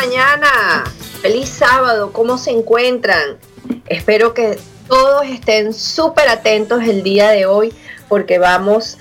Mañana, 0.00 0.84
feliz 1.20 1.50
sábado, 1.50 2.10
¿cómo 2.10 2.38
se 2.38 2.52
encuentran? 2.52 3.36
Espero 3.84 4.32
que 4.32 4.58
todos 4.88 5.26
estén 5.26 5.74
súper 5.74 6.26
atentos 6.30 6.82
el 6.84 7.02
día 7.02 7.28
de 7.28 7.44
hoy 7.44 7.70
porque 8.08 8.38
vamos, 8.38 8.96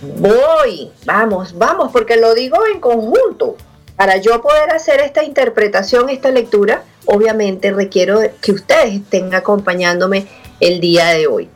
voy, 0.00 0.92
vamos, 1.04 1.58
vamos, 1.58 1.90
porque 1.90 2.16
lo 2.16 2.32
digo 2.32 2.58
en 2.72 2.78
conjunto. 2.78 3.56
Para 3.96 4.18
yo 4.18 4.40
poder 4.40 4.70
hacer 4.70 5.00
esta 5.00 5.24
interpretación, 5.24 6.10
esta 6.10 6.30
lectura, 6.30 6.84
obviamente 7.06 7.72
requiero 7.72 8.20
que 8.40 8.52
ustedes 8.52 8.94
estén 8.94 9.34
acompañándome 9.34 10.28
el 10.60 10.78
día 10.78 11.06
de 11.06 11.26
hoy. 11.26 11.50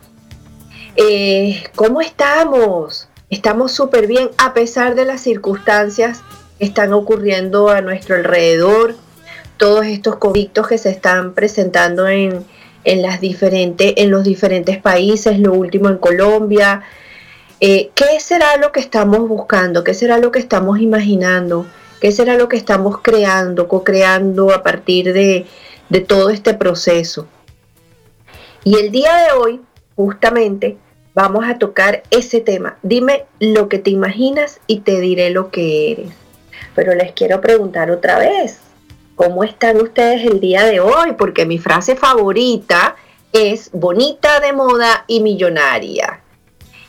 Eh, 0.96 1.62
¿Cómo 1.77 2.00
estamos? 2.00 3.08
Estamos 3.28 3.70
súper 3.70 4.08
bien 4.08 4.30
a 4.36 4.52
pesar 4.52 4.96
de 4.96 5.05
las 5.05 5.20
circunstancias 5.20 6.24
están 6.61 6.93
ocurriendo 6.93 7.71
a 7.71 7.81
nuestro 7.81 8.15
alrededor, 8.15 8.95
todos 9.57 9.87
estos 9.87 10.17
conflictos 10.17 10.69
que 10.69 10.79
se 10.79 10.91
están 10.91 11.35
presentando 11.35 12.07
en, 12.07 12.45
las 12.85 13.21
diferentes, 13.21 13.95
en 13.97 14.11
los 14.11 14.25
diferentes 14.25 14.79
países, 14.79 15.39
lo 15.39 15.55
último 15.55 15.89
en 15.89 15.98
Colombia. 15.98 16.83
Eh, 17.61 17.91
¿Qué 17.95 18.21
será 18.21 18.57
lo 18.59 18.73
que 18.73 18.81
estamos 18.81 19.27
buscando? 19.27 19.85
¿Qué 19.85 19.95
será 19.95 20.19
lo 20.19 20.31
que 20.31 20.39
estamos 20.39 20.81
imaginando? 20.81 21.67
¿Qué 22.01 22.13
será 22.13 22.37
lo 22.37 22.48
que 22.48 22.57
estamos 22.57 23.01
creando, 23.03 23.67
co-creando 23.67 24.55
a 24.55 24.63
partir 24.63 25.13
de, 25.13 25.47
de 25.89 26.01
todo 26.01 26.31
este 26.31 26.55
proceso? 26.55 27.27
Y 28.65 28.77
el 28.79 28.91
día 28.91 29.15
de 29.17 29.33
hoy, 29.33 29.61
justamente, 29.97 30.77
vamos 31.15 31.47
a 31.47 31.59
tocar 31.59 32.03
ese 32.11 32.41
tema. 32.41 32.79
Dime 32.83 33.25
lo 33.39 33.69
que 33.69 33.79
te 33.79 33.91
imaginas 33.91 34.61
y 34.67 34.81
te 34.81 35.01
diré 35.01 35.31
lo 35.31 35.51
que 35.51 35.92
eres. 35.92 36.20
Pero 36.75 36.95
les 36.95 37.13
quiero 37.13 37.41
preguntar 37.41 37.91
otra 37.91 38.19
vez, 38.19 38.59
¿cómo 39.17 39.45
están 39.45 39.81
ustedes 39.81 40.25
el 40.25 40.41
día 40.41 40.65
de 40.65 40.81
hoy? 40.81 41.13
Porque 41.19 41.47
mi 41.47 41.59
frase 41.59 41.97
favorita 41.97 42.97
es 43.33 43.71
bonita 43.73 44.41
de 44.41 44.53
moda 44.53 45.05
y 45.07 45.21
millonaria. 45.21 46.21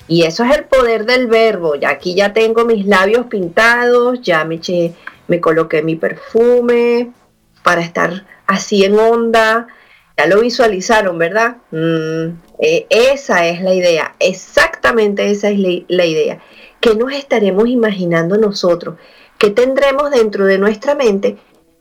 Y 0.08 0.24
eso 0.24 0.44
es 0.44 0.58
el 0.58 0.66
poder 0.66 1.06
del 1.06 1.28
verbo. 1.28 1.76
Ya 1.76 1.90
aquí 1.90 2.16
ya 2.16 2.34
tengo 2.34 2.66
mis 2.66 2.86
labios 2.86 3.28
pintados, 3.28 4.22
ya 4.22 4.44
me, 4.44 4.56
eché, 4.56 4.94
me 5.28 5.40
coloqué 5.40 5.82
mi 5.84 5.96
perfume 5.96 7.12
para 7.64 7.82
estar 7.82 8.26
así 8.48 8.84
en 8.84 9.00
onda. 9.00 9.68
Ya 10.18 10.28
lo 10.28 10.42
visualizaron, 10.42 11.18
¿verdad? 11.18 11.58
Mm, 11.72 12.36
eh, 12.60 12.86
esa 12.90 13.48
es 13.48 13.62
la 13.62 13.74
idea, 13.74 14.16
exactamente 14.20 15.32
esa 15.32 15.50
es 15.50 15.60
la 15.88 16.06
idea. 16.06 16.40
¿Qué 16.80 16.96
nos 16.96 17.14
estaremos 17.14 17.68
imaginando 17.68 18.38
nosotros? 18.38 18.96
¿Qué 19.42 19.50
tendremos 19.50 20.12
dentro 20.12 20.46
de 20.46 20.60
nuestra 20.60 20.94
mente 20.94 21.36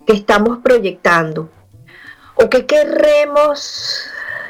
que 0.06 0.14
estamos 0.14 0.60
proyectando? 0.64 1.50
¿O 2.34 2.48
qué 2.48 2.64
querremos, 2.64 4.06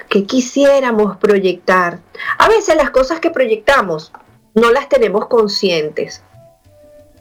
que 0.08 0.26
quisiéramos 0.26 1.16
proyectar? 1.16 1.98
A 2.38 2.48
veces 2.48 2.76
las 2.76 2.90
cosas 2.90 3.18
que 3.18 3.32
proyectamos 3.32 4.12
no 4.54 4.70
las 4.70 4.88
tenemos 4.88 5.26
conscientes. 5.26 6.22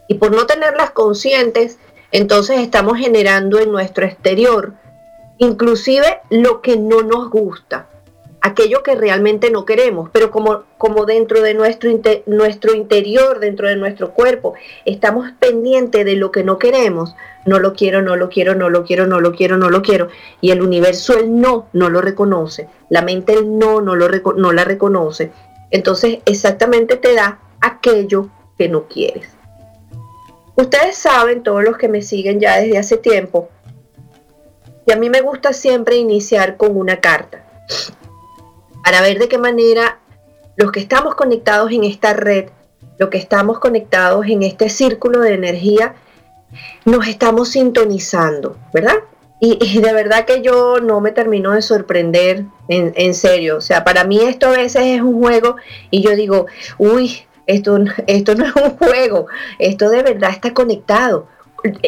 Y 0.08 0.20
por 0.20 0.30
no 0.30 0.46
tenerlas 0.46 0.92
conscientes, 0.92 1.80
entonces 2.12 2.60
estamos 2.60 3.00
generando 3.00 3.58
en 3.58 3.72
nuestro 3.72 4.06
exterior 4.06 4.76
inclusive 5.40 6.20
lo 6.30 6.62
que 6.62 6.78
no 6.78 7.02
nos 7.02 7.32
gusta 7.32 7.90
aquello 8.42 8.84
que 8.84 8.96
realmente 8.96 9.52
no 9.52 9.66
queremos, 9.66 10.10
pero 10.12 10.32
como, 10.32 10.64
como 10.78 11.06
dentro 11.06 11.42
de 11.42 11.54
nuestro, 11.54 11.92
nuestro 12.26 12.74
interior, 12.74 13.40
dentro 13.40 13.68
de 13.68 13.76
nuestro 13.76 14.12
cuerpo, 14.14 14.54
estamos 14.86 15.30
pendientes 15.40 16.06
de 16.06 16.16
lo 16.16 16.32
que 16.32 16.44
no 16.44 16.58
queremos, 16.58 17.16
no 17.46 17.60
lo 17.60 17.74
quiero, 17.74 18.02
no 18.02 18.16
lo 18.16 18.30
quiero, 18.30 18.56
no 18.56 18.70
lo 18.70 18.84
quiero, 18.84 19.08
no 19.08 19.20
lo 19.20 19.34
quiero, 19.34 19.58
no 19.58 19.70
lo 19.70 19.82
quiero, 19.82 20.10
y 20.42 20.52
el 20.52 20.62
universo 20.62 21.18
el 21.18 21.40
no 21.40 21.68
no 21.74 21.90
lo 21.90 22.02
reconoce, 22.02 22.70
la 22.90 23.02
mente 23.02 23.34
el 23.34 23.58
no 23.58 23.82
no, 23.82 23.96
lo, 23.96 24.08
no 24.36 24.54
la 24.54 24.64
reconoce, 24.64 25.32
entonces 25.72 26.20
exactamente 26.26 26.96
te 26.96 27.14
da 27.14 27.40
aquello 27.62 28.30
que 28.58 28.70
no 28.70 28.88
quieres. 28.88 29.30
Ustedes 30.56 30.98
saben, 30.98 31.44
todos 31.44 31.64
los 31.64 31.78
que 31.78 31.88
me 31.88 32.02
siguen 32.02 32.40
ya 32.40 32.58
desde 32.58 32.78
hace 32.78 32.98
tiempo, 32.98 33.50
que 34.86 34.94
a 34.94 34.98
mí 34.98 35.10
me 35.10 35.22
gusta 35.22 35.54
siempre 35.54 35.96
iniciar 35.96 36.58
con 36.58 36.76
una 36.76 37.00
carta 37.00 37.46
para 38.84 39.02
ver 39.02 39.20
de 39.20 39.28
qué 39.28 39.38
manera 39.38 40.00
los 40.56 40.72
que 40.72 40.80
estamos 40.80 41.16
conectados 41.16 41.72
en 41.72 41.84
esta 41.84 42.14
red, 42.14 42.50
los 42.98 43.10
que 43.10 43.18
estamos 43.18 43.60
conectados 43.60 44.26
en 44.28 44.44
este 44.44 44.70
círculo 44.70 45.22
de 45.22 45.34
energía, 45.34 45.96
nos 46.86 47.08
estamos 47.08 47.50
sintonizando, 47.50 48.58
¿verdad? 48.74 48.96
Y, 49.42 49.80
de 49.80 49.94
verdad 49.94 50.26
que 50.26 50.42
yo 50.42 50.82
no 50.82 51.00
me 51.00 51.12
termino 51.12 51.52
de 51.54 51.62
sorprender, 51.62 52.44
en, 52.68 52.92
en, 52.96 53.14
serio. 53.14 53.58
O 53.58 53.62
sea, 53.62 53.86
para 53.86 54.04
mí 54.04 54.20
esto 54.20 54.48
a 54.48 54.52
veces 54.52 54.84
es 54.84 55.02
un 55.02 55.18
juego 55.22 55.56
y 55.92 56.02
yo 56.02 56.14
digo, 56.16 56.48
uy, 56.78 57.22
esto, 57.48 57.78
esto 58.08 58.36
no 58.36 58.46
es 58.46 58.56
un 58.56 58.78
juego, 58.78 59.28
esto 59.58 59.90
de 59.90 60.04
verdad 60.04 60.32
está 60.32 60.54
conectado. 60.54 61.28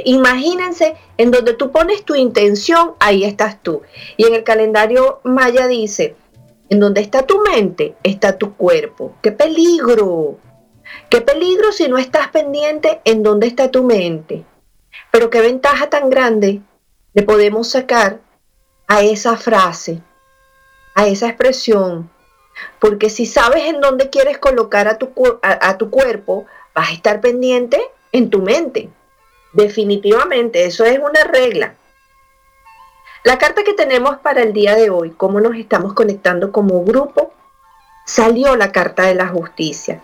Imagínense 0.06 0.96
en 1.18 1.32
donde 1.32 1.54
tú 1.54 1.72
pones 1.72 2.04
tu 2.04 2.16
intención, 2.16 2.94
ahí 3.00 3.24
estás 3.24 3.62
tú. 3.62 3.82
Y 4.18 4.26
en 4.26 4.34
el 4.34 4.44
calendario 4.44 5.20
maya 5.24 5.68
dice, 5.68 6.16
en 6.72 6.80
donde 6.80 7.02
está 7.02 7.24
tu 7.24 7.42
mente, 7.42 7.96
está 8.02 8.38
tu 8.38 8.56
cuerpo. 8.56 9.14
¡Qué 9.22 9.34
peligro! 9.34 10.38
¡Qué 11.10 11.20
peligro 11.20 11.74
si 11.74 11.90
no 11.90 11.98
estás 11.98 12.30
pendiente 12.30 13.02
en 13.04 13.24
dónde 13.24 13.48
está 13.48 13.70
tu 13.70 13.84
mente! 13.84 14.46
Pero 15.12 15.30
qué 15.30 15.42
ventaja 15.42 15.90
tan 15.90 16.10
grande 16.10 16.62
le 17.14 17.24
podemos 17.24 17.68
sacar 17.68 18.22
a 18.88 19.02
esa 19.02 19.36
frase, 19.36 20.02
a 20.96 21.08
esa 21.08 21.28
expresión. 21.28 22.10
Porque 22.80 23.10
si 23.10 23.26
sabes 23.26 23.66
en 23.66 23.82
dónde 23.82 24.10
quieres 24.10 24.38
colocar 24.38 24.88
a 24.88 24.98
tu, 24.98 25.12
a 25.42 25.78
tu 25.78 25.90
cuerpo, 25.90 26.46
vas 26.74 26.90
a 26.90 26.94
estar 26.94 27.20
pendiente 27.20 27.82
en 28.14 28.30
tu 28.30 28.42
mente. 28.42 28.90
Definitivamente, 29.52 30.64
eso 30.64 30.86
es 30.86 31.00
una 31.00 31.26
regla. 31.26 31.76
La 33.24 33.38
carta 33.38 33.64
que 33.64 33.74
tenemos 33.74 34.18
para 34.18 34.42
el 34.42 34.52
día 34.52 34.76
de 34.76 34.90
hoy, 34.90 35.12
cómo 35.12 35.40
nos 35.40 35.56
estamos 35.56 35.94
conectando 35.94 36.52
como 36.52 36.84
grupo, 36.84 37.32
salió 38.04 38.56
la 38.56 38.72
carta 38.72 39.04
de 39.04 39.14
la 39.14 39.28
justicia. 39.28 40.02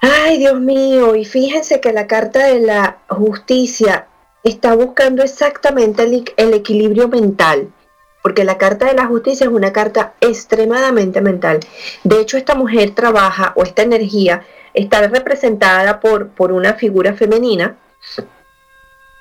Ay, 0.00 0.38
Dios 0.38 0.58
mío, 0.60 1.14
y 1.14 1.26
fíjense 1.26 1.80
que 1.80 1.92
la 1.92 2.06
carta 2.06 2.46
de 2.46 2.60
la 2.60 2.98
justicia 3.08 4.06
está 4.42 4.74
buscando 4.74 5.22
exactamente 5.22 6.02
el, 6.36 6.54
equilibrio 6.54 7.08
mental, 7.08 7.70
porque 8.22 8.44
la 8.44 8.56
carta 8.56 8.86
de 8.86 8.94
la 8.94 9.04
justicia 9.06 9.44
es 9.44 9.52
una 9.52 9.72
carta 9.74 10.14
extremadamente 10.22 11.20
mental. 11.20 11.60
De 12.02 12.18
hecho, 12.18 12.38
esta 12.38 12.54
mujer 12.54 12.94
trabaja 12.94 13.52
o 13.56 13.62
esta 13.62 13.82
energía 13.82 14.44
está 14.72 15.06
representada 15.06 16.00
por, 16.00 16.28
por 16.28 16.50
una 16.50 16.74
figura 16.74 17.12
femenina 17.12 17.76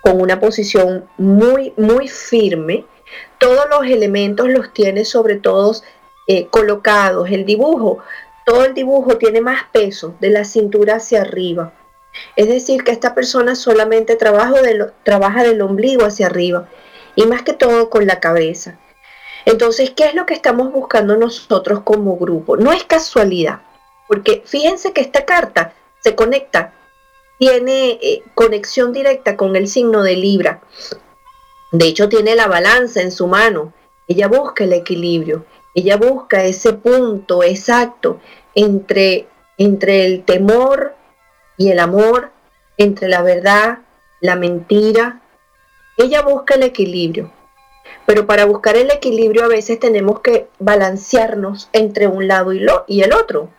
con 0.03 0.21
una 0.21 0.39
posición 0.39 1.05
muy, 1.17 1.73
muy 1.77 2.07
firme. 2.07 2.85
Todos 3.39 3.65
los 3.71 3.85
elementos 3.85 4.49
los 4.49 4.73
tiene 4.73 5.05
sobre 5.05 5.37
todos 5.37 5.83
eh, 6.27 6.47
colocados. 6.47 7.31
El 7.31 7.45
dibujo 7.45 8.03
todo 8.45 8.65
el 8.65 8.73
dibujo 8.73 9.17
tiene 9.17 9.41
más 9.41 9.63
peso 9.71 10.15
de 10.19 10.29
la 10.29 10.43
cintura 10.43 10.95
hacia 10.95 11.21
arriba. 11.21 11.73
Es 12.35 12.47
decir, 12.47 12.83
que 12.83 12.91
esta 12.91 13.15
persona 13.15 13.55
solamente 13.55 14.15
trabaja, 14.15 14.55
trabaja 15.03 15.43
del 15.43 15.61
ombligo 15.61 16.05
hacia 16.05 16.27
arriba 16.27 16.67
y 17.15 17.25
más 17.25 17.43
que 17.43 17.53
todo 17.53 17.89
con 17.89 18.05
la 18.05 18.19
cabeza. 18.19 18.79
Entonces, 19.45 19.91
¿qué 19.91 20.05
es 20.05 20.13
lo 20.13 20.25
que 20.25 20.33
estamos 20.33 20.71
buscando 20.71 21.17
nosotros 21.17 21.81
como 21.83 22.17
grupo? 22.17 22.57
No 22.57 22.71
es 22.71 22.83
casualidad, 22.83 23.61
porque 24.07 24.43
fíjense 24.45 24.93
que 24.93 25.01
esta 25.01 25.25
carta 25.25 25.73
se 26.01 26.15
conecta, 26.15 26.73
tiene 27.43 27.99
eh, 28.01 28.23
conexión 28.35 28.93
directa 28.93 29.35
con 29.35 29.57
el 29.57 29.67
signo 29.67 30.01
de 30.01 30.15
Libra. 30.15 30.61
De 31.73 31.87
hecho, 31.87 32.07
tiene 32.07 32.37
la 32.37 32.47
balanza 32.47 33.01
en 33.01 33.11
su 33.11 33.27
mano. 33.27 33.73
Ella 34.07 34.29
busca 34.29 34.63
el 34.63 34.71
equilibrio. 34.71 35.45
Ella 35.75 35.97
busca 35.97 36.45
ese 36.45 36.71
punto 36.71 37.43
exacto 37.43 38.21
entre, 38.55 39.27
entre 39.57 40.05
el 40.05 40.23
temor 40.23 40.95
y 41.57 41.69
el 41.71 41.79
amor, 41.79 42.31
entre 42.77 43.09
la 43.09 43.21
verdad, 43.21 43.79
la 44.21 44.37
mentira. 44.37 45.21
Ella 45.97 46.21
busca 46.21 46.55
el 46.55 46.63
equilibrio. 46.63 47.29
Pero 48.05 48.25
para 48.25 48.45
buscar 48.45 48.77
el 48.77 48.89
equilibrio 48.89 49.43
a 49.43 49.49
veces 49.49 49.81
tenemos 49.81 50.21
que 50.21 50.47
balancearnos 50.59 51.67
entre 51.73 52.07
un 52.07 52.25
lado 52.25 52.53
y, 52.53 52.61
lo, 52.61 52.85
y 52.87 53.01
el 53.01 53.11
otro. 53.11 53.49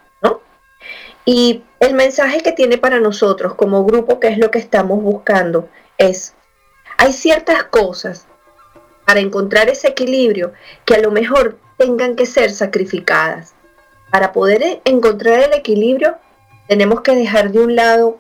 Y 1.25 1.63
el 1.81 1.95
mensaje 1.95 2.41
que 2.41 2.53
tiene 2.53 2.79
para 2.79 3.01
nosotros 3.01 3.55
como 3.55 3.85
grupo, 3.85 4.21
que 4.21 4.29
es 4.29 4.39
lo 4.39 4.51
que 4.51 4.59
estamos 4.59 5.03
buscando, 5.03 5.69
es, 5.97 6.35
hay 6.99 7.13
ciertas 7.13 7.65
cosas 7.65 8.27
para 9.07 9.21
encontrar 9.21 9.69
ese 9.69 9.89
equilibrio 9.89 10.53
que 10.85 10.95
a 10.95 11.01
lo 11.01 11.11
mejor 11.11 11.59
tengan 11.79 12.15
que 12.17 12.27
ser 12.27 12.51
sacrificadas. 12.51 13.55
Para 14.11 14.33
poder 14.33 14.81
encontrar 14.85 15.41
el 15.41 15.55
equilibrio, 15.55 16.17
tenemos 16.69 17.01
que 17.01 17.15
dejar 17.15 17.51
de 17.51 17.61
un 17.61 17.75
lado 17.75 18.19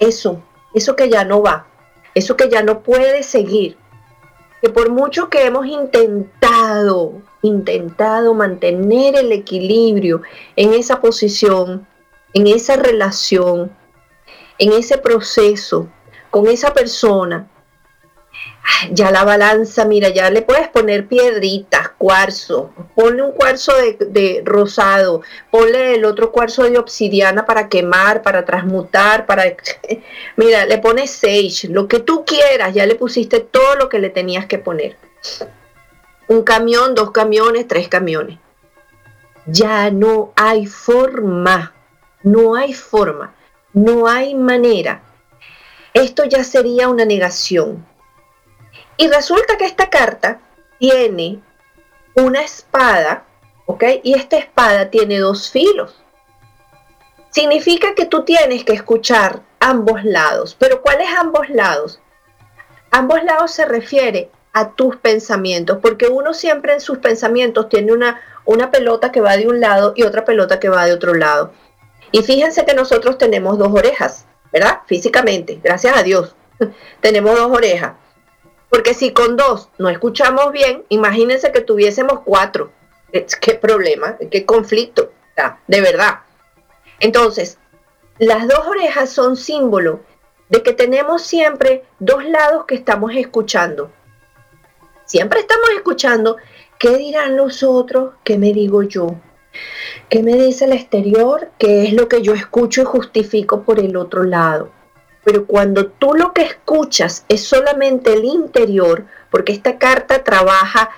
eso, 0.00 0.42
eso 0.74 0.96
que 0.96 1.08
ya 1.08 1.24
no 1.24 1.42
va, 1.42 1.66
eso 2.14 2.36
que 2.36 2.48
ya 2.48 2.62
no 2.62 2.80
puede 2.80 3.22
seguir. 3.22 3.76
Que 4.62 4.70
por 4.70 4.90
mucho 4.90 5.28
que 5.28 5.44
hemos 5.44 5.66
intentado, 5.66 7.20
intentado 7.42 8.32
mantener 8.32 9.16
el 9.16 9.32
equilibrio 9.32 10.22
en 10.56 10.72
esa 10.72 11.00
posición, 11.00 11.86
en 12.34 12.46
esa 12.46 12.76
relación, 12.76 13.74
en 14.58 14.72
ese 14.72 14.98
proceso, 14.98 15.88
con 16.30 16.48
esa 16.48 16.74
persona, 16.74 17.48
ya 18.90 19.10
la 19.10 19.24
balanza, 19.24 19.84
mira, 19.84 20.08
ya 20.08 20.30
le 20.30 20.42
puedes 20.42 20.68
poner 20.68 21.06
piedritas, 21.06 21.90
cuarzo, 21.90 22.72
ponle 22.94 23.22
un 23.22 23.32
cuarzo 23.32 23.72
de, 23.98 24.42
rosado, 24.44 25.22
ponle 25.50 25.94
el 25.94 26.04
otro 26.04 26.32
cuarzo 26.32 26.64
de 26.64 26.78
obsidiana 26.78 27.46
para 27.46 27.68
quemar, 27.68 28.22
para 28.22 28.44
transmutar, 28.44 29.26
para... 29.26 29.44
Mira, 30.36 30.66
le 30.66 30.78
pones 30.78 31.10
sage, 31.10 31.68
lo 31.68 31.88
que 31.88 32.00
tú 32.00 32.24
quieras, 32.24 32.74
ya 32.74 32.86
le 32.86 32.94
pusiste 32.94 33.40
todo 33.40 33.76
lo 33.76 33.88
que 33.88 33.98
le 33.98 34.10
tenías 34.10 34.46
que 34.46 34.58
poner. 34.58 34.96
Un 36.26 36.42
camión, 36.42 36.94
dos 36.94 37.10
camiones, 37.10 37.68
tres 37.68 37.88
camiones. 37.88 38.38
Ya 39.46 39.90
no 39.90 40.32
hay 40.36 40.66
forma, 40.66 41.73
no 42.24 42.56
hay 42.56 42.74
forma, 42.74 43.34
no 43.72 44.08
hay 44.08 44.34
manera. 44.34 45.02
Esto 45.92 46.24
ya 46.24 46.42
sería 46.42 46.88
una 46.88 47.04
negación 47.04 47.86
y 48.96 49.08
resulta 49.08 49.56
que 49.56 49.64
esta 49.64 49.90
carta 49.90 50.40
tiene 50.78 51.40
una 52.14 52.42
espada, 52.42 53.24
¿ok? 53.66 53.84
Y 54.02 54.14
esta 54.14 54.36
espada 54.36 54.90
tiene 54.90 55.18
dos 55.18 55.50
filos. 55.50 56.02
Significa 57.30 57.94
que 57.94 58.06
tú 58.06 58.24
tienes 58.24 58.64
que 58.64 58.72
escuchar 58.72 59.42
ambos 59.58 60.04
lados. 60.04 60.56
Pero 60.58 60.80
¿cuáles 60.82 61.08
ambos 61.16 61.48
lados? 61.48 62.00
Ambos 62.92 63.24
lados 63.24 63.50
se 63.50 63.64
refiere 63.64 64.30
a 64.52 64.70
tus 64.70 64.96
pensamientos, 64.96 65.78
porque 65.82 66.06
uno 66.06 66.32
siempre 66.32 66.74
en 66.74 66.80
sus 66.80 66.98
pensamientos 66.98 67.68
tiene 67.68 67.92
una, 67.92 68.20
una 68.44 68.70
pelota 68.70 69.10
que 69.10 69.20
va 69.20 69.36
de 69.36 69.48
un 69.48 69.58
lado 69.58 69.94
y 69.96 70.04
otra 70.04 70.24
pelota 70.24 70.60
que 70.60 70.68
va 70.68 70.84
de 70.86 70.92
otro 70.92 71.14
lado. 71.14 71.52
Y 72.14 72.22
fíjense 72.22 72.64
que 72.64 72.74
nosotros 72.74 73.18
tenemos 73.18 73.58
dos 73.58 73.72
orejas, 73.72 74.24
¿verdad? 74.52 74.82
Físicamente, 74.86 75.58
gracias 75.60 75.96
a 75.96 76.04
Dios. 76.04 76.36
tenemos 77.00 77.34
dos 77.34 77.50
orejas. 77.50 77.94
Porque 78.70 78.94
si 78.94 79.12
con 79.12 79.36
dos 79.36 79.68
no 79.78 79.88
escuchamos 79.88 80.52
bien, 80.52 80.84
imagínense 80.90 81.50
que 81.50 81.60
tuviésemos 81.60 82.20
cuatro. 82.24 82.70
¿Qué 83.10 83.54
problema? 83.54 84.16
¿Qué 84.30 84.46
conflicto? 84.46 85.10
De 85.66 85.80
verdad. 85.80 86.20
Entonces, 87.00 87.58
las 88.18 88.46
dos 88.46 88.64
orejas 88.64 89.10
son 89.10 89.36
símbolo 89.36 89.98
de 90.50 90.62
que 90.62 90.72
tenemos 90.72 91.22
siempre 91.22 91.82
dos 91.98 92.24
lados 92.24 92.64
que 92.66 92.76
estamos 92.76 93.10
escuchando. 93.16 93.90
Siempre 95.04 95.40
estamos 95.40 95.68
escuchando 95.76 96.36
qué 96.78 96.96
dirán 96.96 97.36
los 97.36 97.64
otros, 97.64 98.14
qué 98.22 98.38
me 98.38 98.52
digo 98.52 98.84
yo, 98.84 99.16
qué 100.08 100.22
me 100.22 100.34
dice 100.34 100.64
el 100.64 100.72
exterior, 100.72 101.50
qué 101.58 101.84
es 101.84 101.92
lo 101.92 102.08
que 102.08 102.22
yo 102.22 102.34
escucho 102.34 102.82
y 102.82 102.84
justifico 102.84 103.62
por 103.62 103.78
el 103.80 103.96
otro 103.96 104.22
lado. 104.22 104.70
Pero 105.24 105.46
cuando 105.46 105.86
tú 105.86 106.14
lo 106.14 106.32
que 106.32 106.42
escuchas 106.42 107.24
es 107.28 107.44
solamente 107.44 108.12
el 108.12 108.24
interior, 108.24 109.06
porque 109.30 109.52
esta 109.52 109.78
carta 109.78 110.22
trabaja 110.22 110.90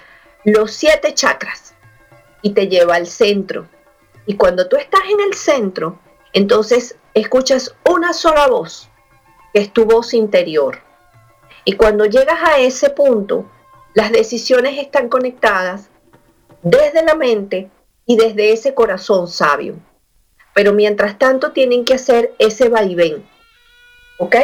los 0.45 0.73
siete 0.73 1.15
chakras 1.15 1.75
y 2.43 2.51
te 2.51 2.69
lleva 2.69 2.97
al 2.97 3.07
centro. 3.07 3.69
Y 4.27 4.37
cuando 4.37 4.69
tú 4.69 4.77
estás 4.77 5.03
en 5.09 5.21
el 5.21 5.35
centro, 5.35 5.99
entonces 6.33 6.97
escuchas 7.15 7.75
una 7.89 8.13
sola 8.13 8.49
voz, 8.49 8.91
que 9.55 9.61
es 9.61 9.73
tu 9.73 9.85
voz 9.85 10.13
interior. 10.13 10.81
Y 11.65 11.73
cuando 11.73 12.05
llegas 12.05 12.39
a 12.43 12.59
ese 12.59 12.91
punto, 12.91 13.49
las 13.95 14.13
decisiones 14.13 14.79
están 14.79 15.09
conectadas 15.09 15.89
desde 16.63 17.05
la 17.05 17.15
mente 17.15 17.71
y 18.07 18.17
desde 18.17 18.53
ese 18.53 18.75
corazón 18.75 19.29
sabio. 19.29 19.77
Pero 20.55 20.73
mientras 20.73 21.19
tanto 21.19 21.53
tienen 21.53 21.85
que 21.85 21.95
hacer 21.95 22.35
ese 22.39 22.69
vaivén 22.69 23.25
¿Ok? 24.19 24.37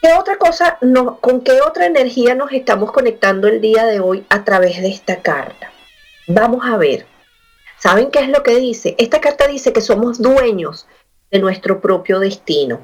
¿Qué 0.00 0.12
otra 0.18 0.36
cosa, 0.36 0.78
con 1.20 1.40
qué 1.42 1.60
otra 1.60 1.86
energía 1.86 2.34
nos 2.34 2.52
estamos 2.52 2.92
conectando 2.92 3.48
el 3.48 3.60
día 3.60 3.84
de 3.86 4.00
hoy 4.00 4.24
a 4.28 4.44
través 4.44 4.80
de 4.80 4.88
esta 4.88 5.22
carta? 5.22 5.70
Vamos 6.26 6.64
a 6.64 6.76
ver. 6.76 7.06
¿Saben 7.78 8.10
qué 8.10 8.20
es 8.20 8.28
lo 8.28 8.42
que 8.42 8.56
dice? 8.56 8.94
Esta 8.98 9.20
carta 9.20 9.46
dice 9.46 9.72
que 9.72 9.80
somos 9.80 10.20
dueños 10.20 10.86
de 11.30 11.38
nuestro 11.38 11.80
propio 11.80 12.18
destino. 12.18 12.80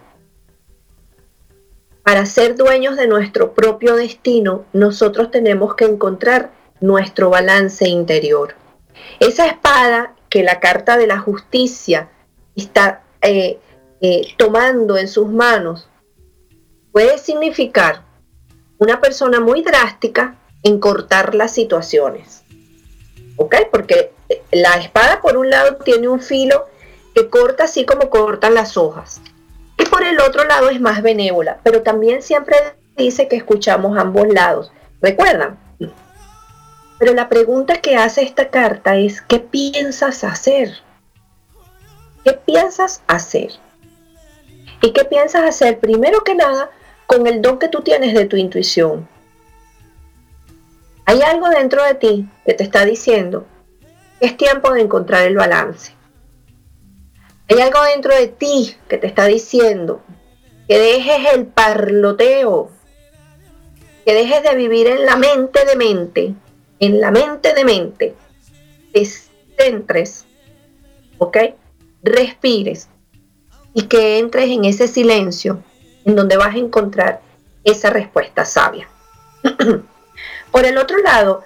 Para 2.02 2.26
ser 2.26 2.56
dueños 2.56 2.96
de 2.96 3.06
nuestro 3.06 3.54
propio 3.54 3.96
destino, 3.96 4.64
nosotros 4.72 5.30
tenemos 5.30 5.74
que 5.74 5.84
encontrar 5.84 6.50
nuestro 6.80 7.30
balance 7.30 7.88
interior. 7.88 8.54
Esa 9.18 9.46
espada 9.46 10.14
que 10.28 10.42
la 10.42 10.60
carta 10.60 10.96
de 10.96 11.06
la 11.06 11.18
justicia 11.18 12.08
está 12.54 13.02
eh, 13.22 13.58
eh, 14.00 14.34
tomando 14.36 14.96
en 14.96 15.08
sus 15.08 15.28
manos 15.28 15.88
puede 16.92 17.18
significar 17.18 18.02
una 18.78 19.00
persona 19.00 19.40
muy 19.40 19.62
drástica 19.62 20.36
en 20.62 20.80
cortar 20.80 21.34
las 21.34 21.52
situaciones. 21.52 22.42
¿Ok? 23.36 23.56
Porque 23.70 24.12
la 24.52 24.74
espada 24.74 25.20
por 25.20 25.36
un 25.36 25.50
lado 25.50 25.76
tiene 25.76 26.08
un 26.08 26.20
filo 26.20 26.66
que 27.14 27.28
corta 27.28 27.64
así 27.64 27.84
como 27.84 28.10
cortan 28.10 28.54
las 28.54 28.76
hojas. 28.76 29.20
Y 29.78 29.84
por 29.86 30.02
el 30.04 30.20
otro 30.20 30.44
lado 30.44 30.68
es 30.68 30.80
más 30.80 31.02
benévola, 31.02 31.60
pero 31.62 31.82
también 31.82 32.22
siempre 32.22 32.56
dice 32.96 33.28
que 33.28 33.36
escuchamos 33.36 33.96
ambos 33.98 34.28
lados. 34.28 34.72
¿Recuerdan? 35.00 35.58
Pero 37.00 37.14
la 37.14 37.28
pregunta 37.28 37.80
que 37.80 37.96
hace 37.96 38.22
esta 38.22 38.50
carta 38.50 38.96
es, 38.96 39.20
¿qué 39.20 39.40
piensas 39.40 40.22
hacer? 40.22 40.70
¿Qué 42.22 42.34
piensas 42.34 43.02
hacer? 43.08 43.50
¿Y 44.82 44.92
qué 44.92 45.04
piensas 45.04 45.42
hacer? 45.42 45.80
Primero 45.80 46.22
que 46.22 46.36
nada, 46.36 46.70
con 47.08 47.26
el 47.26 47.42
don 47.42 47.58
que 47.58 47.66
tú 47.66 47.80
tienes 47.80 48.14
de 48.14 48.26
tu 48.26 48.36
intuición. 48.36 49.08
Hay 51.06 51.22
algo 51.22 51.48
dentro 51.48 51.82
de 51.82 51.94
ti 51.94 52.28
que 52.46 52.54
te 52.54 52.62
está 52.62 52.84
diciendo 52.84 53.46
es 54.20 54.36
tiempo 54.36 54.72
de 54.72 54.82
encontrar 54.82 55.26
el 55.26 55.34
balance. 55.34 55.92
Hay 57.48 57.60
algo 57.60 57.82
dentro 57.82 58.14
de 58.14 58.28
ti 58.28 58.76
que 58.88 58.98
te 58.98 59.06
está 59.06 59.24
diciendo 59.24 60.02
que 60.68 60.78
dejes 60.78 61.34
el 61.34 61.46
parloteo, 61.46 62.70
que 64.04 64.14
dejes 64.14 64.42
de 64.42 64.54
vivir 64.54 64.86
en 64.86 65.06
la 65.06 65.16
mente 65.16 65.64
de 65.64 65.76
mente, 65.76 66.34
en 66.80 67.00
la 67.00 67.10
mente 67.10 67.54
de 67.54 67.64
mente, 67.64 68.14
te 68.92 69.04
centres, 69.04 70.24
¿ok? 71.18 71.36
Respires 72.02 72.88
y 73.74 73.82
que 73.82 74.18
entres 74.18 74.48
en 74.50 74.64
ese 74.64 74.88
silencio 74.88 75.62
en 76.04 76.16
donde 76.16 76.36
vas 76.36 76.54
a 76.54 76.58
encontrar 76.58 77.20
esa 77.62 77.90
respuesta 77.90 78.44
sabia. 78.44 78.88
por 80.50 80.64
el 80.64 80.78
otro 80.78 80.98
lado, 80.98 81.44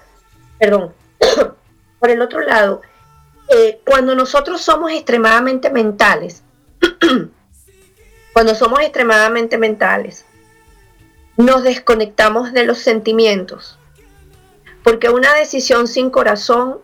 perdón, 0.59 0.95
por 1.99 2.11
el 2.11 2.23
otro 2.23 2.41
lado, 2.41 2.83
eh, 3.49 3.81
cuando 3.85 4.15
nosotros 4.15 4.63
somos 4.63 4.93
extremadamente 4.93 5.71
mentales, 5.71 6.45
cuando 8.33 8.55
somos 8.55 8.81
extremadamente 8.81 9.59
mentales, 9.59 10.25
nos 11.37 11.65
desconectamos 11.65 12.53
de 12.53 12.65
los 12.65 12.79
sentimientos. 12.79 13.79
Porque 14.85 15.09
una 15.09 15.33
decisión 15.35 15.89
sin 15.89 16.11
corazón, 16.11 16.79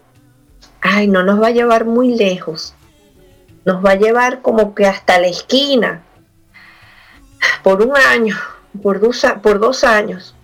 ay, 0.81 1.07
no 1.07 1.23
nos 1.23 1.41
va 1.41 1.49
a 1.49 1.53
llevar 1.53 1.85
muy 1.85 2.17
lejos. 2.17 2.75
Nos 3.67 3.85
va 3.85 3.91
a 3.91 3.97
llevar 3.97 4.41
como 4.41 4.75
que 4.75 4.87
hasta 4.87 5.21
la 5.21 5.29
esquina. 5.29 6.03
Por 7.63 7.83
un 7.83 7.95
año, 7.95 8.37
por 8.83 9.01
dos, 9.01 9.25
por 9.43 9.61
dos 9.61 9.85
años, 9.85 10.35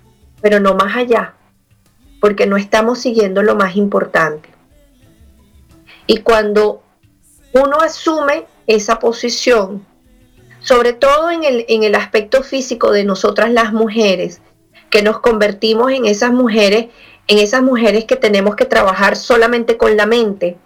pero 0.43 0.61
no 0.61 0.75
más 0.75 0.95
allá. 0.97 1.35
Porque 2.21 2.47
no 2.47 2.59
estamos 2.59 2.99
siguiendo 2.99 3.43
lo 3.43 3.57
más 3.57 3.75
importante. 3.75 4.51
Y 6.07 6.19
cuando 6.19 6.83
uno 7.55 7.79
asume 7.81 8.45
esa 8.67 8.99
posición, 8.99 9.87
sobre 10.61 10.93
todo 10.93 11.31
en 11.31 11.43
el, 11.43 11.65
en 11.69 11.85
el 11.85 11.95
aspecto 11.95 12.43
físico 12.43 12.93
de 12.93 13.05
nosotras 13.05 13.51
las 13.51 13.73
mujeres, 13.73 14.43
que 14.91 15.03
nos 15.03 15.21
convertimos 15.21 15.91
en 15.93 16.05
esas 16.05 16.33
mujeres, 16.33 16.87
en 17.29 17.39
esas 17.39 17.63
mujeres 17.63 18.05
que 18.05 18.17
tenemos 18.17 18.57
que 18.57 18.65
trabajar 18.65 19.17
solamente 19.17 19.77
con 19.77 19.97
la 19.97 20.07
mente, 20.07 20.57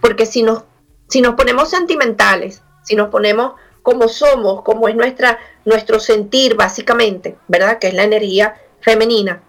porque 0.00 0.26
si 0.26 0.42
nos, 0.42 0.64
si 1.08 1.20
nos 1.20 1.34
ponemos 1.34 1.70
sentimentales, 1.70 2.62
si 2.82 2.96
nos 2.96 3.08
ponemos 3.08 3.52
como 3.82 4.08
somos, 4.08 4.62
como 4.62 4.88
es 4.88 4.94
nuestra, 4.94 5.38
nuestro 5.64 6.00
sentir 6.00 6.54
básicamente, 6.54 7.36
¿verdad? 7.48 7.78
Que 7.78 7.88
es 7.88 7.94
la 7.94 8.04
energía 8.04 8.54
femenina. 8.80 9.42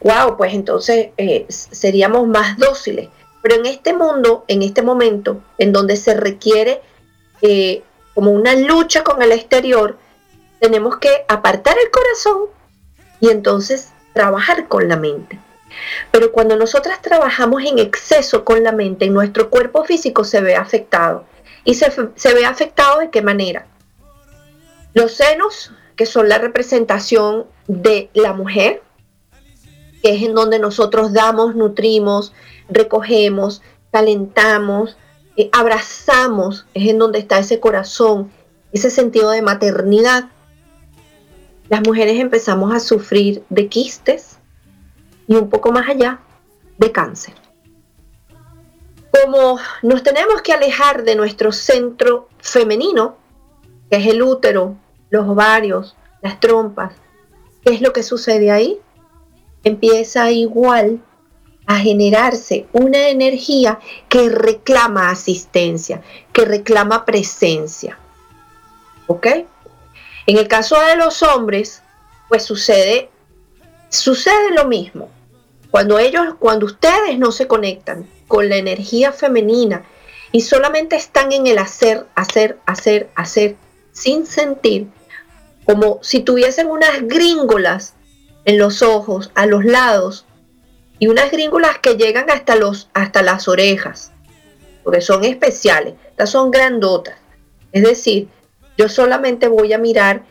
Wow, 0.00 0.36
pues 0.36 0.54
entonces 0.54 1.10
eh, 1.18 1.46
seríamos 1.48 2.26
más 2.26 2.56
dóciles. 2.56 3.08
Pero 3.42 3.56
en 3.56 3.66
este 3.66 3.92
mundo, 3.92 4.44
en 4.48 4.62
este 4.62 4.82
momento, 4.82 5.42
en 5.58 5.72
donde 5.72 5.96
se 5.96 6.14
requiere 6.14 6.80
eh, 7.42 7.82
como 8.14 8.30
una 8.30 8.54
lucha 8.54 9.02
con 9.02 9.22
el 9.22 9.32
exterior, 9.32 9.98
tenemos 10.58 10.98
que 10.98 11.24
apartar 11.28 11.76
el 11.82 11.90
corazón 11.90 12.48
y 13.20 13.28
entonces 13.30 13.92
trabajar 14.12 14.68
con 14.68 14.88
la 14.88 14.96
mente. 14.96 15.38
Pero 16.10 16.32
cuando 16.32 16.56
nosotras 16.56 17.02
trabajamos 17.02 17.62
en 17.64 17.78
exceso 17.78 18.44
con 18.44 18.62
la 18.62 18.72
mente, 18.72 19.08
nuestro 19.08 19.50
cuerpo 19.50 19.84
físico 19.84 20.24
se 20.24 20.40
ve 20.40 20.56
afectado. 20.56 21.24
¿Y 21.64 21.74
se, 21.74 21.92
se 22.14 22.34
ve 22.34 22.46
afectado 22.46 23.00
de 23.00 23.10
qué 23.10 23.22
manera? 23.22 23.66
Los 24.94 25.12
senos, 25.12 25.72
que 25.96 26.06
son 26.06 26.28
la 26.28 26.38
representación 26.38 27.46
de 27.68 28.10
la 28.14 28.32
mujer, 28.32 28.82
que 30.02 30.14
es 30.14 30.22
en 30.22 30.34
donde 30.34 30.58
nosotros 30.58 31.12
damos, 31.12 31.54
nutrimos, 31.54 32.32
recogemos, 32.68 33.62
calentamos, 33.92 34.96
eh, 35.36 35.48
abrazamos, 35.52 36.66
es 36.74 36.88
en 36.88 36.98
donde 36.98 37.18
está 37.18 37.38
ese 37.38 37.60
corazón, 37.60 38.30
ese 38.72 38.90
sentido 38.90 39.30
de 39.30 39.42
maternidad. 39.42 40.24
Las 41.68 41.86
mujeres 41.86 42.18
empezamos 42.18 42.74
a 42.74 42.80
sufrir 42.80 43.44
de 43.48 43.68
quistes 43.68 44.39
y 45.30 45.36
un 45.36 45.48
poco 45.48 45.70
más 45.70 45.88
allá 45.88 46.18
de 46.76 46.90
cáncer. 46.90 47.34
Como 49.12 49.60
nos 49.80 50.02
tenemos 50.02 50.42
que 50.42 50.52
alejar 50.52 51.04
de 51.04 51.14
nuestro 51.14 51.52
centro 51.52 52.28
femenino, 52.40 53.16
que 53.88 53.98
es 53.98 54.08
el 54.08 54.22
útero, 54.22 54.74
los 55.08 55.28
ovarios, 55.28 55.96
las 56.20 56.40
trompas, 56.40 56.94
¿qué 57.64 57.72
es 57.72 57.80
lo 57.80 57.92
que 57.92 58.02
sucede 58.02 58.50
ahí? 58.50 58.80
Empieza 59.62 60.32
igual 60.32 61.00
a 61.64 61.76
generarse 61.76 62.66
una 62.72 63.08
energía 63.08 63.78
que 64.08 64.30
reclama 64.30 65.10
asistencia, 65.10 66.02
que 66.32 66.44
reclama 66.44 67.04
presencia. 67.04 67.96
¿Ok? 69.06 69.26
En 70.26 70.38
el 70.38 70.48
caso 70.48 70.80
de 70.80 70.96
los 70.96 71.22
hombres, 71.22 71.84
pues 72.28 72.42
sucede, 72.42 73.10
sucede 73.90 74.50
lo 74.56 74.64
mismo. 74.64 75.19
Cuando 75.70 75.98
ellos, 75.98 76.34
cuando 76.38 76.66
ustedes 76.66 77.18
no 77.18 77.30
se 77.32 77.46
conectan 77.46 78.08
con 78.26 78.48
la 78.48 78.56
energía 78.56 79.12
femenina 79.12 79.84
y 80.32 80.40
solamente 80.42 80.96
están 80.96 81.32
en 81.32 81.46
el 81.46 81.58
hacer, 81.58 82.06
hacer, 82.14 82.58
hacer, 82.66 83.10
hacer, 83.14 83.56
sin 83.92 84.26
sentir, 84.26 84.88
como 85.64 85.98
si 86.02 86.20
tuviesen 86.20 86.68
unas 86.68 87.02
gringolas 87.02 87.94
en 88.44 88.58
los 88.58 88.82
ojos, 88.82 89.30
a 89.34 89.46
los 89.46 89.64
lados, 89.64 90.26
y 90.98 91.08
unas 91.08 91.30
gríngulas 91.30 91.78
que 91.78 91.96
llegan 91.96 92.30
hasta, 92.30 92.56
los, 92.56 92.88
hasta 92.92 93.22
las 93.22 93.48
orejas, 93.48 94.12
porque 94.82 95.00
son 95.00 95.24
especiales, 95.24 95.94
estas 96.10 96.30
son 96.30 96.50
grandotas. 96.50 97.16
Es 97.72 97.84
decir, 97.84 98.28
yo 98.76 98.88
solamente 98.88 99.48
voy 99.48 99.72
a 99.72 99.78
mirar 99.78 100.24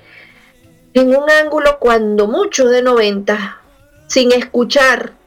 en 0.94 1.16
un 1.16 1.30
ángulo 1.30 1.80
cuando 1.80 2.28
mucho 2.28 2.68
de 2.68 2.82
90, 2.82 3.62
sin 4.08 4.32
escuchar 4.32 5.19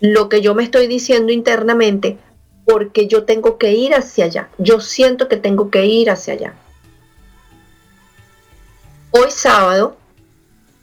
lo 0.00 0.28
que 0.28 0.40
yo 0.40 0.54
me 0.54 0.62
estoy 0.62 0.86
diciendo 0.86 1.32
internamente, 1.32 2.18
porque 2.64 3.06
yo 3.06 3.24
tengo 3.24 3.58
que 3.58 3.72
ir 3.72 3.94
hacia 3.94 4.26
allá. 4.26 4.48
Yo 4.58 4.80
siento 4.80 5.28
que 5.28 5.36
tengo 5.36 5.70
que 5.70 5.86
ir 5.86 6.10
hacia 6.10 6.34
allá. 6.34 6.54
Hoy 9.10 9.30
sábado 9.30 9.96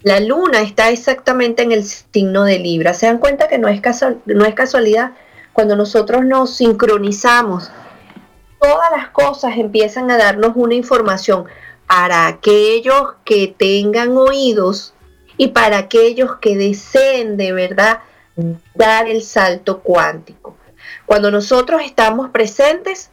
la 0.04 0.20
luna 0.20 0.62
está 0.62 0.90
exactamente 0.90 1.64
en 1.64 1.72
el 1.72 1.84
signo 1.84 2.44
de 2.44 2.60
Libra. 2.60 2.94
Se 2.94 3.08
dan 3.08 3.18
cuenta 3.18 3.48
que 3.48 3.58
no 3.58 3.68
es, 3.68 3.82
no 4.26 4.46
es 4.46 4.54
casualidad 4.54 5.12
cuando 5.54 5.76
nosotros 5.76 6.24
nos 6.24 6.56
sincronizamos. 6.56 7.72
Todas 8.60 8.92
las 8.92 9.10
cosas 9.10 9.58
empiezan 9.58 10.12
a 10.12 10.18
darnos 10.18 10.52
una 10.56 10.76
información 10.76 11.46
para 11.88 12.28
aquellos 12.28 13.16
que 13.26 13.54
tengan 13.58 14.16
oídos 14.18 14.94
y 15.38 15.48
para 15.48 15.78
aquellos 15.78 16.38
que 16.38 16.58
deseen 16.58 17.38
de 17.38 17.54
verdad 17.54 18.00
dar 18.76 19.08
el 19.08 19.22
salto 19.22 19.80
cuántico. 19.80 20.56
Cuando 21.06 21.32
nosotros 21.32 21.82
estamos 21.84 22.30
presentes, 22.30 23.10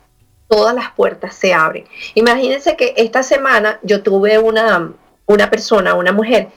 todas 0.49 0.75
las 0.75 0.93
puertas 0.93 1.35
se 1.35 1.55
abren. 1.55 1.85
Imagínense 2.15 2.77
que 2.77 2.95
esta 2.97 3.23
semana 3.23 3.79
yo 3.83 4.03
tuve 4.03 4.39
una, 4.39 4.93
una 5.27 5.51
persona, 5.51 5.95
una 5.95 6.13
mujer, 6.13 6.49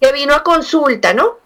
que 0.00 0.12
vino 0.12 0.34
a 0.34 0.42
consulta, 0.42 1.12
¿no? 1.12 1.40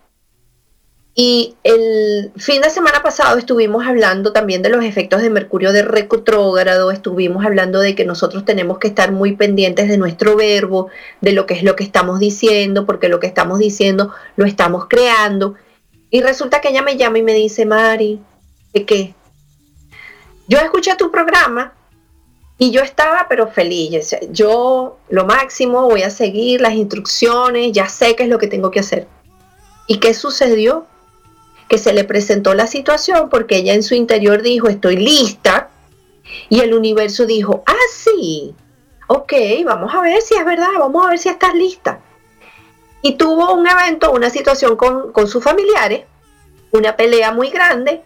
Y 1.16 1.54
el 1.62 2.32
fin 2.36 2.60
de 2.60 2.70
semana 2.70 3.00
pasado 3.00 3.38
estuvimos 3.38 3.86
hablando 3.86 4.32
también 4.32 4.62
de 4.62 4.68
los 4.68 4.84
efectos 4.84 5.22
de 5.22 5.30
Mercurio 5.30 5.72
de 5.72 5.82
retrógrado, 5.82 6.90
estuvimos 6.90 7.46
hablando 7.46 7.78
de 7.78 7.94
que 7.94 8.04
nosotros 8.04 8.44
tenemos 8.44 8.78
que 8.78 8.88
estar 8.88 9.12
muy 9.12 9.36
pendientes 9.36 9.88
de 9.88 9.96
nuestro 9.96 10.34
verbo, 10.34 10.88
de 11.20 11.32
lo 11.32 11.46
que 11.46 11.54
es 11.54 11.62
lo 11.62 11.76
que 11.76 11.84
estamos 11.84 12.18
diciendo, 12.18 12.84
porque 12.84 13.08
lo 13.08 13.20
que 13.20 13.28
estamos 13.28 13.60
diciendo 13.60 14.12
lo 14.34 14.44
estamos 14.44 14.86
creando. 14.88 15.54
Y 16.14 16.20
resulta 16.20 16.60
que 16.60 16.68
ella 16.68 16.80
me 16.80 16.96
llama 16.96 17.18
y 17.18 17.22
me 17.24 17.32
dice, 17.32 17.66
Mari, 17.66 18.20
¿de 18.72 18.86
qué? 18.86 19.16
Yo 20.46 20.58
escuché 20.58 20.94
tu 20.94 21.10
programa 21.10 21.74
y 22.56 22.70
yo 22.70 22.82
estaba 22.82 23.26
pero 23.28 23.48
feliz, 23.48 24.14
yo 24.30 24.96
lo 25.08 25.24
máximo, 25.24 25.88
voy 25.88 26.02
a 26.02 26.10
seguir 26.10 26.60
las 26.60 26.74
instrucciones, 26.74 27.72
ya 27.72 27.88
sé 27.88 28.14
qué 28.14 28.22
es 28.22 28.28
lo 28.28 28.38
que 28.38 28.46
tengo 28.46 28.70
que 28.70 28.78
hacer. 28.78 29.08
¿Y 29.88 29.98
qué 29.98 30.14
sucedió? 30.14 30.86
Que 31.68 31.78
se 31.78 31.92
le 31.92 32.04
presentó 32.04 32.54
la 32.54 32.68
situación 32.68 33.28
porque 33.28 33.56
ella 33.56 33.74
en 33.74 33.82
su 33.82 33.96
interior 33.96 34.40
dijo, 34.40 34.68
estoy 34.68 34.94
lista. 34.94 35.68
Y 36.48 36.60
el 36.60 36.74
universo 36.74 37.26
dijo, 37.26 37.64
ah, 37.66 37.88
sí, 37.92 38.54
ok, 39.08 39.32
vamos 39.64 39.92
a 39.92 40.00
ver 40.00 40.22
si 40.22 40.36
es 40.36 40.44
verdad, 40.44 40.68
vamos 40.78 41.04
a 41.06 41.08
ver 41.08 41.18
si 41.18 41.28
estás 41.28 41.54
lista. 41.54 42.00
Y 43.04 43.12
tuvo 43.12 43.52
un 43.52 43.66
evento, 43.68 44.12
una 44.12 44.30
situación 44.30 44.76
con, 44.76 45.12
con 45.12 45.28
sus 45.28 45.44
familiares, 45.44 46.04
una 46.70 46.96
pelea 46.96 47.32
muy 47.32 47.50
grande, 47.50 48.00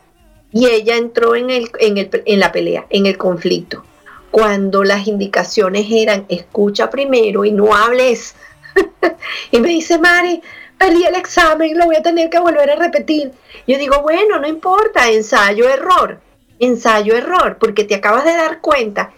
y 0.51 0.67
ella 0.67 0.97
entró 0.97 1.37
en, 1.37 1.51
el, 1.51 1.71
en, 1.79 1.99
el, 1.99 2.11
en 2.27 2.41
la 2.41 2.51
pelea, 2.51 2.85
en 2.91 3.07
el 3.07 3.17
conflicto 3.17 3.85
cuando 4.31 4.85
las 4.85 5.07
indicaciones 5.07 5.87
eran 5.91 6.27
escucha 6.29 6.91
primero 6.91 7.45
y 7.45 7.53
no 7.53 7.75
hables. 7.75 8.35
y 9.51 9.61
me 9.61 9.69
dice, 9.69 9.99
Mari, 9.99 10.43
perdí 10.77 11.05
el 11.05 11.15
examen, 11.15 11.77
lo 11.77 11.87
voy 11.87 11.97
a 11.97 12.03
tener 12.03 12.31
que 12.31 12.39
volver 12.39 12.71
a 12.71 12.77
repetir. 12.77 13.33
Yo 13.67 13.79
digo, 13.79 14.03
bueno, 14.03 14.39
no 14.39 14.47
importa, 14.47 15.11
ensayo, 15.11 15.69
error, 15.69 16.21
ensayo, 16.59 17.17
error, 17.17 17.59
porque 17.59 17.85
te 17.85 17.95
acabas 17.95 18.25
de 18.25 18.35
dar 18.35 18.61
cuenta. 18.61 19.13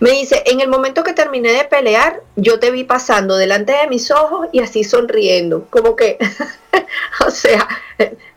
Me 0.00 0.10
dice, 0.10 0.42
en 0.46 0.60
el 0.60 0.68
momento 0.68 1.02
que 1.02 1.12
terminé 1.12 1.52
de 1.52 1.64
pelear, 1.64 2.22
yo 2.36 2.58
te 2.58 2.70
vi 2.70 2.84
pasando 2.84 3.36
delante 3.36 3.72
de 3.72 3.88
mis 3.88 4.10
ojos 4.10 4.48
y 4.52 4.60
así 4.60 4.84
sonriendo, 4.84 5.66
como 5.70 5.96
que, 5.96 6.18
o 7.26 7.30
sea, 7.30 7.66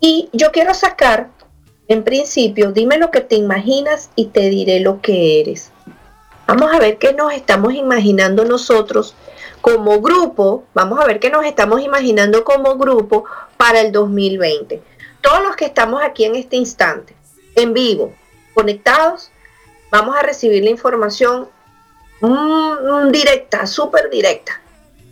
Y 0.00 0.28
yo 0.32 0.52
quiero 0.52 0.74
sacar, 0.74 1.30
en 1.88 2.04
principio, 2.04 2.72
dime 2.72 2.98
lo 2.98 3.10
que 3.10 3.20
te 3.20 3.34
imaginas 3.36 4.10
y 4.14 4.26
te 4.26 4.48
diré 4.48 4.80
lo 4.80 5.00
que 5.00 5.40
eres. 5.40 5.72
Vamos 6.46 6.72
a 6.72 6.78
ver 6.78 6.98
qué 6.98 7.12
nos 7.12 7.32
estamos 7.32 7.74
imaginando 7.74 8.44
nosotros 8.44 9.14
como 9.60 10.00
grupo. 10.00 10.64
Vamos 10.74 11.00
a 11.00 11.06
ver 11.06 11.20
qué 11.20 11.30
nos 11.30 11.44
estamos 11.44 11.80
imaginando 11.80 12.44
como 12.44 12.76
grupo 12.76 13.24
para 13.56 13.80
el 13.80 13.92
2020. 13.92 14.82
Todos 15.20 15.42
los 15.42 15.56
que 15.56 15.66
estamos 15.66 16.02
aquí 16.02 16.24
en 16.24 16.36
este 16.36 16.56
instante, 16.56 17.14
en 17.54 17.74
vivo, 17.74 18.14
conectados, 18.54 19.30
vamos 19.90 20.16
a 20.16 20.22
recibir 20.22 20.62
la 20.62 20.70
información 20.70 21.48
mm, 22.20 23.10
directa, 23.10 23.66
súper 23.66 24.08
directa. 24.08 24.60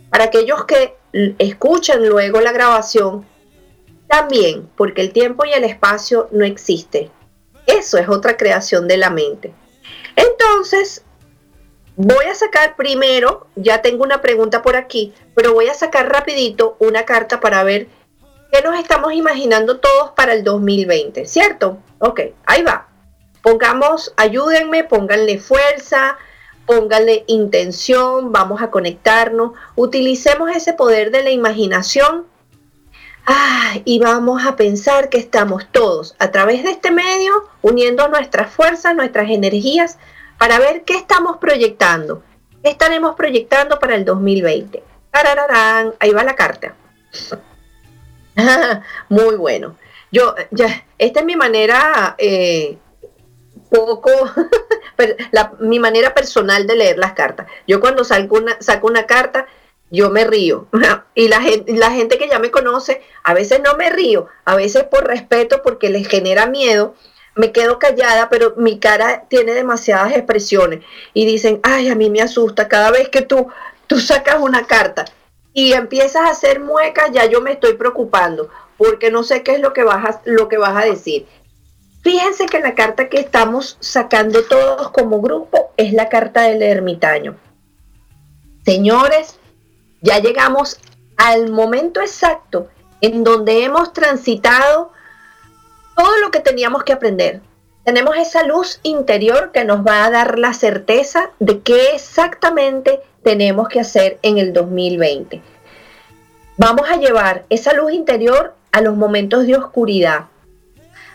Para 0.09 0.25
aquellos 0.25 0.65
que 0.65 0.95
escuchan 1.39 2.07
luego 2.07 2.41
la 2.41 2.51
grabación, 2.51 3.25
también 4.07 4.69
porque 4.75 5.01
el 5.01 5.11
tiempo 5.11 5.45
y 5.45 5.51
el 5.51 5.63
espacio 5.63 6.29
no 6.31 6.45
existen. 6.45 7.09
Eso 7.65 7.97
es 7.97 8.07
otra 8.07 8.37
creación 8.37 8.87
de 8.87 8.97
la 8.97 9.09
mente. 9.09 9.53
Entonces, 10.15 11.03
voy 11.97 12.25
a 12.25 12.35
sacar 12.35 12.75
primero, 12.75 13.47
ya 13.55 13.81
tengo 13.81 14.03
una 14.03 14.21
pregunta 14.21 14.61
por 14.61 14.75
aquí, 14.75 15.13
pero 15.35 15.53
voy 15.53 15.67
a 15.67 15.73
sacar 15.73 16.09
rapidito 16.09 16.77
una 16.79 17.05
carta 17.05 17.39
para 17.39 17.63
ver 17.63 17.87
qué 18.51 18.61
nos 18.61 18.79
estamos 18.79 19.13
imaginando 19.13 19.79
todos 19.79 20.11
para 20.11 20.33
el 20.33 20.43
2020, 20.43 21.25
¿cierto? 21.25 21.79
Ok, 21.99 22.21
ahí 22.45 22.63
va. 22.63 22.87
Pongamos, 23.41 24.13
ayúdenme, 24.15 24.83
pónganle 24.83 25.39
fuerza, 25.39 26.17
pónganle 26.67 27.23
intención, 27.25 28.31
vamos 28.31 28.61
a 28.61 28.69
conectarnos, 28.69 29.53
utilicemos 29.75 30.51
ese 30.55 30.73
poder 30.73 31.09
de 31.09 31.23
la 31.23 31.31
imaginación 31.31 32.25
Ah, 33.29 33.73
y 33.83 33.99
vamos 33.99 34.45
a 34.45 34.55
pensar 34.55 35.09
que 35.09 35.17
estamos 35.17 35.67
todos 35.69 36.15
a 36.17 36.31
través 36.31 36.63
de 36.63 36.71
este 36.71 36.91
medio 36.91 37.43
uniendo 37.61 38.07
nuestras 38.07 38.49
fuerzas, 38.49 38.95
nuestras 38.95 39.29
energías 39.29 39.97
para 40.37 40.59
ver 40.59 40.83
qué 40.83 40.95
estamos 40.95 41.35
proyectando. 41.35 42.23
¿Qué 42.63 42.69
estaremos 42.69 43.15
proyectando 43.15 43.79
para 43.79 43.95
el 43.95 44.05
2020? 44.05 44.81
¡Tarararán! 45.11 45.93
Ahí 45.99 46.11
va 46.11 46.23
la 46.23 46.35
carta. 46.35 46.75
Muy 49.09 49.35
bueno. 49.35 49.75
Yo, 50.09 50.33
ya, 50.51 50.85
esta 50.97 51.19
es 51.19 51.25
mi 51.25 51.35
manera 51.35 52.15
eh, 52.17 52.77
poco, 53.69 54.11
mi 55.59 55.79
manera 55.79 56.13
personal 56.13 56.67
de 56.67 56.75
leer 56.75 56.97
las 56.97 57.13
cartas. 57.13 57.47
Yo 57.67 57.79
cuando 57.79 58.03
salgo 58.03 58.37
una, 58.37 58.57
saco 58.59 58.87
una 58.87 59.05
carta, 59.05 59.47
yo 59.89 60.09
me 60.09 60.25
río. 60.25 60.67
y 61.15 61.27
la 61.27 61.41
gente, 61.41 61.73
la 61.73 61.91
gente 61.91 62.17
que 62.17 62.29
ya 62.29 62.39
me 62.39 62.51
conoce, 62.51 63.01
a 63.23 63.33
veces 63.33 63.61
no 63.63 63.75
me 63.75 63.89
río, 63.89 64.27
a 64.45 64.55
veces 64.55 64.83
por 64.83 65.05
respeto, 65.05 65.61
porque 65.63 65.89
les 65.89 66.07
genera 66.07 66.47
miedo, 66.47 66.95
me 67.35 67.51
quedo 67.51 67.79
callada, 67.79 68.29
pero 68.29 68.55
mi 68.57 68.79
cara 68.79 69.25
tiene 69.29 69.53
demasiadas 69.53 70.13
expresiones. 70.13 70.83
Y 71.13 71.25
dicen, 71.25 71.59
ay, 71.63 71.89
a 71.89 71.95
mí 71.95 72.09
me 72.09 72.21
asusta 72.21 72.67
cada 72.67 72.91
vez 72.91 73.09
que 73.09 73.21
tú, 73.21 73.47
tú 73.87 73.99
sacas 73.99 74.37
una 74.39 74.65
carta 74.65 75.05
y 75.53 75.73
empiezas 75.73 76.23
a 76.23 76.29
hacer 76.29 76.59
muecas, 76.59 77.11
ya 77.11 77.25
yo 77.25 77.41
me 77.41 77.51
estoy 77.51 77.73
preocupando, 77.73 78.49
porque 78.77 79.09
no 79.09 79.23
sé 79.23 79.41
qué 79.41 79.53
es 79.53 79.59
lo 79.59 79.73
que 79.73 79.83
vas 79.83 80.05
a, 80.05 80.21
lo 80.25 80.47
que 80.47 80.57
vas 80.57 80.75
a 80.75 80.85
decir. 80.85 81.25
Fíjense 82.01 82.45
que 82.45 82.59
la 82.59 82.75
carta 82.75 83.09
que 83.09 83.19
estamos 83.19 83.77
sacando 83.79 84.43
todos 84.43 84.91
como 84.91 85.21
grupo 85.21 85.71
es 85.77 85.93
la 85.93 86.09
carta 86.09 86.43
del 86.43 86.61
ermitaño. 86.61 87.35
Señores, 88.65 89.39
ya 90.01 90.19
llegamos 90.19 90.79
al 91.17 91.49
momento 91.51 92.01
exacto 92.01 92.69
en 93.01 93.23
donde 93.23 93.63
hemos 93.63 93.93
transitado 93.93 94.91
todo 95.95 96.17
lo 96.17 96.31
que 96.31 96.39
teníamos 96.39 96.83
que 96.83 96.93
aprender. 96.93 97.41
Tenemos 97.83 98.17
esa 98.17 98.43
luz 98.43 98.79
interior 98.83 99.51
que 99.51 99.63
nos 99.63 99.85
va 99.85 100.05
a 100.05 100.11
dar 100.11 100.37
la 100.37 100.53
certeza 100.53 101.31
de 101.39 101.61
qué 101.61 101.95
exactamente 101.95 102.99
tenemos 103.23 103.67
que 103.69 103.79
hacer 103.79 104.19
en 104.21 104.37
el 104.37 104.53
2020. 104.53 105.41
Vamos 106.57 106.89
a 106.89 106.97
llevar 106.97 107.45
esa 107.49 107.73
luz 107.73 107.93
interior 107.93 108.55
a 108.71 108.81
los 108.81 108.95
momentos 108.95 109.47
de 109.47 109.55
oscuridad, 109.55 110.25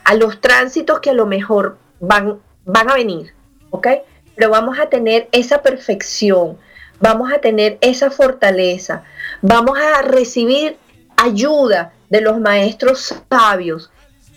a 0.05 0.15
los 0.15 0.41
tránsitos 0.41 1.01
que 1.01 1.11
a 1.11 1.15
lo 1.15 1.27
mejor 1.27 1.79
van, 2.01 2.39
van 2.65 2.91
a 2.91 2.95
venir, 2.95 3.33
¿ok? 3.71 3.89
Pero 4.35 4.51
vamos 4.51 4.79
a 4.79 4.89
tener 4.89 5.29
esa 5.33 5.63
perfección, 5.63 6.59
vamos 7.01 7.33
a 7.33 7.39
tener 7.39 7.79
esa 7.81 8.11
fortaleza, 8.11 9.05
vamos 9.41 9.79
a 9.79 10.03
recibir 10.03 10.77
ayuda 11.17 11.93
de 12.11 12.21
los 12.21 12.41
maestros 12.41 13.15
sabios, 13.31 13.91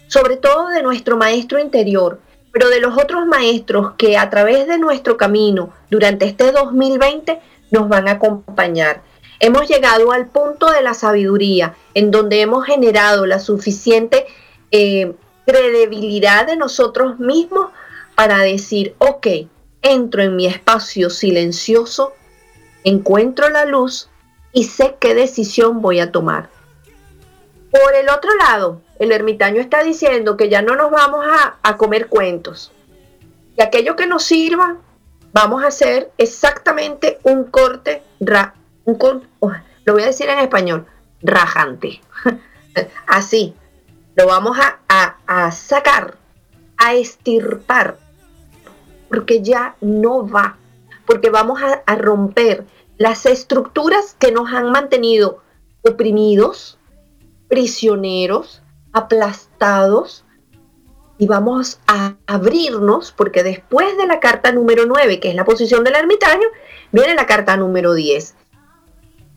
sobre 0.07 0.37
todo 0.37 0.67
de 0.69 0.83
nuestro 0.83 1.17
maestro 1.17 1.59
interior, 1.59 2.19
pero 2.51 2.69
de 2.69 2.79
los 2.79 2.97
otros 2.97 3.25
maestros 3.25 3.93
que 3.97 4.17
a 4.17 4.29
través 4.29 4.67
de 4.67 4.77
nuestro 4.77 5.17
camino 5.17 5.73
durante 5.89 6.25
este 6.25 6.51
2020 6.51 7.39
nos 7.71 7.89
van 7.89 8.07
a 8.07 8.11
acompañar. 8.11 9.01
Hemos 9.41 9.67
llegado 9.67 10.11
al 10.11 10.27
punto 10.27 10.71
de 10.71 10.81
la 10.81 10.93
sabiduría, 10.93 11.75
en 11.93 12.11
donde 12.11 12.39
hemos 12.39 12.65
generado 12.65 13.25
la 13.25 13.39
suficiente 13.39 14.25
eh, 14.71 15.13
credibilidad 15.45 16.47
de 16.47 16.57
nosotros 16.57 17.19
mismos 17.19 17.69
para 18.15 18.39
decir, 18.39 18.95
ok, 18.97 19.27
entro 19.81 20.23
en 20.23 20.35
mi 20.35 20.47
espacio 20.47 21.09
silencioso, 21.09 22.13
encuentro 22.83 23.49
la 23.49 23.65
luz 23.65 24.09
y 24.51 24.63
sé 24.63 24.95
qué 24.99 25.13
decisión 25.13 25.81
voy 25.81 25.99
a 25.99 26.11
tomar. 26.11 26.49
Por 27.71 27.93
el 27.93 28.09
otro 28.09 28.33
lado, 28.35 28.81
el 28.99 29.11
ermitaño 29.11 29.59
está 29.59 29.83
diciendo 29.83 30.37
que 30.37 30.49
ya 30.49 30.61
no 30.61 30.75
nos 30.75 30.91
vamos 30.91 31.25
a, 31.61 31.77
comer 31.77 32.07
cuentos. 32.07 32.71
Y 33.57 33.61
aquello 33.61 33.95
que 33.95 34.07
nos 34.07 34.23
sirva, 34.23 34.77
vamos 35.33 35.63
a 35.63 35.67
hacer 35.67 36.11
exactamente 36.17 37.19
un 37.23 37.43
corte, 37.45 38.01
un, 38.85 39.27
oh, 39.39 39.51
lo 39.83 39.93
voy 39.93 40.03
a 40.03 40.07
decir 40.07 40.29
en 40.29 40.39
español, 40.39 40.85
rajante. 41.21 42.01
Así, 43.07 43.53
lo 44.15 44.27
vamos 44.27 44.57
a, 44.59 45.51
sacar, 45.51 46.15
a 46.77 46.93
estirpar, 46.93 47.97
porque 49.09 49.41
ya 49.41 49.75
no 49.81 50.27
va, 50.27 50.57
porque 51.05 51.29
vamos 51.29 51.59
a 51.61 51.95
romper 51.95 52.65
las 52.97 53.25
estructuras 53.25 54.15
que 54.17 54.31
nos 54.31 54.51
han 54.51 54.71
mantenido 54.71 55.41
oprimidos, 55.81 56.79
prisioneros, 57.47 58.61
aplastados, 58.93 60.25
y 61.17 61.27
vamos 61.27 61.79
a 61.87 62.15
abrirnos, 62.27 63.11
porque 63.11 63.43
después 63.43 63.97
de 63.97 64.05
la 64.05 64.19
carta 64.19 64.51
número 64.51 64.85
9, 64.85 65.19
que 65.19 65.29
es 65.29 65.35
la 65.35 65.45
posición 65.45 65.83
del 65.83 65.95
ermitaño, 65.95 66.47
viene 66.91 67.15
la 67.15 67.25
carta 67.25 67.55
número 67.55 67.93
10. 67.93 68.35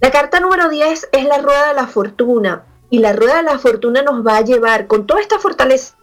La 0.01 0.11
carta 0.11 0.41
número 0.41 0.69
10 0.69 1.09
es 1.13 1.25
la 1.25 1.39
rueda 1.39 1.69
de 1.69 1.75
la 1.75 1.87
fortuna, 1.87 2.65
y 2.91 2.99
la 2.99 3.13
rueda 3.13 3.37
de 3.39 3.43
la 3.43 3.59
fortuna 3.59 4.03
nos 4.03 4.27
va 4.27 4.39
a 4.39 4.43
llevar, 4.43 4.87
con 4.87 5.07
toda 5.07 5.21
esta 5.21 5.39
fortaleza, 5.39 5.95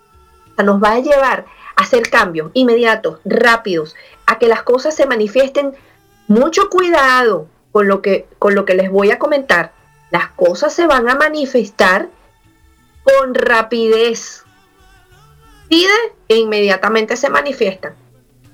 nos 0.63 0.81
va 0.81 0.93
a 0.93 0.99
llevar 0.99 1.45
a 1.75 1.83
hacer 1.83 2.09
cambios 2.09 2.51
inmediatos, 2.53 3.19
rápidos, 3.25 3.95
a 4.25 4.37
que 4.37 4.47
las 4.47 4.63
cosas 4.63 4.95
se 4.95 5.05
manifiesten. 5.05 5.75
Mucho 6.27 6.69
cuidado 6.69 7.47
con 7.71 7.87
lo 7.87 8.01
que, 8.01 8.27
con 8.39 8.55
lo 8.55 8.65
que 8.65 8.75
les 8.75 8.89
voy 8.89 9.11
a 9.11 9.19
comentar. 9.19 9.73
Las 10.11 10.29
cosas 10.29 10.73
se 10.73 10.87
van 10.87 11.09
a 11.09 11.15
manifestar 11.15 12.09
con 13.03 13.35
rapidez. 13.35 14.43
Pide 15.67 15.93
e 16.27 16.37
inmediatamente 16.37 17.17
se 17.17 17.29
manifiestan. 17.29 17.95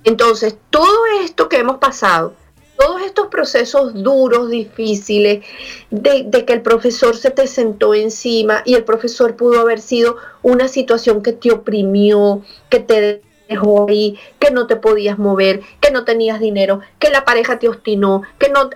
Entonces, 0.04 0.58
todo 0.70 1.06
esto 1.22 1.50
que 1.50 1.58
hemos 1.58 1.78
pasado, 1.78 2.34
todos 2.82 3.02
estos 3.04 3.28
procesos 3.28 3.94
duros, 3.94 4.50
difíciles, 4.50 5.46
de, 5.92 6.46
que 6.46 6.54
el 6.54 6.62
profesor 6.62 7.16
se 7.16 7.30
te 7.30 7.46
sentó 7.46 7.94
encima 7.94 8.64
y 8.66 8.74
el 8.74 8.84
profesor 8.84 9.36
pudo 9.36 9.60
haber 9.60 9.80
sido 9.80 10.18
una 10.42 10.68
situación 10.68 11.22
que 11.22 11.32
te 11.32 11.52
oprimió, 11.52 12.42
que 12.70 12.80
te 12.80 13.22
dejó 13.48 13.88
ahí, 13.88 14.18
que 14.40 14.50
no 14.50 14.66
te 14.66 14.78
podías 14.78 15.20
mover, 15.20 15.62
que 15.80 15.92
no 15.92 16.06
tenías 16.06 16.40
dinero, 16.40 16.80
que 16.98 17.12
la 17.12 17.24
pareja 17.24 17.60
te 17.60 17.70
obstinó, 17.70 18.24
que 18.40 18.50
no... 18.50 18.70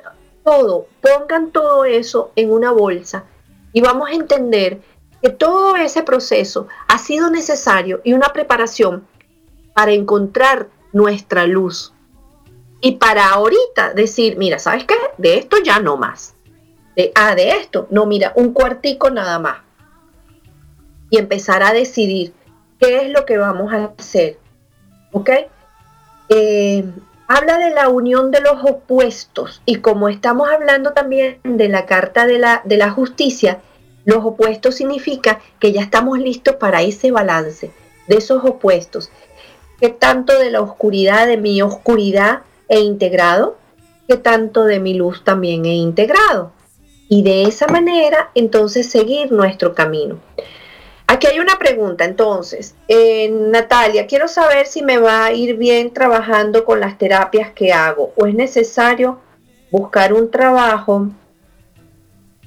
Todo, 0.43 0.85
pongan 1.01 1.49
todo 1.49 1.85
eso 1.85 2.31
en 2.35 2.51
una 2.51 2.71
bolsa 2.71 3.25
y 3.73 3.81
vamos 3.81 4.09
a 4.09 4.13
entender 4.13 4.79
que 5.23 5.31
todo 5.31 5.75
ese 5.75 6.03
proceso 6.03 6.67
ha 6.87 6.99
sido 6.99 7.31
necesario 7.31 7.99
y 8.03 8.13
una 8.13 8.31
preparación 8.31 9.07
para 9.73 9.93
encontrar 9.93 10.69
nuestra 10.93 11.47
luz, 11.47 11.94
y 12.81 12.93
para 12.93 13.29
ahorita 13.29 13.93
decir, 13.93 14.37
mira, 14.37 14.59
¿sabes 14.59 14.85
qué? 14.85 14.95
De 15.17 15.37
esto 15.37 15.57
ya 15.63 15.79
no 15.79 15.97
más. 15.97 16.35
De, 16.95 17.11
ah, 17.15 17.35
de 17.35 17.51
esto, 17.51 17.87
no, 17.89 18.05
mira, 18.05 18.31
un 18.35 18.53
cuartico 18.53 19.09
nada 19.09 19.39
más. 19.39 19.57
Y 21.09 21.17
empezar 21.17 21.63
a 21.63 21.73
decidir 21.73 22.33
qué 22.79 23.05
es 23.05 23.09
lo 23.09 23.25
que 23.25 23.37
vamos 23.37 23.73
a 23.73 23.93
hacer. 23.97 24.37
¿Ok? 25.11 25.29
Eh, 26.29 26.85
habla 27.27 27.57
de 27.57 27.71
la 27.71 27.89
unión 27.89 28.31
de 28.31 28.41
los 28.41 28.63
opuestos 28.63 29.61
y 29.65 29.77
como 29.77 30.09
estamos 30.09 30.49
hablando 30.49 30.93
también 30.93 31.39
de 31.43 31.69
la 31.69 31.85
carta 31.85 32.25
de 32.25 32.39
la, 32.39 32.61
de 32.65 32.77
la 32.77 32.91
justicia, 32.91 33.61
los 34.05 34.23
opuestos 34.23 34.75
significa 34.75 35.39
que 35.59 35.71
ya 35.71 35.81
estamos 35.81 36.19
listos 36.19 36.55
para 36.55 36.81
ese 36.81 37.11
balance 37.11 37.71
de 38.07 38.15
esos 38.15 38.43
opuestos. 38.43 39.09
Que 39.79 39.89
tanto 39.89 40.37
de 40.37 40.51
la 40.51 40.61
oscuridad, 40.61 41.27
de 41.27 41.37
mi 41.37 41.61
oscuridad, 41.61 42.43
he 42.69 42.79
integrado, 42.79 43.57
que 44.07 44.17
tanto 44.17 44.65
de 44.65 44.79
mi 44.79 44.93
luz 44.93 45.23
también 45.23 45.65
he 45.65 45.75
integrado. 45.75 46.51
Y 47.07 47.23
de 47.23 47.43
esa 47.43 47.67
manera, 47.67 48.31
entonces, 48.35 48.89
seguir 48.89 49.31
nuestro 49.31 49.75
camino. 49.75 50.19
Aquí 51.07 51.27
hay 51.27 51.39
una 51.39 51.59
pregunta, 51.59 52.03
entonces, 52.03 52.75
eh, 52.87 53.29
Natalia, 53.29 54.07
quiero 54.07 54.27
saber 54.27 54.65
si 54.65 54.81
me 54.81 54.97
va 54.97 55.25
a 55.25 55.33
ir 55.33 55.55
bien 55.55 55.93
trabajando 55.93 56.65
con 56.65 56.79
las 56.79 56.97
terapias 56.97 57.51
que 57.51 57.71
hago 57.71 58.11
o 58.15 58.25
es 58.25 58.33
necesario 58.33 59.19
buscar 59.69 60.13
un 60.13 60.31
trabajo, 60.31 61.09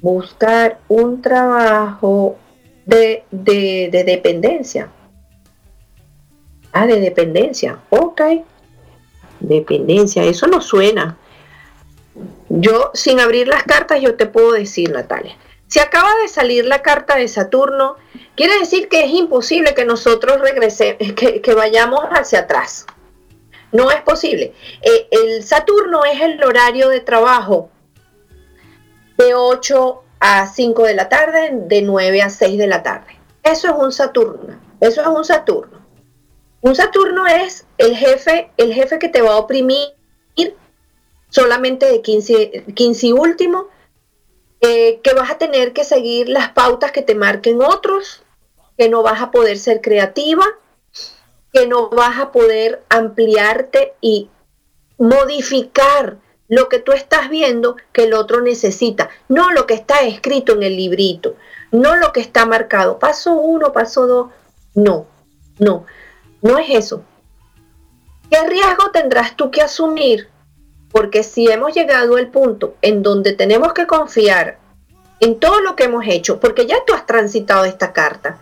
buscar 0.01 0.79
un 0.89 1.21
trabajo 1.21 2.35
de, 2.85 3.23
de, 3.31 3.87
de 3.93 4.03
dependencia. 4.03 4.89
Ah, 6.73 6.85
de 6.85 6.99
dependencia, 6.99 7.79
ok 7.89 8.21
dependencia, 9.39 10.23
eso 10.23 10.47
no 10.47 10.61
suena. 10.61 11.17
Yo, 12.49 12.91
sin 12.93 13.19
abrir 13.19 13.47
las 13.47 13.63
cartas, 13.63 14.01
yo 14.01 14.15
te 14.15 14.25
puedo 14.25 14.51
decir, 14.53 14.91
Natalia, 14.91 15.37
si 15.67 15.79
acaba 15.79 16.09
de 16.21 16.27
salir 16.27 16.65
la 16.65 16.81
carta 16.81 17.15
de 17.15 17.27
Saturno, 17.27 17.95
quiere 18.35 18.57
decir 18.59 18.89
que 18.89 19.05
es 19.05 19.11
imposible 19.11 19.75
que 19.75 19.85
nosotros 19.85 20.41
regresemos, 20.41 21.13
que, 21.15 21.53
vayamos 21.53 22.01
hacia 22.11 22.39
atrás. 22.39 22.85
No 23.71 23.91
es 23.91 24.01
posible. 24.01 24.53
Eh, 24.81 25.07
el 25.11 25.43
Saturno 25.43 26.03
es 26.05 26.19
el 26.21 26.43
horario 26.43 26.89
de 26.89 27.01
trabajo 27.01 27.69
de 29.17 29.35
8 29.35 30.03
a 30.19 30.47
5 30.47 30.83
de 30.83 30.95
la 30.95 31.07
tarde, 31.07 31.51
de 31.53 31.83
9 31.83 32.23
a 32.23 32.31
6 32.31 32.57
de 32.57 32.67
la 32.67 32.81
tarde. 32.81 33.19
Eso 33.43 33.67
es 33.67 33.73
un 33.75 33.91
Saturno. 33.91 34.59
Eso 34.79 35.01
es 35.01 35.07
un 35.07 35.23
Saturno. 35.23 35.78
Un 36.61 36.75
Saturno 36.75 37.25
es 37.27 37.65
el 37.77 37.95
jefe, 37.95 38.51
el 38.57 38.73
jefe 38.73 38.99
que 38.99 39.09
te 39.09 39.21
va 39.21 39.33
a 39.33 39.37
oprimir 39.37 39.93
solamente 41.29 41.85
de 41.85 42.01
15, 42.01 42.65
15 42.73 43.07
y 43.07 43.11
último, 43.13 43.67
eh, 44.61 44.99
que 45.03 45.13
vas 45.13 45.29
a 45.29 45.37
tener 45.37 45.73
que 45.73 45.83
seguir 45.83 46.27
las 46.27 46.49
pautas 46.49 46.91
que 46.91 47.01
te 47.01 47.15
marquen 47.15 47.61
otros, 47.61 48.23
que 48.77 48.89
no 48.89 49.03
vas 49.03 49.21
a 49.21 49.31
poder 49.31 49.57
ser 49.57 49.81
creativa, 49.81 50.43
que 51.53 51.67
no 51.67 51.89
vas 51.89 52.19
a 52.19 52.31
poder 52.31 52.83
ampliarte 52.89 53.93
y 54.01 54.29
modificar 54.97 56.17
lo 56.47 56.67
que 56.67 56.79
tú 56.79 56.91
estás 56.91 57.29
viendo 57.29 57.75
que 57.93 58.05
el 58.05 58.13
otro 58.13 58.41
necesita, 58.41 59.09
no 59.27 59.51
lo 59.51 59.67
que 59.67 59.75
está 59.75 60.01
escrito 60.01 60.53
en 60.53 60.63
el 60.63 60.75
librito, 60.75 61.35
no 61.71 61.95
lo 61.95 62.11
que 62.11 62.21
está 62.21 62.45
marcado, 62.45 62.97
paso 62.97 63.33
uno, 63.33 63.71
paso 63.71 64.07
dos, 64.07 64.31
no, 64.73 65.05
no. 65.59 65.85
No 66.41 66.57
es 66.57 66.69
eso. 66.69 67.03
¿Qué 68.29 68.47
riesgo 68.47 68.91
tendrás 68.91 69.35
tú 69.35 69.51
que 69.51 69.61
asumir? 69.61 70.29
Porque 70.91 71.23
si 71.23 71.47
hemos 71.47 71.73
llegado 71.73 72.15
al 72.15 72.29
punto 72.29 72.75
en 72.81 73.03
donde 73.03 73.33
tenemos 73.33 73.73
que 73.73 73.87
confiar 73.87 74.59
en 75.19 75.39
todo 75.39 75.59
lo 75.61 75.75
que 75.75 75.85
hemos 75.85 76.05
hecho, 76.07 76.39
porque 76.39 76.65
ya 76.65 76.77
tú 76.85 76.93
has 76.93 77.05
transitado 77.05 77.65
esta 77.65 77.91
carta, 77.91 78.39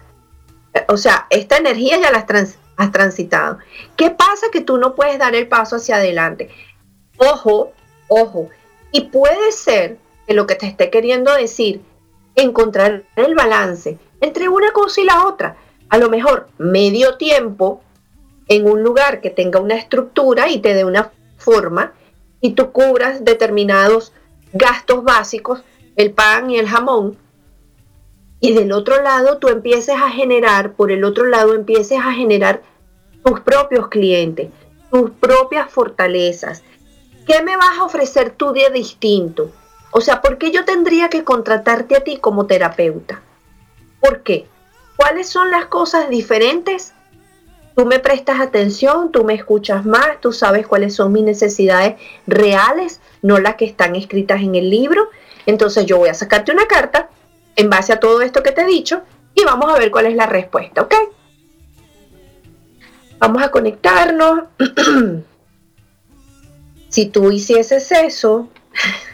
o 0.88 0.98
sea, 0.98 1.28
esta 1.30 1.58
energía 1.58 2.00
ya 2.00 2.12
la 2.12 2.26
has, 2.78 2.92
transitado. 2.92 3.58
¿Qué 3.96 4.12
pasa 4.12 4.48
que 4.52 4.62
tú 4.62 4.78
no 4.78 4.94
puedes 4.94 5.18
dar 5.18 5.36
el 5.36 5.48
paso 5.48 5.78
hacia 5.78 5.96
adelante? 5.96 6.50
Ojo, 7.18 7.72
ojo. 8.08 8.50
Y 8.92 9.06
puede 9.06 9.52
ser 9.52 9.98
que 10.28 10.34
lo 10.34 10.46
que 10.46 10.56
te 10.56 10.68
esté 10.68 10.90
queriendo 10.90 11.34
decir, 11.34 11.82
encontrar 12.36 13.04
el 13.16 13.34
balance 13.34 13.98
entre 14.22 14.50
una 14.50 14.72
cosa 14.72 15.02
y 15.02 15.06
la 15.06 15.26
otra. 15.26 15.58
A 15.90 15.98
lo 15.98 16.10
mejor 16.10 16.50
medio 16.58 17.18
tiempo 17.18 17.82
en 18.48 18.70
un 18.70 18.84
lugar 18.84 19.22
que 19.22 19.30
tenga 19.30 19.60
una 19.60 19.76
estructura 19.76 20.50
y 20.50 20.60
te 20.60 20.74
dé 20.74 20.86
una 20.86 21.12
forma 21.38 21.94
y 22.42 22.52
tú 22.52 22.72
cubras 22.72 23.26
determinados 23.26 24.14
gastos 24.54 25.04
básicos, 25.04 25.62
el 25.96 26.12
pan 26.12 26.50
y 26.50 26.58
el 26.58 26.68
jamón, 26.68 27.18
y 28.40 28.54
del 28.54 28.72
otro 28.72 29.02
lado 29.02 29.38
tú 29.38 29.50
empieces 29.50 29.96
a 29.96 30.10
generar, 30.10 30.74
por 30.74 30.92
el 30.92 31.04
otro 31.04 31.26
lado 31.26 31.54
empieces 31.54 32.00
a 32.00 32.14
generar 32.14 32.62
tus 33.24 33.40
propios 33.42 33.88
clientes, 33.88 34.50
tus 34.92 35.10
propias 35.12 35.72
fortalezas. 35.72 36.64
¿Qué 37.26 37.42
me 37.42 37.58
vas 37.58 37.78
a 37.80 37.84
ofrecer 37.84 38.32
tú 38.32 38.54
de 38.54 38.70
distinto? 38.70 39.52
O 39.92 40.02
sea, 40.02 40.22
¿por 40.22 40.38
qué 40.38 40.52
yo 40.52 40.66
tendría 40.66 41.10
que 41.10 41.24
contratarte 41.24 41.96
a 41.96 42.04
ti 42.04 42.18
como 42.18 42.46
terapeuta? 42.46 43.22
¿Por 44.00 44.22
qué? 44.22 44.46
¿Cuáles 44.96 45.28
son 45.28 45.50
las 45.52 45.66
cosas 45.66 46.10
diferentes 46.10 46.94
tú 47.78 47.86
me 47.86 48.00
prestas 48.00 48.40
atención, 48.40 49.12
tú 49.12 49.24
me 49.24 49.36
escuchas 49.36 49.86
más, 49.86 50.20
tú 50.20 50.34
sabes 50.34 50.66
cuáles 50.66 50.96
son 50.96 51.12
mis 51.12 51.24
necesidades 51.24 51.94
reales, 52.26 53.02
no 53.22 53.38
las 53.38 53.54
que 53.54 53.66
están 53.66 53.96
escritas 53.96 54.42
en 54.42 54.56
el 54.56 54.72
libro. 54.72 55.12
Entonces 55.46 55.86
yo 55.86 56.00
voy 56.00 56.10
a 56.10 56.16
sacarte 56.16 56.52
una 56.52 56.66
carta 56.66 57.08
en 57.56 57.70
base 57.70 57.94
a 57.94 58.00
todo 58.00 58.24
esto 58.24 58.42
que 58.42 58.52
te 58.52 58.62
he 58.62 58.66
dicho 58.66 59.04
y 59.36 59.44
vamos 59.44 59.72
a 59.72 59.78
ver 59.78 59.92
cuál 59.92 60.08
es 60.08 60.16
la 60.16 60.26
respuesta, 60.26 60.82
¿ok? 60.82 60.96
Vamos 63.20 63.44
a 63.44 63.52
conectarnos. 63.52 64.46
si 66.90 67.06
tú 67.06 67.32
hicieses 67.32 67.92
eso, 67.92 68.50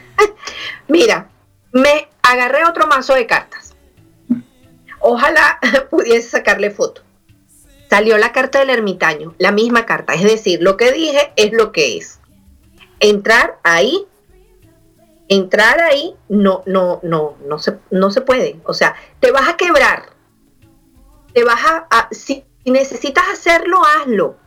mira, 0.87 1.27
me 1.73 2.07
agarré 2.21 2.63
otro 2.63 2.87
mazo 2.87 3.13
de 3.13 3.27
cartas. 3.27 3.75
Ojalá 5.01 5.59
pudiese 5.89 6.29
sacarle 6.29 6.71
foto. 6.71 7.01
Salió 7.93 8.17
la 8.17 8.31
carta 8.31 8.57
del 8.57 8.71
ermitaño, 8.71 9.35
la 9.37 9.51
misma 9.51 9.85
carta. 9.85 10.15
Es 10.15 10.23
decir, 10.23 10.63
lo 10.63 10.77
que 10.77 10.91
dije 10.91 11.31
es 11.35 11.53
lo 11.53 11.71
que 11.71 11.95
es. 11.95 12.19
Entrar 12.99 13.59
ahí, 13.61 14.07
entrar 15.27 15.79
ahí, 15.79 16.15
no, 16.27 16.63
no, 16.65 17.01
no, 17.03 17.37
no 17.45 17.59
se, 17.59 17.77
no 17.91 18.09
se 18.09 18.21
puede. 18.21 18.55
O 18.63 18.73
sea, 18.73 18.95
te 19.19 19.29
vas 19.29 19.47
a 19.47 19.57
quebrar. 19.57 20.07
Te 21.35 21.43
vas 21.43 21.59
a, 21.63 22.07
si 22.09 22.43
necesitas 22.65 23.25
hacerlo, 23.31 23.79
hazlo. 23.85 24.37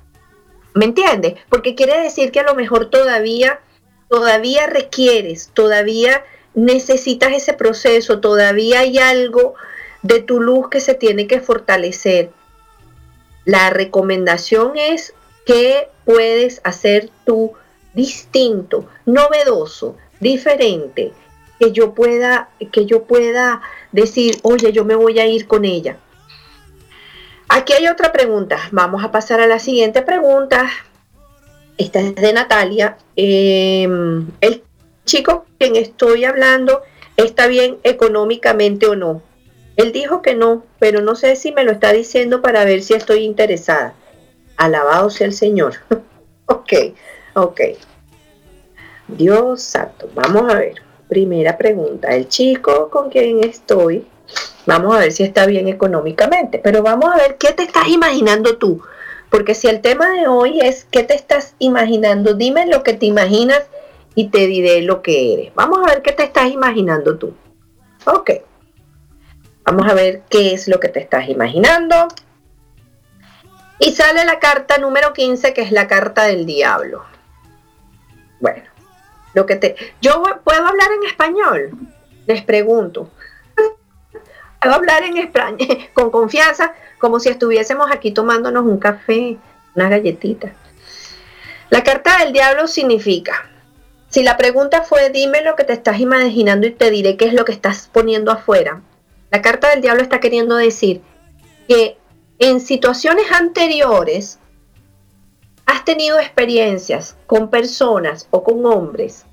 ¿Me 0.75 0.87
entiendes? 0.87 1.35
Porque 1.49 1.77
quiere 1.77 2.01
decir 2.01 2.33
que 2.33 2.41
a 2.41 2.47
lo 2.51 2.57
mejor 2.57 2.91
todavía, 2.91 3.61
todavía 4.09 4.67
requieres, 4.67 5.53
todavía 5.55 6.25
necesitas 6.55 7.33
ese 7.33 7.53
proceso, 7.53 8.19
todavía 8.19 8.81
hay 8.81 8.99
algo 8.99 9.55
de 10.03 10.21
tu 10.21 10.41
luz 10.41 10.69
que 10.69 10.81
se 10.81 10.95
tiene 10.95 11.29
que 11.29 11.39
fortalecer. 11.39 12.33
La 13.47 13.71
recomendación 13.71 14.73
es 14.77 15.15
que 15.47 15.89
puedes 16.05 16.61
hacer 16.65 17.09
tú 17.25 17.53
distinto, 17.95 18.87
novedoso, 19.07 19.97
diferente, 20.21 21.13
que 21.59 21.73
yo 21.73 21.95
pueda 21.95 22.51
que 22.71 22.85
yo 22.85 23.05
pueda 23.05 23.63
decir, 23.93 24.39
"Oye, 24.43 24.73
yo 24.73 24.85
me 24.85 24.97
voy 24.97 25.19
a 25.21 25.27
ir 25.27 25.47
con 25.47 25.65
ella." 25.65 25.97
Aquí 27.49 27.73
hay 27.73 27.87
otra 27.87 28.13
pregunta. 28.13 28.59
Vamos 28.73 29.05
a 29.05 29.13
pasar 29.13 29.41
a 29.41 29.47
la 29.47 29.61
siguiente 29.61 30.03
pregunta. 30.03 30.69
Esta 31.79 32.01
es 32.01 32.17
de 32.17 32.33
Natalia. 32.33 32.99
Em, 33.15 34.27
el 34.41 34.65
chico 35.05 35.47
quien 35.59 35.77
estoy 35.77 36.25
hablando 36.25 36.83
está 37.17 37.47
bien 37.47 37.79
económicamente 37.85 38.89
o 38.89 38.97
no. 38.97 39.23
Él 39.77 39.93
dijo 39.93 40.23
que 40.23 40.35
no, 40.35 40.65
pero 40.79 41.03
no 41.03 41.15
sé 41.15 41.37
si 41.37 41.53
me 41.53 41.65
lo 41.65 41.73
está 41.73 41.93
diciendo 41.93 42.41
para 42.41 42.65
ver 42.65 42.83
si 42.83 42.95
estoy 42.95 43.25
interesada. 43.25 43.95
Alabado 44.57 45.11
sea 45.11 45.27
el 45.27 45.35
Señor. 45.35 45.75
ok, 46.47 46.73
ok. 47.35 47.61
Dios 49.09 49.63
santo. 49.63 50.09
Vamos 50.15 50.51
a 50.53 50.57
ver. 50.57 50.75
Primera 51.09 51.57
pregunta. 51.57 52.09
El 52.09 52.29
chico 52.29 52.91
con 52.91 53.11
quien 53.11 53.45
estoy, 53.45 54.05
vamos 54.67 54.97
a 54.97 54.99
ver 54.99 55.13
si 55.13 55.23
está 55.23 55.47
bien 55.47 55.69
económicamente, 55.69 56.59
pero 56.59 56.83
vamos 56.83 57.15
a 57.15 57.17
ver 57.17 57.37
qué 57.37 57.53
te 57.53 57.63
estás 57.63 57.87
imaginando 57.89 58.57
tú. 58.59 58.83
Porque 59.31 59.55
si 59.55 59.69
el 59.69 59.83
tema 59.83 60.11
de 60.11 60.27
hoy 60.27 60.61
es 60.61 60.85
qué 60.91 61.05
te 61.05 61.15
estás 61.15 61.55
imaginando, 61.59 62.35
dime 62.35 62.67
lo 62.67 62.83
que 62.83 62.95
te 62.95 63.07
imaginas 63.07 63.63
y 64.17 64.31
te 64.31 64.47
diré 64.47 64.83
lo 64.83 65.03
que 65.03 65.35
eres. 65.35 65.55
Vamos 65.55 65.81
a 65.85 65.91
ver 65.91 66.03
qué 66.03 66.13
te 66.13 66.25
estás 66.25 66.51
imaginando 66.51 67.17
tú. 67.19 67.35
Ok. 68.05 68.31
Vamos 69.67 69.89
a 69.89 69.95
ver 69.95 70.23
qué 70.31 70.55
es 70.55 70.69
lo 70.69 70.79
que 70.79 70.89
te 70.89 71.01
estás 71.01 71.29
imaginando. 71.29 72.07
Y 73.81 73.93
sale 73.93 74.25
la 74.25 74.39
carta 74.39 74.79
número 74.79 75.13
15, 75.13 75.53
que 75.53 75.63
es 75.63 75.73
la 75.73 75.89
carta 75.89 76.25
del 76.25 76.47
diablo. 76.47 77.05
Bueno, 78.39 78.63
lo 79.35 79.45
que 79.45 79.57
te. 79.57 79.77
Yo 80.01 80.23
puedo 80.45 80.65
hablar 80.65 80.89
en 80.93 81.09
español. 81.09 81.71
Les 82.27 82.43
pregunto. 82.43 83.11
Puedo 84.63 84.75
hablar 84.75 85.03
en 85.03 85.17
español 85.17 85.89
con 85.95 86.11
confianza, 86.11 86.73
como 86.99 87.19
si 87.19 87.29
estuviésemos 87.29 87.91
aquí 87.91 88.13
tomándonos 88.13 88.65
un 88.65 88.79
café, 88.79 89.37
una 89.75 89.89
galletita. 89.89 90.53
La 91.71 91.83
carta 91.83 92.19
del 92.19 92.33
diablo 92.33 92.69
significa 92.69 93.51
si 94.09 94.23
la 94.23 94.37
pregunta 94.37 94.83
fue 94.83 95.11
dime 95.11 95.43
lo 95.43 95.57
que 95.57 95.65
te 95.65 95.73
estás 95.73 95.99
imaginando 95.99 96.67
y 96.67 96.71
te 96.71 96.91
diré 96.91 97.17
qué 97.17 97.27
es 97.27 97.35
lo 97.35 97.45
que 97.45 97.53
estás 97.53 97.91
poniendo 97.93 98.31
afuera, 98.31 98.81
la 99.31 99.43
carta 99.43 99.71
del 99.71 99.81
diablo 99.81 100.03
está 100.03 100.21
queriendo 100.21 100.57
decir 100.57 101.03
que 101.69 101.99
en 102.39 102.61
situaciones 102.61 103.31
anteriores 103.33 104.39
has 105.65 105.85
tenido 105.85 106.19
experiencias 106.19 107.17
con 107.27 107.51
personas 107.51 108.29
o 108.31 108.45
con 108.45 108.65
hombres 108.67 109.27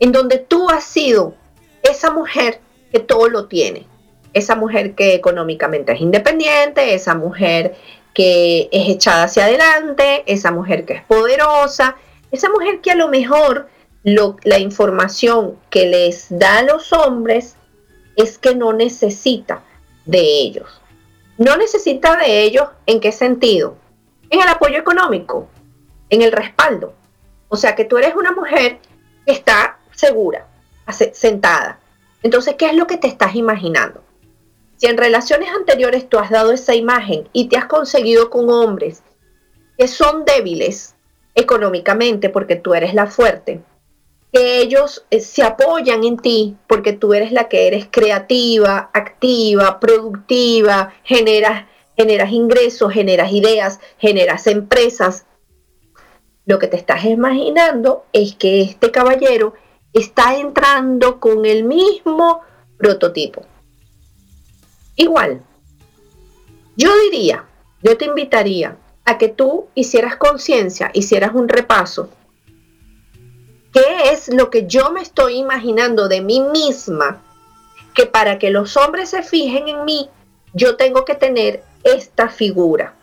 en 0.00 0.12
donde 0.12 0.38
tú 0.38 0.68
has 0.70 0.84
sido 0.84 1.34
esa 1.82 2.10
mujer 2.10 2.60
que 2.92 3.00
todo 3.00 3.28
lo 3.28 3.46
tiene, 3.46 3.86
esa 4.32 4.56
mujer 4.56 4.94
que 4.94 5.14
económicamente 5.14 5.92
es 5.92 6.00
independiente, 6.00 6.94
esa 6.94 7.14
mujer 7.14 7.74
que 8.12 8.68
es 8.72 8.88
echada 8.88 9.24
hacia 9.24 9.44
adelante, 9.44 10.24
esa 10.26 10.50
mujer 10.50 10.84
que 10.84 10.94
es 10.94 11.02
poderosa, 11.04 11.96
esa 12.30 12.48
mujer 12.50 12.80
que 12.80 12.90
a 12.90 12.96
lo 12.96 13.08
mejor 13.08 13.68
la 14.02 14.58
información 14.58 15.56
que 15.70 15.86
les 15.86 16.26
da 16.28 16.58
a 16.58 16.62
los 16.62 16.92
hombres 16.92 17.56
es 18.16 18.38
que 18.38 18.54
no 18.54 18.72
necesita 18.72 19.62
de 20.04 20.20
ellos. 20.20 20.80
No 21.38 21.56
necesita 21.56 22.16
de 22.16 22.42
ellos 22.42 22.68
en 22.86 23.00
qué 23.00 23.12
sentido? 23.12 23.76
En 24.30 24.40
el 24.40 24.48
apoyo 24.48 24.78
económico, 24.78 25.48
en 26.10 26.22
el 26.22 26.32
respaldo. 26.32 26.94
O 27.48 27.56
sea 27.56 27.74
que 27.74 27.84
tú 27.84 27.98
eres 27.98 28.14
una 28.14 28.32
mujer 28.32 28.78
que 29.26 29.32
está 29.32 29.78
segura, 29.92 30.46
sentada. 31.12 31.80
Entonces, 32.22 32.54
¿qué 32.56 32.66
es 32.66 32.74
lo 32.74 32.86
que 32.86 32.96
te 32.96 33.06
estás 33.06 33.34
imaginando? 33.34 34.02
Si 34.76 34.86
en 34.86 34.96
relaciones 34.96 35.50
anteriores 35.50 36.08
tú 36.08 36.18
has 36.18 36.30
dado 36.30 36.52
esa 36.52 36.74
imagen 36.74 37.28
y 37.32 37.48
te 37.48 37.56
has 37.56 37.66
conseguido 37.66 38.30
con 38.30 38.50
hombres 38.50 39.02
que 39.78 39.88
son 39.88 40.24
débiles, 40.24 40.94
económicamente 41.34 42.28
porque 42.28 42.56
tú 42.56 42.74
eres 42.74 42.94
la 42.94 43.06
fuerte, 43.06 43.60
que 44.34 44.58
ellos 44.60 45.06
eh, 45.12 45.20
se 45.20 45.44
apoyan 45.44 46.02
en 46.02 46.16
ti 46.16 46.56
porque 46.66 46.92
tú 46.92 47.14
eres 47.14 47.30
la 47.30 47.48
que 47.48 47.68
eres 47.68 47.86
creativa, 47.88 48.90
activa, 48.92 49.78
productiva, 49.78 50.92
generas, 51.04 51.66
generas 51.96 52.32
ingresos, 52.32 52.92
generas 52.92 53.30
ideas, 53.30 53.78
generas 53.96 54.48
empresas. 54.48 55.24
Lo 56.46 56.58
que 56.58 56.66
te 56.66 56.76
estás 56.76 57.04
imaginando 57.04 58.06
es 58.12 58.34
que 58.34 58.62
este 58.62 58.90
caballero 58.90 59.54
está 59.92 60.36
entrando 60.36 61.20
con 61.20 61.46
el 61.46 61.62
mismo 61.62 62.40
prototipo. 62.76 63.42
Igual, 64.96 65.42
yo 66.76 66.90
diría, 67.08 67.44
yo 67.84 67.96
te 67.96 68.06
invitaría 68.06 68.76
a 69.04 69.16
que 69.16 69.28
tú 69.28 69.68
hicieras 69.76 70.16
conciencia, 70.16 70.90
hicieras 70.92 71.34
un 71.34 71.48
repaso. 71.48 72.08
¿Qué 73.74 74.12
es 74.12 74.28
lo 74.28 74.50
que 74.50 74.68
yo 74.68 74.92
me 74.92 75.02
estoy 75.02 75.34
imaginando 75.34 76.06
de 76.06 76.20
mí 76.20 76.38
misma? 76.38 77.20
Que 77.92 78.06
para 78.06 78.38
que 78.38 78.50
los 78.50 78.76
hombres 78.76 79.10
se 79.10 79.24
fijen 79.24 79.66
en 79.66 79.84
mí, 79.84 80.08
yo 80.52 80.76
tengo 80.76 81.04
que 81.04 81.16
tener 81.16 81.64
esta 81.82 82.28
figura. 82.28 82.94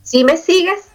¿Sí 0.00 0.24
me 0.24 0.38
sigues? 0.38 0.88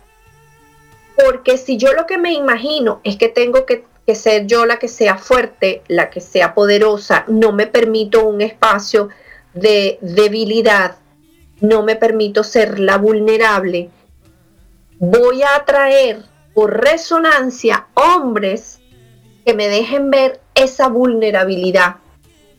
Porque 1.16 1.60
si 1.60 1.78
yo 1.78 1.94
lo 1.94 2.08
que 2.08 2.18
me 2.18 2.34
imagino 2.34 3.00
es 3.04 3.18
que 3.18 3.30
tengo 3.30 3.68
que, 3.68 3.86
que 4.08 4.16
ser 4.16 4.48
yo 4.48 4.66
la 4.66 4.80
que 4.80 4.88
sea 4.88 5.20
fuerte, 5.20 5.84
la 5.88 6.10
que 6.10 6.22
sea 6.22 6.56
poderosa, 6.56 7.24
no 7.28 7.52
me 7.52 7.68
permito 7.68 8.26
un 8.26 8.42
espacio 8.42 9.10
de 9.54 10.00
debilidad, 10.02 10.96
no 11.62 11.84
me 11.84 11.96
permito 11.96 12.44
ser 12.44 12.80
la 12.80 12.98
vulnerable, 12.98 13.92
voy 14.98 15.44
a 15.44 15.56
atraer 15.58 16.33
por 16.54 16.84
resonancia 16.84 17.88
hombres 17.94 18.80
que 19.46 19.54
me 19.54 19.68
dejen 19.68 20.10
ver 20.10 20.42
esa 20.56 20.88
vulnerabilidad 20.88 21.98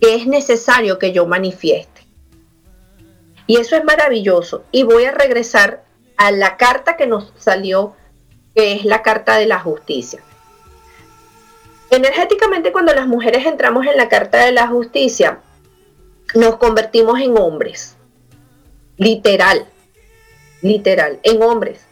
que 0.01 0.17
es 0.17 0.27
necesario 0.27 0.99
que 0.99 1.13
yo 1.13 1.27
manifieste. 1.27 2.07
Y 3.47 3.57
eso 3.57 3.77
es 3.77 3.85
maravilloso. 3.85 4.65
Y 4.73 4.83
voy 4.83 5.05
a 5.05 5.13
regresar 5.13 5.85
a 6.17 6.31
la 6.31 6.57
carta 6.57 6.97
que 6.97 7.07
nos 7.07 7.33
salió, 7.39 7.95
que 8.55 8.73
es 8.73 8.85
la 8.85 9.03
carta 9.03 9.37
de 9.37 9.47
la 9.47 9.61
justicia. 9.61 10.21
Energéticamente 11.91 12.73
cuando 12.73 12.93
las 12.95 13.07
mujeres 13.07 13.47
entramos 13.47 13.87
en 13.87 13.97
la 13.97 14.09
carta 14.09 14.45
de 14.45 14.53
la 14.53 14.67
justicia, 14.67 15.41
nos 16.35 16.57
convertimos 16.57 17.21
en 17.21 17.37
hombres 17.39 17.97
literal, 18.97 19.67
literal, 20.63 21.19
en 21.23 21.43
hombres. 21.43 21.87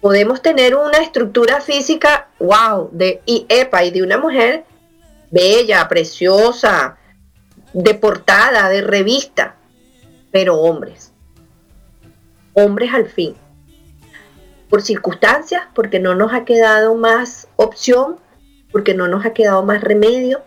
Podemos 0.00 0.40
tener 0.40 0.74
una 0.74 0.98
estructura 0.98 1.60
física, 1.60 2.28
wow, 2.38 2.88
de 2.92 3.20
y 3.26 3.44
epa, 3.48 3.84
y 3.84 3.90
de 3.90 4.02
una 4.02 4.16
mujer 4.18 4.64
bella, 5.30 5.86
preciosa, 5.88 6.96
de 7.72 7.94
portada, 7.94 8.68
de 8.68 8.82
revista, 8.82 9.56
pero 10.30 10.56
hombres. 10.56 11.12
Hombres 12.54 12.92
al 12.92 13.06
fin. 13.06 13.34
Por 14.68 14.82
circunstancias, 14.82 15.62
porque 15.74 16.00
no 16.00 16.14
nos 16.14 16.32
ha 16.32 16.44
quedado 16.44 16.94
más 16.94 17.48
opción, 17.56 18.16
porque 18.72 18.94
no 18.94 19.08
nos 19.08 19.24
ha 19.24 19.32
quedado 19.32 19.62
más 19.64 19.80
remedio. 19.80 20.42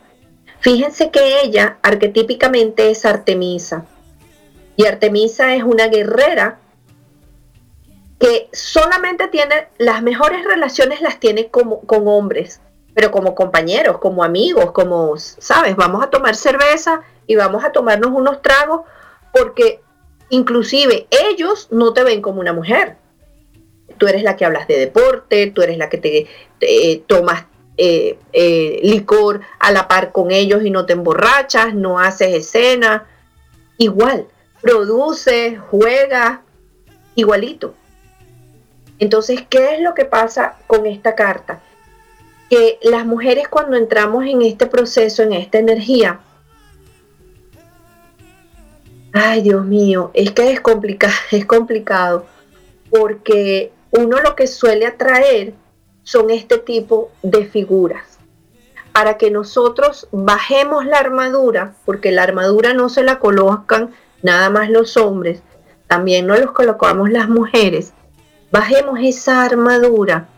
Fíjense 0.60 1.12
que 1.12 1.42
ella 1.42 1.78
arquetípicamente 1.82 2.90
es 2.90 3.06
Artemisa. 3.06 3.86
Y 4.76 4.86
Artemisa 4.86 5.56
es 5.56 5.64
una 5.64 5.88
guerrera 5.88 6.60
que 8.24 8.48
solamente 8.54 9.28
tiene 9.28 9.68
las 9.78 10.02
mejores 10.02 10.46
relaciones 10.46 11.02
las 11.02 11.20
tiene 11.20 11.50
como, 11.50 11.82
con 11.82 12.08
hombres, 12.08 12.62
pero 12.94 13.12
como 13.12 13.36
compañeros, 13.36 13.98
como 13.98 14.24
amigos, 14.24 14.72
como, 14.72 15.18
sabes, 15.18 15.76
vamos 15.76 16.02
a 16.02 16.10
tomar 16.10 16.34
cerveza 16.38 17.02
y 17.28 17.36
vamos 17.36 17.66
a 17.66 17.74
tomarnos 17.74 18.12
unos 18.14 18.42
tragos 18.42 18.84
porque 19.34 19.82
inclusive 20.30 21.06
ellos 21.10 21.68
no 21.70 21.92
te 21.92 22.06
ven 22.06 22.22
como 22.22 22.40
una 22.40 22.54
mujer. 22.54 22.96
Tú 23.98 24.08
eres 24.08 24.24
la 24.24 24.38
que 24.38 24.46
hablas 24.46 24.70
de 24.70 24.80
deporte, 24.80 25.48
tú 25.48 25.62
eres 25.62 25.78
la 25.78 25.90
que 25.90 25.98
te, 25.98 27.02
tomas 27.08 27.44
eh, 27.76 28.18
eh, 28.32 28.80
licor 28.84 29.42
a 29.60 29.74
la 29.74 29.90
par 29.90 30.14
con 30.14 30.32
ellos 30.32 30.64
y 30.64 30.72
no 30.72 30.86
te 30.86 30.94
emborrachas, 30.94 31.76
no 31.76 32.00
haces 32.00 32.34
escena. 32.34 33.06
Igual, 33.78 34.28
produces, 34.62 35.60
juegas, 35.60 36.40
igualito. 37.16 37.76
Entonces, 39.04 39.42
¿qué 39.50 39.76
es 39.76 39.82
lo 39.82 39.94
que 39.94 40.06
pasa 40.06 40.56
con 40.66 40.86
esta 40.86 41.14
carta? 41.14 41.60
Que 42.50 42.80
las 42.84 43.06
mujeres 43.06 43.50
cuando 43.50 43.76
entramos 43.76 44.24
en 44.26 44.42
este 44.42 44.66
proceso, 44.66 45.24
en 45.24 45.34
esta 45.34 45.60
energía, 45.60 46.22
ay 49.12 49.42
Dios 49.42 49.66
mío, 49.66 50.10
es 50.14 50.32
que 50.32 50.54
es 50.54 50.62
complicado, 50.62 51.14
es 51.32 51.46
complicado, 51.46 52.26
porque 52.90 53.74
uno 53.92 54.22
lo 54.22 54.38
que 54.38 54.48
suele 54.48 54.86
atraer 54.86 55.54
son 56.04 56.30
este 56.30 56.58
tipo 56.58 57.12
de 57.24 57.44
figuras. 57.44 58.20
Para 58.94 59.18
que 59.18 59.32
nosotros 59.32 60.08
bajemos 60.14 60.86
la 60.86 61.00
armadura, 61.00 61.76
porque 61.84 62.14
la 62.14 62.24
armadura 62.24 62.74
no 62.74 62.88
se 62.88 63.04
la 63.04 63.20
colocan 63.20 63.94
nada 64.22 64.50
más 64.50 64.70
los 64.70 64.96
hombres, 64.96 65.42
también 65.88 66.26
nos 66.26 66.40
los 66.40 66.54
colocamos 66.54 67.10
las 67.10 67.28
mujeres 67.28 67.92
bajemos 68.54 69.00
esa 69.02 69.44
armadura 69.44 70.30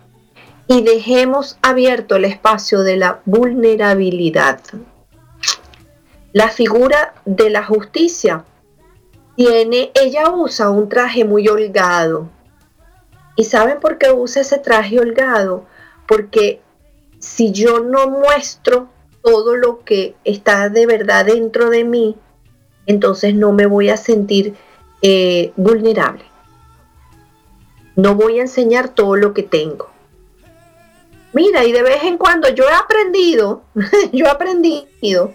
y 0.68 0.84
dejemos 0.84 1.58
abierto 1.62 2.16
el 2.16 2.24
espacio 2.24 2.82
de 2.82 2.96
la 2.96 3.20
vulnerabilidad. 3.26 4.62
La 6.32 6.48
figura 6.48 7.14
de 7.26 7.50
la 7.50 7.66
justicia 7.66 8.46
tiene, 9.36 9.92
ella 9.94 10.30
usa 10.30 10.70
un 10.70 10.88
traje 10.88 11.26
muy 11.26 11.50
holgado. 11.50 12.30
¿Y 13.36 13.44
saben 13.44 13.82
por 13.82 13.98
qué 13.98 14.14
usa 14.14 14.44
ese 14.44 14.60
traje 14.60 14.98
holgado? 14.98 15.66
Porque 16.08 16.62
si 17.20 17.52
yo 17.52 17.82
no 17.82 18.10
muestro 18.10 18.88
todo 19.22 19.58
lo 19.58 19.84
que 19.84 20.16
está 20.24 20.70
de 20.70 20.86
verdad 20.86 21.26
dentro 21.26 21.70
de 21.70 21.84
mí, 21.84 22.16
entonces 22.86 23.36
no 23.36 23.52
me 23.52 23.66
voy 23.66 23.90
a 23.90 23.98
sentir 23.98 24.56
eh, 25.02 25.52
vulnerable. 25.58 26.35
No 27.96 28.16
voy 28.16 28.40
a 28.40 28.44
enseñar 28.44 28.90
todo 28.90 29.16
lo 29.16 29.34
que 29.34 29.44
tengo. 29.44 29.90
Mira, 31.36 31.66
y 31.66 31.74
de 31.74 31.84
vez 31.84 32.04
en 32.04 32.18
cuando 32.18 32.48
yo 32.50 32.64
he 32.64 32.74
aprendido, 32.74 33.64
yo 34.14 34.26
he 34.26 34.30
aprendido, 34.30 35.34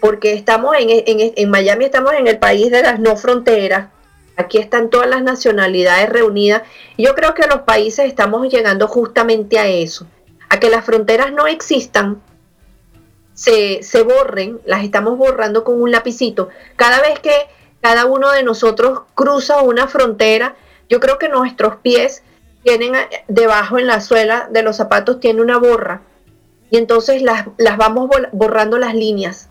porque 0.00 0.32
estamos 0.32 0.76
en, 0.78 0.88
en, 0.90 1.50
Miami, 1.50 1.84
estamos 1.84 2.12
en 2.12 2.28
el 2.28 2.38
país 2.38 2.70
de 2.70 2.82
las 2.82 3.00
no 3.00 3.16
fronteras, 3.16 3.88
aquí 4.36 4.58
están 4.58 4.90
todas 4.90 5.08
las 5.08 5.22
nacionalidades 5.22 6.08
reunidas, 6.08 6.62
yo 6.96 7.16
creo 7.16 7.34
que 7.34 7.48
los 7.48 7.62
países 7.62 8.06
estamos 8.06 8.48
llegando 8.48 8.86
justamente 8.86 9.58
a 9.58 9.66
eso, 9.66 10.06
a 10.48 10.60
que 10.60 10.70
las 10.70 10.84
fronteras 10.84 11.32
no 11.32 11.48
existan, 11.48 12.22
se, 13.34 13.82
se 13.82 14.02
borren, 14.02 14.60
las 14.66 14.84
estamos 14.84 15.18
borrando 15.18 15.64
con 15.64 15.80
un 15.80 15.90
lapicito. 15.90 16.48
Cada 16.76 17.00
vez 17.00 17.18
que 17.20 17.32
cada 17.80 18.04
uno 18.06 18.32
de 18.32 18.42
nosotros 18.42 19.02
cruza 19.14 19.62
una 19.62 19.86
frontera, 19.86 20.56
yo 20.88 21.00
creo 21.00 21.18
que 21.18 21.28
nuestros 21.28 21.76
pies 21.76 22.22
tienen 22.62 22.92
debajo 23.28 23.78
en 23.78 23.86
la 23.86 24.00
suela 24.00 24.48
de 24.50 24.62
los 24.62 24.76
zapatos 24.76 25.20
tiene 25.20 25.42
una 25.42 25.58
borra 25.58 26.02
y 26.70 26.76
entonces 26.76 27.22
las, 27.22 27.46
las 27.56 27.76
vamos 27.76 28.10
borrando 28.32 28.78
las 28.78 28.94
líneas 28.94 29.48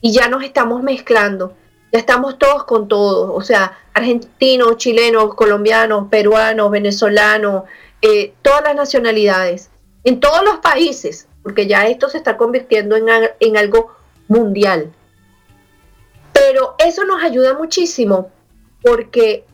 y 0.00 0.12
ya 0.12 0.28
nos 0.28 0.44
estamos 0.44 0.82
mezclando. 0.82 1.54
Ya 1.92 1.98
estamos 1.98 2.38
todos 2.38 2.64
con 2.64 2.86
todos, 2.86 3.30
o 3.32 3.40
sea, 3.40 3.78
argentinos, 3.94 4.76
chilenos, 4.76 5.34
colombianos, 5.34 6.08
peruanos, 6.10 6.70
venezolanos, 6.70 7.64
eh, 8.02 8.34
todas 8.42 8.62
las 8.62 8.76
nacionalidades, 8.76 9.70
en 10.04 10.20
todos 10.20 10.44
los 10.44 10.58
países, 10.58 11.28
porque 11.42 11.66
ya 11.66 11.86
esto 11.86 12.10
se 12.10 12.18
está 12.18 12.36
convirtiendo 12.36 12.94
en, 12.96 13.06
en 13.40 13.56
algo 13.56 13.96
mundial. 14.28 14.92
Pero 16.34 16.74
eso 16.78 17.04
nos 17.04 17.22
ayuda 17.22 17.54
muchísimo 17.54 18.30
porque 18.82 19.44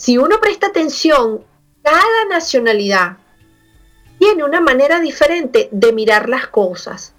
si 0.00 0.16
uno 0.16 0.40
presta 0.40 0.68
atención, 0.68 1.44
cada 1.82 2.24
nacionalidad 2.30 3.18
tiene 4.18 4.44
una 4.44 4.62
manera 4.62 4.98
diferente 4.98 5.68
de 5.72 5.92
mirar 5.92 6.30
las 6.30 6.46
cosas 6.46 7.12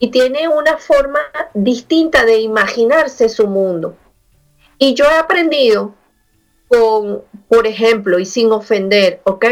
y 0.00 0.10
tiene 0.10 0.48
una 0.48 0.76
forma 0.76 1.20
distinta 1.54 2.24
de 2.24 2.40
imaginarse 2.40 3.28
su 3.28 3.46
mundo. 3.46 3.96
Y 4.76 4.94
yo 4.94 5.04
he 5.04 5.16
aprendido 5.16 5.94
con, 6.66 7.22
por 7.48 7.64
ejemplo, 7.64 8.18
y 8.18 8.26
sin 8.26 8.50
ofender, 8.50 9.20
¿ok? 9.22 9.44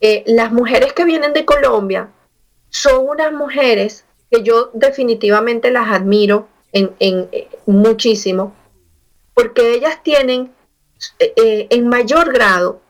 Eh, 0.00 0.24
las 0.26 0.50
mujeres 0.50 0.94
que 0.94 1.04
vienen 1.04 1.32
de 1.32 1.44
Colombia 1.44 2.08
son 2.70 3.08
unas 3.08 3.32
mujeres 3.32 4.04
que 4.32 4.42
yo 4.42 4.72
definitivamente 4.74 5.70
las 5.70 5.92
admiro 5.92 6.48
en, 6.72 6.92
eh, 6.98 7.48
muchísimo, 7.66 8.52
porque 9.32 9.74
ellas 9.74 10.02
tienen 10.02 10.52
eh, 11.18 11.32
eh, 11.36 11.66
en 11.70 11.88
mayor 11.88 12.32
grado 12.32 12.80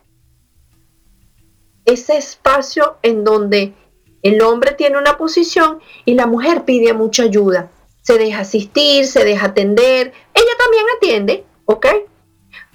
ese 1.85 2.17
espacio 2.17 2.97
en 3.03 3.25
donde 3.25 3.75
el 4.23 4.41
hombre 4.41 4.73
tiene 4.73 4.99
una 4.99 5.19
posición 5.19 5.81
y 6.05 6.15
la 6.15 6.27
mujer 6.27 6.65
pide 6.65 6.95
mucha 6.95 7.25
ayuda. 7.25 7.71
Se 8.03 8.19
deja 8.19 8.41
asistir, 8.41 9.07
se 9.07 9.25
deja 9.25 9.47
atender. 9.47 10.13
Ella 10.33 10.53
también 10.59 10.85
atiende, 10.97 11.45
¿ok? 11.67 11.87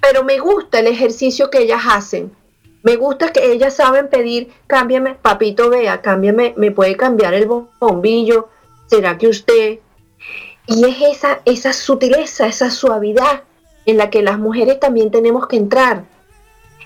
Pero 0.00 0.24
me 0.24 0.38
gusta 0.38 0.80
el 0.80 0.86
ejercicio 0.86 1.50
que 1.50 1.62
ellas 1.62 1.82
hacen. 1.88 2.34
Me 2.82 2.96
gusta 2.96 3.32
que 3.32 3.52
ellas 3.52 3.74
saben 3.74 4.08
pedir, 4.08 4.52
cámbiame, 4.66 5.14
papito, 5.14 5.68
vea, 5.68 6.00
cámbiame, 6.00 6.54
me 6.56 6.70
puede 6.70 6.96
cambiar 6.96 7.34
el 7.34 7.46
bombillo. 7.46 8.48
¿Será 8.86 9.18
que 9.18 9.28
usted? 9.28 9.80
Y 10.66 10.84
es 10.84 11.16
esa, 11.16 11.40
esa 11.44 11.72
sutileza, 11.72 12.46
esa 12.46 12.70
suavidad 12.70 13.42
en 13.90 13.96
la 13.96 14.10
que 14.10 14.22
las 14.22 14.38
mujeres 14.38 14.80
también 14.80 15.10
tenemos 15.10 15.46
que 15.46 15.56
entrar 15.56 16.04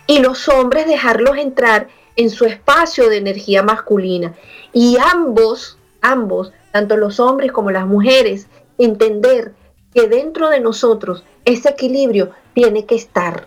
y 0.07 0.19
los 0.19 0.49
hombres 0.49 0.87
dejarlos 0.87 1.37
entrar 1.39 1.89
en 2.17 2.31
su 2.31 2.45
espacio 2.45 3.09
de 3.09 3.19
energía 3.19 3.63
masculina. 3.63 4.35
Y 4.73 4.97
ambos, 4.99 5.79
ambos, 6.01 6.53
tanto 6.73 6.97
los 6.97 7.21
hombres 7.21 7.53
como 7.53 7.71
las 7.71 7.87
mujeres, 7.87 8.49
entender 8.79 9.53
que 9.93 10.09
dentro 10.09 10.51
de 10.51 10.61
nosotros 10.61 11.25
ese 11.45 11.71
equilibrio 11.71 12.33
tiene 12.55 12.85
que 12.85 12.97
estar. 12.97 13.47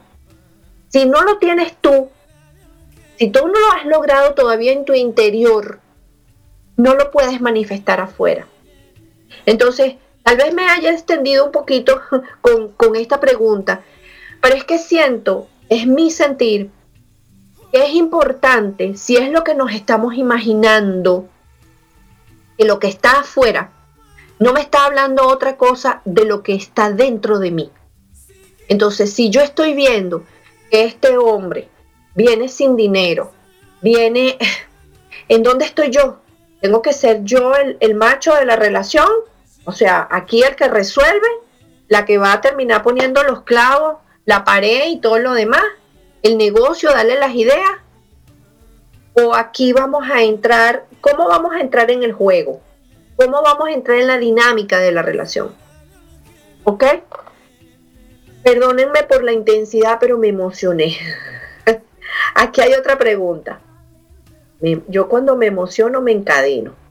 Si 0.90 1.06
no 1.06 1.24
lo 1.24 1.38
tienes 1.38 1.76
tú, 1.82 2.10
si 3.18 3.30
tú 3.30 3.48
no 3.48 3.54
lo 3.54 3.72
has 3.76 3.86
logrado 3.86 4.34
todavía 4.34 4.72
en 4.72 4.86
tu 4.86 4.94
interior, 4.94 5.80
no 6.76 6.94
lo 6.94 7.12
puedes 7.12 7.42
manifestar 7.42 8.00
afuera. 8.00 8.48
Entonces, 9.46 9.96
Tal 10.28 10.36
vez 10.36 10.54
me 10.54 10.70
haya 10.70 10.92
extendido 10.92 11.46
un 11.46 11.54
poquito 11.54 12.02
con, 12.42 12.98
esta 12.98 13.18
pregunta, 13.18 13.86
pero 14.42 14.56
es 14.58 14.66
que 14.66 14.78
siento, 14.78 15.48
es 15.70 15.88
mi 15.88 16.12
sentir, 16.12 16.70
que 17.72 17.86
es 17.86 17.94
importante, 17.94 18.98
si 18.98 19.16
es 19.16 19.32
lo 19.32 19.46
que 19.46 19.56
nos 19.56 19.72
estamos 19.72 20.16
imaginando, 20.16 21.30
que 22.58 22.66
lo 22.66 22.78
que 22.78 22.88
está 22.88 23.22
afuera 23.22 23.72
no 24.38 24.52
me 24.52 24.60
está 24.60 24.84
hablando 24.84 25.26
otra 25.26 25.56
cosa 25.56 26.02
de 26.04 26.26
lo 26.26 26.44
que 26.44 26.56
está 26.56 26.92
dentro 26.92 27.40
de 27.40 27.52
mí. 27.52 27.72
Entonces, 28.68 29.14
si 29.14 29.30
yo 29.30 29.40
estoy 29.40 29.76
viendo 29.76 30.26
que 30.70 30.84
este 30.84 31.18
hombre 31.18 31.70
viene 32.16 32.50
sin 32.50 32.76
dinero, 32.76 33.32
viene, 33.82 34.38
¿en 35.30 35.42
dónde 35.42 35.64
estoy 35.64 35.90
yo? 35.90 36.20
¿Tengo 36.60 36.82
que 36.82 36.92
ser 36.92 37.24
yo 37.24 37.56
el, 37.56 37.78
el 37.80 37.96
macho 37.96 38.36
de 38.36 38.44
la 38.44 38.58
relación? 38.58 39.08
O 39.68 39.74
sea, 39.74 40.08
aquí 40.10 40.44
el 40.44 40.56
que 40.56 40.70
resuelve, 40.70 41.28
la 41.90 42.06
que 42.06 42.18
va 42.18 42.32
a 42.32 42.40
terminar 42.40 42.84
poniendo 42.84 43.22
los 43.24 43.42
clavos, 43.42 43.98
la 44.24 44.46
pared 44.46 44.88
y 44.88 45.02
todo 45.02 45.20
lo 45.20 45.34
demás, 45.34 45.64
el 46.24 46.38
negocio, 46.38 46.90
darle 46.90 47.20
las 47.20 47.36
ideas. 47.36 47.70
O 49.14 49.36
aquí 49.36 49.74
vamos 49.74 50.10
a 50.10 50.24
entrar, 50.24 50.86
¿cómo 51.02 51.28
vamos 51.28 51.54
a 51.54 51.60
entrar 51.60 51.92
en 51.92 52.04
el 52.04 52.14
juego? 52.14 52.62
¿Cómo 53.18 53.42
vamos 53.42 53.68
a 53.68 53.74
entrar 53.74 53.98
en 53.98 54.08
la 54.08 54.18
dinámica 54.18 54.80
de 54.80 54.94
la 54.94 55.02
relación? 55.02 55.54
¿Ok? 56.64 56.86
Perdónenme 58.44 59.04
por 59.04 59.22
la 59.22 59.34
intensidad, 59.34 59.98
pero 60.00 60.18
me 60.18 60.30
emocioné. 60.30 60.98
Aquí 62.36 62.62
hay 62.62 62.74
otra 62.74 62.98
pregunta. 62.98 63.60
Yo 64.88 65.10
cuando 65.10 65.36
me 65.36 65.48
emociono 65.48 66.00
me 66.00 66.14
encadeno. 66.14 66.87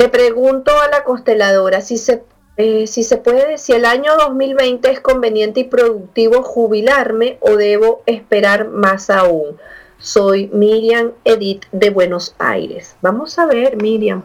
Le 0.00 0.08
pregunto 0.08 0.80
a 0.80 0.88
la 0.88 1.04
consteladora 1.04 1.82
si 1.82 1.98
se, 1.98 2.22
eh, 2.56 2.86
si 2.86 3.04
se 3.04 3.18
puede, 3.18 3.58
si 3.58 3.74
el 3.74 3.84
año 3.84 4.16
2020 4.16 4.90
es 4.90 4.98
conveniente 4.98 5.60
y 5.60 5.64
productivo 5.64 6.42
jubilarme 6.42 7.36
o 7.42 7.56
debo 7.56 8.02
esperar 8.06 8.68
más 8.68 9.10
aún. 9.10 9.58
Soy 9.98 10.48
Miriam 10.54 11.12
Edith 11.24 11.66
de 11.72 11.90
Buenos 11.90 12.34
Aires. 12.38 12.96
Vamos 13.02 13.38
a 13.38 13.44
ver, 13.44 13.76
Miriam. 13.76 14.22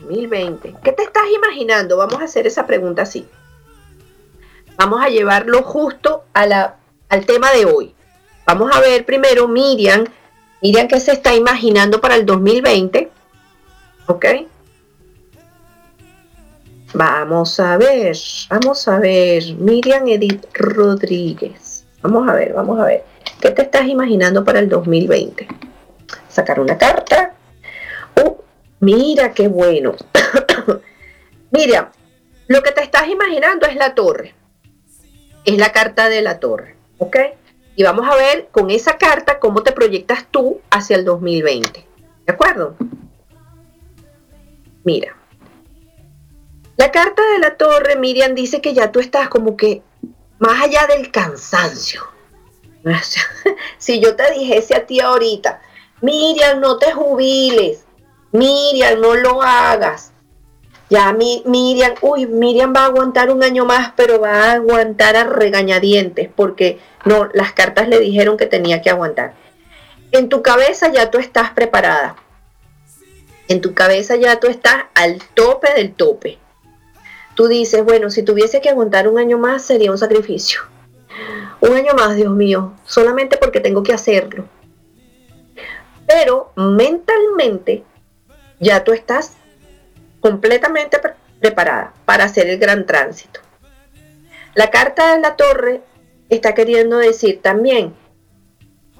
2020. 0.00 0.74
¿Qué 0.82 0.90
te 0.90 1.04
estás 1.04 1.28
imaginando? 1.32 1.96
Vamos 1.96 2.20
a 2.20 2.24
hacer 2.24 2.48
esa 2.48 2.66
pregunta 2.66 3.02
así. 3.02 3.28
Vamos 4.76 5.00
a 5.00 5.10
llevarlo 5.10 5.62
justo 5.62 6.24
a 6.32 6.46
la, 6.46 6.74
al 7.08 7.24
tema 7.24 7.52
de 7.52 7.66
hoy. 7.66 7.94
Vamos 8.46 8.68
a 8.74 8.80
ver 8.80 9.06
primero, 9.06 9.46
Miriam, 9.46 10.06
Miriam, 10.60 10.88
¿qué 10.88 10.98
se 10.98 11.12
está 11.12 11.36
imaginando 11.36 12.00
para 12.00 12.16
el 12.16 12.26
2020? 12.26 13.11
¿Ok? 14.06 14.26
Vamos 16.94 17.58
a 17.58 17.78
ver, 17.78 18.14
vamos 18.50 18.86
a 18.86 18.98
ver, 18.98 19.54
Miriam 19.56 20.06
Edith 20.08 20.44
Rodríguez. 20.52 21.86
Vamos 22.02 22.28
a 22.28 22.34
ver, 22.34 22.52
vamos 22.52 22.78
a 22.80 22.84
ver. 22.84 23.04
¿Qué 23.40 23.50
te 23.50 23.62
estás 23.62 23.86
imaginando 23.86 24.44
para 24.44 24.58
el 24.58 24.68
2020? 24.68 25.48
Sacar 26.28 26.60
una 26.60 26.76
carta. 26.76 27.32
Uh, 28.22 28.34
mira 28.80 29.32
qué 29.32 29.48
bueno. 29.48 29.94
Miriam, 31.50 31.88
lo 32.48 32.62
que 32.62 32.72
te 32.72 32.82
estás 32.82 33.08
imaginando 33.08 33.66
es 33.66 33.76
la 33.76 33.94
torre. 33.94 34.34
Es 35.44 35.56
la 35.56 35.72
carta 35.72 36.08
de 36.08 36.20
la 36.20 36.40
torre. 36.40 36.76
¿Ok? 36.98 37.16
Y 37.74 37.84
vamos 37.84 38.06
a 38.06 38.16
ver 38.16 38.48
con 38.50 38.70
esa 38.70 38.98
carta 38.98 39.38
cómo 39.38 39.62
te 39.62 39.72
proyectas 39.72 40.26
tú 40.30 40.60
hacia 40.70 40.96
el 40.96 41.06
2020. 41.06 41.86
¿De 42.26 42.32
acuerdo? 42.32 42.76
Mira. 44.84 45.16
La 46.76 46.90
carta 46.90 47.22
de 47.32 47.38
la 47.38 47.56
torre, 47.56 47.96
Miriam, 47.96 48.34
dice 48.34 48.60
que 48.60 48.74
ya 48.74 48.90
tú 48.90 49.00
estás 49.00 49.28
como 49.28 49.56
que 49.56 49.82
más 50.38 50.62
allá 50.62 50.86
del 50.86 51.10
cansancio. 51.10 52.02
si 53.78 54.00
yo 54.00 54.16
te 54.16 54.30
dijese 54.32 54.74
a 54.74 54.86
ti 54.86 55.00
ahorita, 55.00 55.60
Miriam, 56.00 56.60
no 56.60 56.78
te 56.78 56.92
jubiles, 56.92 57.84
Miriam, 58.32 59.00
no 59.00 59.14
lo 59.14 59.40
hagas, 59.42 60.12
ya 60.92 61.10
Miriam, 61.14 61.94
uy, 62.02 62.26
Miriam 62.26 62.74
va 62.76 62.80
a 62.80 62.86
aguantar 62.86 63.30
un 63.30 63.42
año 63.42 63.64
más, 63.64 63.92
pero 63.96 64.20
va 64.20 64.30
a 64.30 64.52
aguantar 64.52 65.16
a 65.16 65.24
regañadientes, 65.24 66.28
porque 66.36 66.80
no, 67.06 67.30
las 67.32 67.54
cartas 67.54 67.88
le 67.88 67.98
dijeron 67.98 68.36
que 68.36 68.44
tenía 68.44 68.82
que 68.82 68.90
aguantar. 68.90 69.32
En 70.10 70.28
tu 70.28 70.42
cabeza 70.42 70.92
ya 70.92 71.10
tú 71.10 71.16
estás 71.16 71.52
preparada. 71.52 72.16
En 73.48 73.60
tu 73.60 73.74
cabeza 73.74 74.16
ya 74.16 74.40
tú 74.40 74.46
estás 74.46 74.84
al 74.94 75.22
tope 75.34 75.72
del 75.74 75.94
tope. 75.94 76.38
Tú 77.34 77.48
dices, 77.48 77.84
bueno, 77.84 78.10
si 78.10 78.22
tuviese 78.22 78.60
que 78.60 78.68
aguantar 78.68 79.08
un 79.08 79.18
año 79.18 79.38
más 79.38 79.62
sería 79.64 79.90
un 79.90 79.98
sacrificio. 79.98 80.60
Un 81.60 81.74
año 81.74 81.94
más, 81.94 82.16
Dios 82.16 82.32
mío, 82.32 82.72
solamente 82.84 83.36
porque 83.36 83.60
tengo 83.60 83.82
que 83.82 83.92
hacerlo. 83.92 84.46
Pero 86.06 86.52
mentalmente 86.56 87.84
ya 88.58 88.84
tú 88.84 88.92
estás 88.92 89.34
completamente 90.20 90.98
preparada 91.40 91.92
para 92.04 92.24
hacer 92.24 92.48
el 92.48 92.58
gran 92.58 92.86
tránsito. 92.86 93.40
La 94.54 94.70
carta 94.70 95.14
de 95.14 95.20
la 95.20 95.36
torre 95.36 95.82
está 96.28 96.54
queriendo 96.54 96.98
decir 96.98 97.40
también 97.42 97.94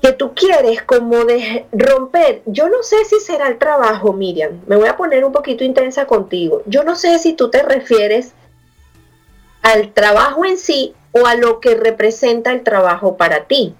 que 0.03 0.13
tú 0.13 0.35
quieres 0.35 0.83
como 0.83 1.25
de 1.25 1.67
romper. 1.73 2.43
Yo 2.47 2.69
no 2.69 2.83
sé 2.83 3.05
si 3.05 3.21
será 3.21 3.49
el 3.49 3.59
trabajo, 3.59 4.13
Miriam. 4.13 4.61
Me 4.67 4.77
voy 4.77 4.89
a 4.89 4.97
poner 4.97 5.25
un 5.25 5.33
poquito 5.33 5.65
intensa 5.65 6.07
contigo. 6.07 6.63
Yo 6.67 6.85
no 6.85 6.97
sé 6.97 7.19
si 7.19 7.35
tú 7.35 7.51
te 7.51 7.63
refieres 7.63 8.33
al 9.63 9.93
trabajo 9.93 10.45
en 10.45 10.59
sí 10.59 10.95
o 11.13 11.27
a 11.27 11.37
lo 11.37 11.61
que 11.61 11.77
representa 11.77 12.51
el 12.51 12.63
trabajo 12.63 13.17
para 13.17 13.45
ti. 13.45 13.75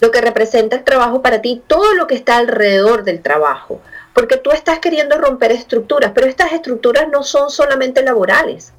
Lo 0.00 0.10
que 0.10 0.20
representa 0.20 0.76
el 0.76 0.84
trabajo 0.84 1.22
para 1.22 1.40
ti, 1.40 1.62
todo 1.66 1.94
lo 1.94 2.06
que 2.06 2.16
está 2.16 2.36
alrededor 2.36 3.04
del 3.04 3.22
trabajo 3.22 3.80
porque 4.16 4.38
tú 4.38 4.50
estás 4.50 4.78
queriendo 4.78 5.18
romper 5.18 5.52
estructuras, 5.52 6.12
pero 6.14 6.26
estas 6.26 6.50
estructuras 6.54 7.06
no 7.10 7.22
son 7.22 7.50
solamente 7.50 8.02
laborales. 8.02 8.72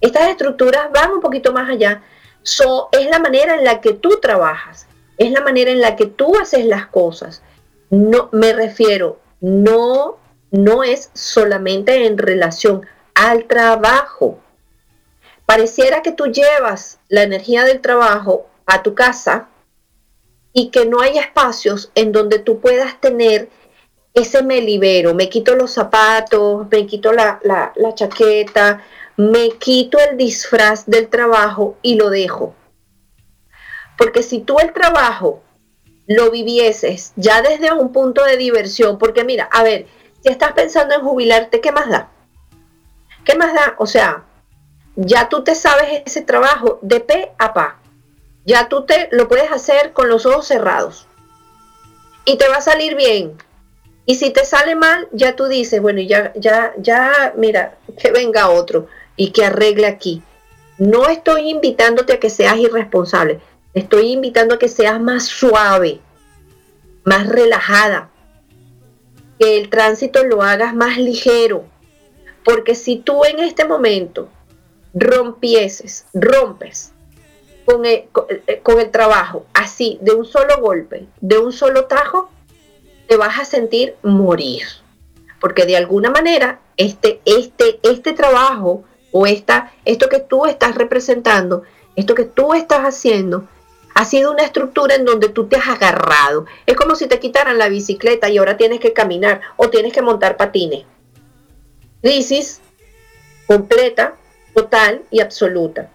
Estas 0.00 0.30
estructuras 0.30 0.90
van 0.90 1.12
un 1.12 1.20
poquito 1.20 1.52
más 1.52 1.68
allá. 1.68 2.02
Es 2.92 3.10
la 3.10 3.18
manera 3.18 3.54
en 3.54 3.64
la 3.64 3.80
que 3.80 3.92
tú 3.92 4.18
trabajas, 4.20 4.86
es 5.18 5.30
la 5.30 5.40
manera 5.42 5.70
en 5.70 5.80
la 5.80 5.96
que 5.96 6.06
tú 6.06 6.34
haces 6.40 6.64
las 6.64 6.86
cosas. 6.86 7.42
No 7.90 8.28
me 8.32 8.52
refiero, 8.52 9.18
no 9.40 10.18
no 10.50 10.82
es 10.82 11.10
solamente 11.14 12.06
en 12.06 12.18
relación 12.18 12.86
al 13.14 13.44
trabajo. 13.44 14.38
Pareciera 15.44 16.02
que 16.02 16.12
tú 16.12 16.26
llevas 16.26 16.98
la 17.08 17.22
energía 17.22 17.64
del 17.64 17.80
trabajo 17.80 18.46
a 18.66 18.82
tu 18.82 18.94
casa 18.94 19.48
y 20.52 20.70
que 20.70 20.86
no 20.86 21.00
hay 21.00 21.18
espacios 21.18 21.90
en 21.94 22.12
donde 22.12 22.38
tú 22.38 22.60
puedas 22.60 23.00
tener 23.00 23.48
ese 24.14 24.42
me 24.42 24.62
libero, 24.62 25.14
me 25.14 25.28
quito 25.28 25.54
los 25.54 25.72
zapatos, 25.72 26.66
me 26.70 26.86
quito 26.86 27.12
la, 27.12 27.38
chaqueta, 27.94 28.82
me 29.16 29.50
quito 29.52 29.98
el 29.98 30.16
disfraz 30.16 30.86
del 30.86 31.08
trabajo 31.08 31.76
y 31.82 31.96
lo 31.96 32.10
dejo. 32.10 32.54
Porque 33.96 34.22
si 34.22 34.40
tú 34.40 34.58
el 34.58 34.72
trabajo 34.72 35.42
lo 36.06 36.30
vivieses 36.30 37.12
ya 37.16 37.42
desde 37.42 37.72
un 37.72 37.92
punto 37.92 38.24
de 38.24 38.36
diversión, 38.36 38.98
porque 38.98 39.24
mira, 39.24 39.48
a 39.50 39.62
ver, 39.62 39.86
si 40.22 40.30
estás 40.30 40.52
pensando 40.52 40.94
en 40.94 41.00
jubilarte, 41.00 41.60
¿qué 41.60 41.72
más 41.72 41.88
da? 41.88 42.10
¿Qué 43.24 43.36
más 43.36 43.54
da? 43.54 43.74
O 43.78 43.86
sea, 43.86 44.24
ya 44.94 45.28
tú 45.28 45.42
te 45.42 45.54
sabes 45.54 46.02
ese 46.04 46.22
trabajo 46.22 46.78
de 46.82 47.00
pe 47.00 47.32
a 47.38 47.54
pa. 47.54 47.78
Ya 48.44 48.68
tú 48.68 48.84
te 48.84 49.08
lo 49.10 49.28
puedes 49.28 49.50
hacer 49.50 49.92
con 49.92 50.08
los 50.08 50.26
ojos 50.26 50.46
cerrados. 50.46 51.08
Y 52.24 52.36
te 52.36 52.48
va 52.48 52.56
a 52.56 52.60
salir 52.60 52.94
bien. 52.94 53.36
Y 54.04 54.16
si 54.16 54.30
te 54.30 54.44
sale 54.44 54.76
mal, 54.76 55.08
ya 55.10 55.34
tú 55.34 55.46
dices, 55.46 55.80
bueno, 55.82 56.00
ya, 56.00 56.32
ya, 56.36 56.72
ya, 56.78 57.32
mira, 57.36 57.76
que 57.98 58.12
venga 58.12 58.50
otro 58.50 58.86
y 59.16 59.30
que 59.30 59.44
arregle 59.44 59.86
aquí. 59.86 60.22
No 60.78 61.06
estoy 61.08 61.50
invitándote 61.50 62.14
a 62.14 62.20
que 62.20 62.30
seas 62.30 62.58
irresponsable, 62.58 63.40
estoy 63.74 64.12
invitando 64.12 64.54
a 64.54 64.58
que 64.58 64.68
seas 64.68 65.00
más 65.00 65.24
suave, 65.24 66.00
más 67.04 67.28
relajada, 67.28 68.10
que 69.38 69.58
el 69.58 69.70
tránsito 69.70 70.24
lo 70.24 70.42
hagas 70.42 70.74
más 70.74 70.98
ligero. 70.98 71.64
Porque 72.44 72.74
si 72.74 72.96
tú 72.96 73.24
en 73.24 73.40
este 73.40 73.64
momento 73.64 74.28
rompieses, 74.94 76.06
rompes 76.14 76.92
con 77.64 77.84
el, 77.84 78.04
con 78.62 78.80
el 78.80 78.90
trabajo 78.90 79.46
así, 79.52 79.98
de 80.00 80.14
un 80.14 80.24
solo 80.24 80.60
golpe, 80.60 81.06
de 81.20 81.38
un 81.38 81.52
solo 81.52 81.86
tajo, 81.86 82.30
te 83.08 83.16
vas 83.16 83.38
a 83.38 83.44
sentir 83.44 83.96
morir. 84.02 84.62
Porque 85.40 85.66
de 85.66 85.76
alguna 85.76 86.10
manera 86.10 86.60
este, 86.76 87.20
este, 87.24 87.78
este 87.82 88.12
trabajo 88.12 88.84
o 89.18 89.26
esta, 89.26 89.72
esto 89.86 90.10
que 90.10 90.20
tú 90.20 90.44
estás 90.44 90.74
representando, 90.74 91.62
esto 91.94 92.14
que 92.14 92.24
tú 92.24 92.52
estás 92.52 92.80
haciendo, 92.80 93.48
ha 93.94 94.04
sido 94.04 94.30
una 94.30 94.42
estructura 94.42 94.94
en 94.94 95.06
donde 95.06 95.30
tú 95.30 95.46
te 95.46 95.56
has 95.56 95.68
agarrado. 95.68 96.44
Es 96.66 96.76
como 96.76 96.96
si 96.96 97.06
te 97.06 97.18
quitaran 97.18 97.56
la 97.56 97.70
bicicleta 97.70 98.28
y 98.28 98.36
ahora 98.36 98.58
tienes 98.58 98.78
que 98.78 98.92
caminar 98.92 99.40
o 99.56 99.70
tienes 99.70 99.94
que 99.94 100.02
montar 100.02 100.36
patines. 100.36 100.84
Crisis 102.02 102.60
completa, 103.46 104.16
total 104.54 105.02
y 105.10 105.20
absoluta. 105.20 105.88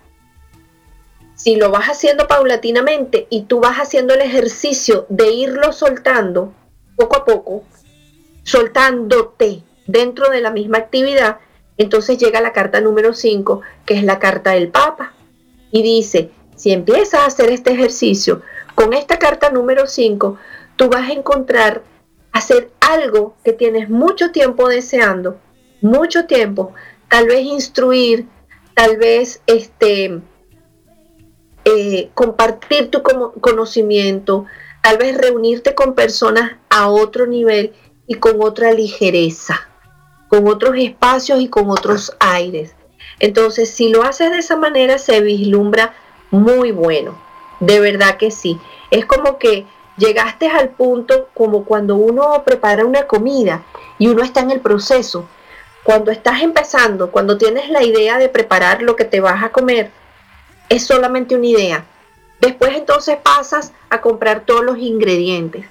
Si 1.36 1.58
lo 1.58 1.70
vas 1.70 1.90
haciendo 1.90 2.28
paulatinamente 2.28 3.28
y 3.30 3.44
tú 3.44 3.60
vas 3.60 3.78
haciendo 3.78 4.16
el 4.16 4.22
ejercicio 4.22 5.06
de 5.10 5.32
irlo 5.32 5.74
soltando, 5.74 6.56
poco 6.96 7.18
a 7.18 7.26
poco, 7.26 7.66
soltándote 8.42 9.62
dentro 9.86 10.32
de 10.32 10.42
la 10.42 10.50
misma 10.50 10.80
actividad, 10.80 11.38
entonces 11.78 12.18
llega 12.18 12.42
la 12.42 12.54
carta 12.54 12.82
número 12.82 13.14
5, 13.14 13.62
que 13.86 13.96
es 13.96 14.04
la 14.04 14.20
carta 14.20 14.52
del 14.52 14.70
Papa, 14.70 15.14
y 15.72 15.84
dice, 15.84 16.32
si 16.56 16.72
empiezas 16.72 17.22
a 17.22 17.26
hacer 17.26 17.50
este 17.50 17.72
ejercicio 17.72 18.42
con 18.76 18.94
esta 18.94 19.18
carta 19.18 19.50
número 19.50 19.88
5, 19.88 20.38
tú 20.76 20.90
vas 20.90 21.10
a 21.10 21.14
encontrar 21.14 21.84
hacer 22.32 22.72
algo 22.80 23.36
que 23.44 23.54
tienes 23.54 23.90
mucho 23.90 24.32
tiempo 24.32 24.70
deseando, 24.70 25.40
mucho 25.82 26.26
tiempo, 26.26 26.74
tal 27.10 27.28
vez 27.28 27.42
instruir, 27.42 28.28
tal 28.74 28.98
vez 28.98 29.42
este, 29.48 30.22
eh, 31.66 32.10
compartir 32.14 32.90
tu 32.90 33.04
conocimiento, 33.04 34.46
tal 34.82 34.98
vez 34.98 35.18
reunirte 35.18 35.76
con 35.76 35.96
personas 35.96 36.54
a 36.70 36.90
otro 36.90 37.28
nivel 37.28 37.74
y 38.08 38.16
con 38.16 38.42
otra 38.42 38.72
ligereza, 38.72 39.70
con 40.32 40.48
otros 40.48 40.76
espacios 40.78 41.42
y 41.42 41.50
con 41.50 41.70
otros 41.70 42.16
aires. 42.22 42.74
Entonces, 43.20 43.70
si 43.70 43.90
lo 43.90 44.04
haces 44.04 44.32
de 44.32 44.38
esa 44.38 44.56
manera, 44.56 44.98
se 44.98 45.20
vislumbra 45.20 45.94
muy 46.30 46.72
bueno. 46.72 47.22
De 47.60 47.82
verdad 47.82 48.16
que 48.16 48.32
sí. 48.32 48.58
Es 48.92 49.06
como 49.06 49.38
que 49.38 49.66
llegaste 49.98 50.48
al 50.48 50.70
punto 50.70 51.28
como 51.34 51.66
cuando 51.66 51.98
uno 51.98 52.44
prepara 52.46 52.86
una 52.86 53.08
comida 53.08 53.64
y 54.00 54.08
uno 54.08 54.24
está 54.24 54.40
en 54.40 54.52
el 54.52 54.62
proceso. 54.62 55.28
Cuando 55.84 56.12
estás 56.12 56.42
empezando, 56.42 57.12
cuando 57.12 57.38
tienes 57.38 57.70
la 57.70 57.84
idea 57.84 58.18
de 58.18 58.30
preparar 58.30 58.84
lo 58.84 58.96
que 58.96 59.04
te 59.04 59.20
vas 59.20 59.44
a 59.44 59.50
comer, 59.50 59.92
es 60.70 60.88
solamente 60.88 61.36
una 61.36 61.48
idea. 61.48 61.86
Después 62.40 62.72
entonces 62.78 63.18
pasas 63.22 63.74
a 63.90 64.00
comprar 64.00 64.46
todos 64.46 64.64
los 64.64 64.78
ingredientes. 64.78 65.66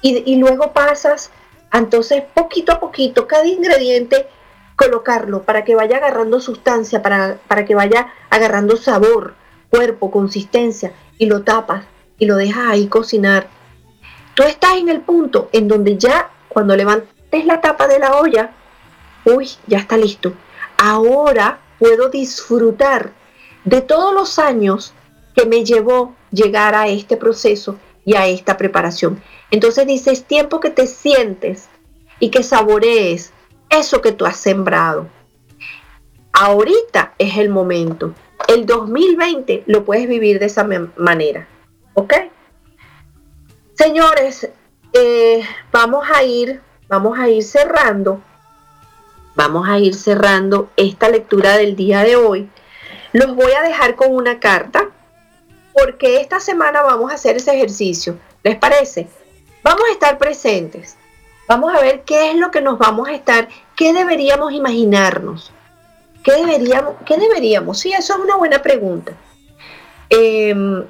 Y, 0.00 0.36
luego 0.36 0.72
pasas, 0.72 1.30
entonces 1.72 2.22
poquito 2.34 2.72
a 2.72 2.80
poquito, 2.80 3.26
cada 3.26 3.46
ingrediente 3.46 4.28
colocarlo 4.76 5.42
para 5.42 5.64
que 5.64 5.74
vaya 5.74 5.98
agarrando 5.98 6.40
sustancia, 6.40 7.02
para, 7.02 7.38
para 7.46 7.64
que 7.64 7.74
vaya 7.74 8.08
agarrando 8.30 8.76
sabor, 8.76 9.34
cuerpo, 9.68 10.10
consistencia, 10.10 10.92
y 11.18 11.26
lo 11.26 11.42
tapas 11.42 11.84
y 12.18 12.26
lo 12.26 12.36
dejas 12.36 12.68
ahí 12.68 12.86
cocinar. 12.86 13.48
Tú 14.34 14.42
estás 14.42 14.76
en 14.76 14.88
el 14.88 15.00
punto 15.02 15.50
en 15.52 15.68
donde 15.68 15.98
ya 15.98 16.30
cuando 16.48 16.74
levantes 16.76 17.44
la 17.44 17.60
tapa 17.60 17.86
de 17.86 17.98
la 17.98 18.16
olla, 18.16 18.52
uy, 19.24 19.50
ya 19.66 19.78
está 19.78 19.96
listo. 19.96 20.32
Ahora 20.78 21.60
puedo 21.78 22.08
disfrutar 22.08 23.12
de 23.64 23.82
todos 23.82 24.14
los 24.14 24.38
años 24.38 24.94
que 25.34 25.44
me 25.44 25.64
llevó 25.64 26.14
llegar 26.30 26.74
a 26.74 26.88
este 26.88 27.16
proceso 27.16 27.76
y 28.04 28.16
a 28.16 28.26
esta 28.26 28.56
preparación. 28.56 29.22
Entonces 29.50 29.86
dice, 29.86 30.12
es 30.12 30.24
tiempo 30.24 30.60
que 30.60 30.70
te 30.70 30.86
sientes 30.86 31.68
y 32.18 32.30
que 32.30 32.42
saborees 32.42 33.32
eso 33.68 34.00
que 34.00 34.12
tú 34.12 34.26
has 34.26 34.36
sembrado. 34.36 35.08
Ahorita 36.32 37.14
es 37.18 37.36
el 37.36 37.48
momento. 37.48 38.14
El 38.48 38.66
2020 38.66 39.64
lo 39.66 39.84
puedes 39.84 40.08
vivir 40.08 40.38
de 40.38 40.46
esa 40.46 40.66
manera. 40.96 41.48
¿Ok? 41.94 42.14
Señores, 43.74 44.48
eh, 44.92 45.42
vamos 45.72 46.06
a 46.12 46.22
ir, 46.22 46.60
vamos 46.88 47.18
a 47.18 47.28
ir 47.28 47.42
cerrando. 47.42 48.22
Vamos 49.34 49.68
a 49.68 49.78
ir 49.78 49.94
cerrando 49.94 50.70
esta 50.76 51.08
lectura 51.08 51.56
del 51.56 51.76
día 51.76 52.02
de 52.02 52.16
hoy. 52.16 52.50
Los 53.12 53.34
voy 53.34 53.52
a 53.52 53.62
dejar 53.62 53.96
con 53.96 54.14
una 54.14 54.38
carta 54.38 54.90
porque 55.80 56.20
esta 56.20 56.40
semana 56.40 56.82
vamos 56.82 57.10
a 57.10 57.14
hacer 57.14 57.36
ese 57.36 57.54
ejercicio. 57.54 58.16
¿Les 58.42 58.56
parece? 58.56 59.08
Vamos 59.62 59.82
a 59.88 59.92
estar 59.92 60.18
presentes. 60.18 60.96
Vamos 61.46 61.74
a 61.74 61.80
ver 61.80 62.02
qué 62.02 62.30
es 62.30 62.36
lo 62.36 62.50
que 62.50 62.60
nos 62.60 62.78
vamos 62.78 63.08
a 63.08 63.12
estar, 63.12 63.48
qué 63.76 63.92
deberíamos 63.92 64.52
imaginarnos. 64.52 65.52
¿Qué 66.22 66.32
deberíamos? 66.32 66.94
¿Qué 67.04 67.16
deberíamos? 67.16 67.80
Sí, 67.80 67.92
eso 67.92 68.14
es 68.14 68.20
una 68.20 68.36
buena 68.36 68.62
pregunta. 68.62 69.12
Em, 70.08 70.84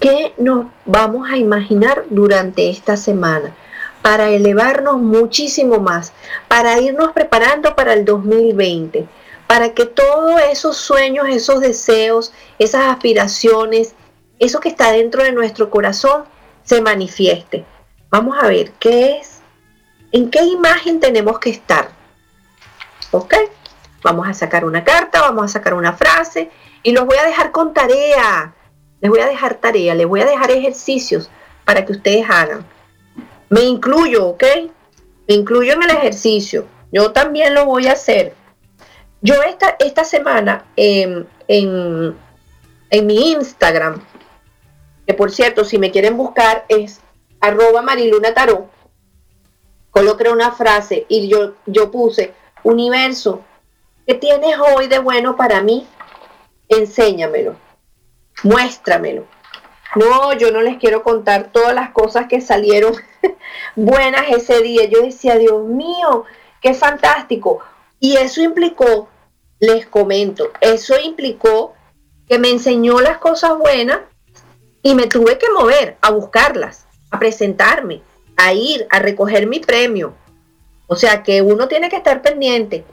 ¿Qué 0.00 0.32
nos 0.38 0.66
vamos 0.84 1.28
a 1.30 1.36
imaginar 1.36 2.04
durante 2.10 2.70
esta 2.70 2.96
semana? 2.96 3.54
Para 4.02 4.28
elevarnos 4.28 4.98
muchísimo 4.98 5.80
más, 5.80 6.12
para 6.46 6.78
irnos 6.80 7.12
preparando 7.12 7.74
para 7.74 7.94
el 7.94 8.04
2020, 8.04 9.08
para 9.48 9.72
que 9.72 9.86
todos 9.86 10.40
esos 10.52 10.76
sueños, 10.76 11.26
esos 11.28 11.60
deseos, 11.60 12.32
esas 12.58 12.84
aspiraciones, 12.84 13.94
eso 14.38 14.60
que 14.60 14.68
está 14.68 14.92
dentro 14.92 15.24
de 15.24 15.32
nuestro 15.32 15.70
corazón 15.70 16.24
se 16.62 16.82
manifieste. 16.82 17.64
Vamos 18.10 18.36
a 18.38 18.46
ver 18.46 18.72
qué 18.72 19.16
es, 19.16 19.40
en 20.12 20.30
qué 20.30 20.44
imagen 20.44 21.00
tenemos 21.00 21.38
que 21.38 21.48
estar. 21.48 21.88
¿Ok? 23.10 23.34
Vamos 24.02 24.28
a 24.28 24.34
sacar 24.34 24.66
una 24.66 24.84
carta, 24.84 25.22
vamos 25.22 25.46
a 25.46 25.48
sacar 25.48 25.72
una 25.72 25.94
frase 25.94 26.50
y 26.82 26.92
los 26.92 27.06
voy 27.06 27.16
a 27.16 27.24
dejar 27.24 27.50
con 27.50 27.72
tarea. 27.72 28.54
Les 29.00 29.10
voy 29.10 29.20
a 29.20 29.26
dejar 29.26 29.54
tarea, 29.54 29.94
les 29.94 30.06
voy 30.06 30.20
a 30.20 30.26
dejar 30.26 30.50
ejercicios 30.50 31.30
para 31.64 31.86
que 31.86 31.92
ustedes 31.92 32.28
hagan. 32.28 32.66
Me 33.48 33.62
incluyo, 33.62 34.26
¿ok? 34.26 34.44
Me 35.26 35.34
incluyo 35.34 35.72
en 35.72 35.84
el 35.84 35.90
ejercicio. 35.90 36.66
Yo 36.92 37.12
también 37.12 37.54
lo 37.54 37.64
voy 37.64 37.86
a 37.86 37.92
hacer. 37.92 38.34
Yo 39.20 39.42
esta, 39.42 39.76
esta 39.78 40.04
semana 40.04 40.64
em, 40.76 41.26
en, 41.48 42.16
en 42.90 43.06
mi 43.06 43.32
Instagram, 43.32 44.00
que 45.06 45.14
por 45.14 45.30
cierto, 45.30 45.64
si 45.64 45.78
me 45.78 45.90
quieren 45.90 46.16
buscar 46.16 46.64
es 46.68 47.00
arroba 47.40 47.82
mariluna 47.82 48.34
tarot, 48.34 48.70
coloqué 49.90 50.28
una 50.28 50.52
frase 50.52 51.06
y 51.08 51.28
yo, 51.28 51.54
yo 51.66 51.90
puse, 51.90 52.32
universo, 52.62 53.42
¿qué 54.06 54.14
tienes 54.14 54.56
hoy 54.58 54.86
de 54.86 55.00
bueno 55.00 55.36
para 55.36 55.62
mí? 55.62 55.86
Enséñamelo, 56.68 57.56
muéstramelo. 58.44 59.24
No, 59.96 60.34
yo 60.34 60.52
no 60.52 60.60
les 60.60 60.76
quiero 60.76 61.02
contar 61.02 61.50
todas 61.50 61.74
las 61.74 61.90
cosas 61.90 62.26
que 62.28 62.40
salieron 62.40 62.94
buenas 63.74 64.28
ese 64.28 64.62
día. 64.62 64.84
Yo 64.84 65.02
decía, 65.02 65.36
Dios 65.36 65.64
mío, 65.64 66.24
qué 66.60 66.74
fantástico. 66.74 67.60
Y 68.00 68.16
eso 68.16 68.40
implicó, 68.42 69.08
les 69.58 69.86
comento, 69.86 70.52
eso 70.60 70.98
implicó 70.98 71.74
que 72.28 72.38
me 72.38 72.50
enseñó 72.50 73.00
las 73.00 73.18
cosas 73.18 73.56
buenas 73.58 74.00
y 74.82 74.94
me 74.94 75.06
tuve 75.06 75.38
que 75.38 75.50
mover 75.50 75.96
a 76.00 76.10
buscarlas, 76.10 76.86
a 77.10 77.18
presentarme, 77.18 78.02
a 78.36 78.52
ir, 78.52 78.86
a 78.90 79.00
recoger 79.00 79.46
mi 79.46 79.60
premio. 79.60 80.14
O 80.86 80.96
sea 80.96 81.22
que 81.22 81.42
uno 81.42 81.68
tiene 81.68 81.88
que 81.88 81.96
estar 81.96 82.22
pendiente. 82.22 82.84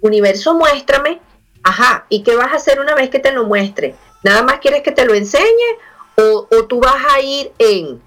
Universo, 0.00 0.54
muéstrame. 0.54 1.20
Ajá, 1.62 2.06
¿y 2.08 2.22
qué 2.22 2.36
vas 2.36 2.52
a 2.52 2.56
hacer 2.56 2.80
una 2.80 2.94
vez 2.94 3.10
que 3.10 3.18
te 3.18 3.32
lo 3.32 3.44
muestre? 3.44 3.94
¿Nada 4.22 4.42
más 4.42 4.60
quieres 4.60 4.82
que 4.82 4.92
te 4.92 5.04
lo 5.04 5.14
enseñe? 5.14 5.78
¿O, 6.16 6.64
tú 6.68 6.80
vas 6.80 7.02
a 7.08 7.20
ir 7.20 7.52
en? 7.58 8.00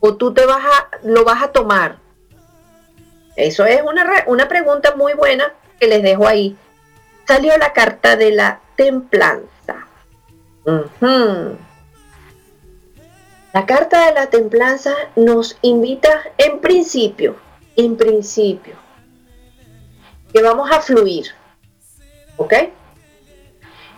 ¿O 0.00 0.14
tú 0.14 0.34
te 0.34 0.44
vas 0.46 0.64
a, 0.64 0.88
lo 1.04 1.24
vas 1.24 1.42
a 1.42 1.52
tomar? 1.52 1.98
Eso 3.36 3.64
es 3.64 3.80
una, 3.82 4.24
una 4.26 4.48
pregunta 4.48 4.94
muy 4.96 5.14
buena 5.14 5.52
que 5.82 5.88
les 5.88 6.02
dejo 6.04 6.28
ahí. 6.28 6.56
Salió 7.26 7.58
la 7.58 7.72
carta 7.72 8.14
de 8.14 8.30
la 8.30 8.60
templanza. 8.76 9.88
La 13.52 13.66
carta 13.66 14.06
de 14.06 14.14
la 14.14 14.30
templanza 14.30 14.94
nos 15.16 15.58
invita 15.60 16.22
en 16.38 16.60
principio, 16.60 17.34
en 17.74 17.96
principio, 17.96 18.76
que 20.32 20.40
vamos 20.40 20.70
a 20.70 20.80
fluir, 20.80 21.32
¿ok? 22.36 22.54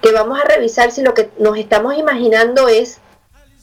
Que 0.00 0.12
vamos 0.12 0.40
a 0.40 0.44
revisar 0.44 0.90
si 0.90 1.02
lo 1.02 1.12
que 1.12 1.28
nos 1.38 1.58
estamos 1.58 1.98
imaginando 1.98 2.68
es 2.68 2.98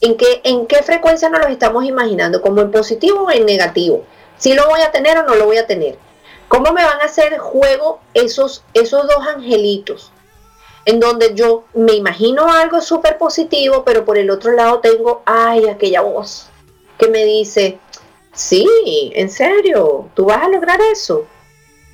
en 0.00 0.16
qué, 0.16 0.42
en 0.44 0.68
qué 0.68 0.84
frecuencia 0.84 1.28
nos 1.28 1.40
lo 1.40 1.48
estamos 1.48 1.84
imaginando, 1.84 2.40
como 2.40 2.60
en 2.60 2.70
positivo 2.70 3.24
o 3.24 3.30
en 3.32 3.46
negativo. 3.46 4.04
Si 4.38 4.54
lo 4.54 4.68
voy 4.68 4.82
a 4.82 4.92
tener 4.92 5.18
o 5.18 5.24
no 5.24 5.34
lo 5.34 5.46
voy 5.46 5.56
a 5.56 5.66
tener. 5.66 5.98
¿Cómo 6.52 6.74
me 6.74 6.84
van 6.84 7.00
a 7.00 7.04
hacer 7.04 7.38
juego 7.38 8.00
esos, 8.12 8.62
esos 8.74 9.08
dos 9.08 9.26
angelitos? 9.26 10.12
En 10.84 11.00
donde 11.00 11.34
yo 11.34 11.64
me 11.72 11.94
imagino 11.94 12.46
algo 12.46 12.82
súper 12.82 13.16
positivo, 13.16 13.84
pero 13.86 14.04
por 14.04 14.18
el 14.18 14.28
otro 14.28 14.52
lado 14.52 14.80
tengo, 14.80 15.22
ay, 15.24 15.66
aquella 15.66 16.02
voz 16.02 16.50
que 16.98 17.08
me 17.08 17.24
dice, 17.24 17.78
sí, 18.34 18.68
en 19.14 19.30
serio, 19.30 20.10
tú 20.12 20.26
vas 20.26 20.42
a 20.42 20.48
lograr 20.50 20.78
eso. 20.82 21.24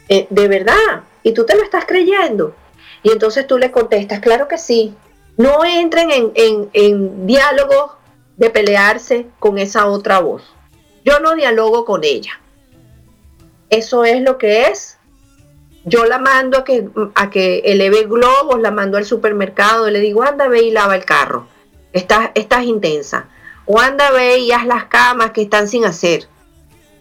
Eh, 0.08 0.26
de 0.28 0.48
verdad. 0.48 1.04
Y 1.22 1.30
tú 1.34 1.46
te 1.46 1.54
lo 1.54 1.62
estás 1.62 1.84
creyendo. 1.86 2.56
Y 3.04 3.12
entonces 3.12 3.46
tú 3.46 3.58
le 3.58 3.70
contestas, 3.70 4.18
claro 4.18 4.48
que 4.48 4.58
sí. 4.58 4.92
No 5.36 5.64
entren 5.64 6.10
en, 6.10 6.32
en, 6.34 6.70
en 6.72 7.28
diálogos 7.28 7.92
de 8.36 8.50
pelearse 8.50 9.28
con 9.38 9.56
esa 9.56 9.86
otra 9.86 10.18
voz. 10.18 10.42
Yo 11.04 11.20
no 11.20 11.36
dialogo 11.36 11.84
con 11.84 12.02
ella. 12.02 12.40
Eso 13.70 14.04
es 14.04 14.22
lo 14.22 14.38
que 14.38 14.66
es. 14.66 14.98
Yo 15.84 16.04
la 16.04 16.18
mando 16.18 16.58
a 16.58 16.64
que, 16.64 16.88
a 17.14 17.30
que 17.30 17.60
eleve 17.64 18.04
globos, 18.04 18.60
la 18.60 18.70
mando 18.70 18.98
al 18.98 19.04
supermercado, 19.04 19.88
le 19.90 20.00
digo, 20.00 20.22
anda, 20.22 20.48
ve 20.48 20.62
y 20.62 20.70
lava 20.70 20.96
el 20.96 21.04
carro. 21.04 21.46
Estás, 21.92 22.30
estás 22.34 22.64
intensa. 22.64 23.28
O 23.64 23.78
anda, 23.80 24.10
ve 24.10 24.38
y 24.38 24.52
haz 24.52 24.66
las 24.66 24.86
camas 24.86 25.30
que 25.30 25.42
están 25.42 25.68
sin 25.68 25.84
hacer. 25.84 26.28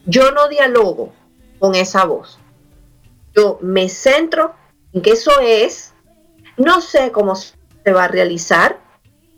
Yo 0.06 0.32
no 0.32 0.48
dialogo 0.48 1.14
con 1.60 1.76
esa 1.76 2.06
voz. 2.06 2.40
Yo 3.36 3.60
me 3.62 3.90
centro 3.90 4.56
en 4.94 5.02
que 5.02 5.12
eso 5.12 5.32
es, 5.42 5.94
no 6.56 6.82
sé 6.82 7.12
cómo 7.12 7.36
se 7.36 7.94
va 7.94 8.06
a 8.06 8.08
realizar, 8.08 8.80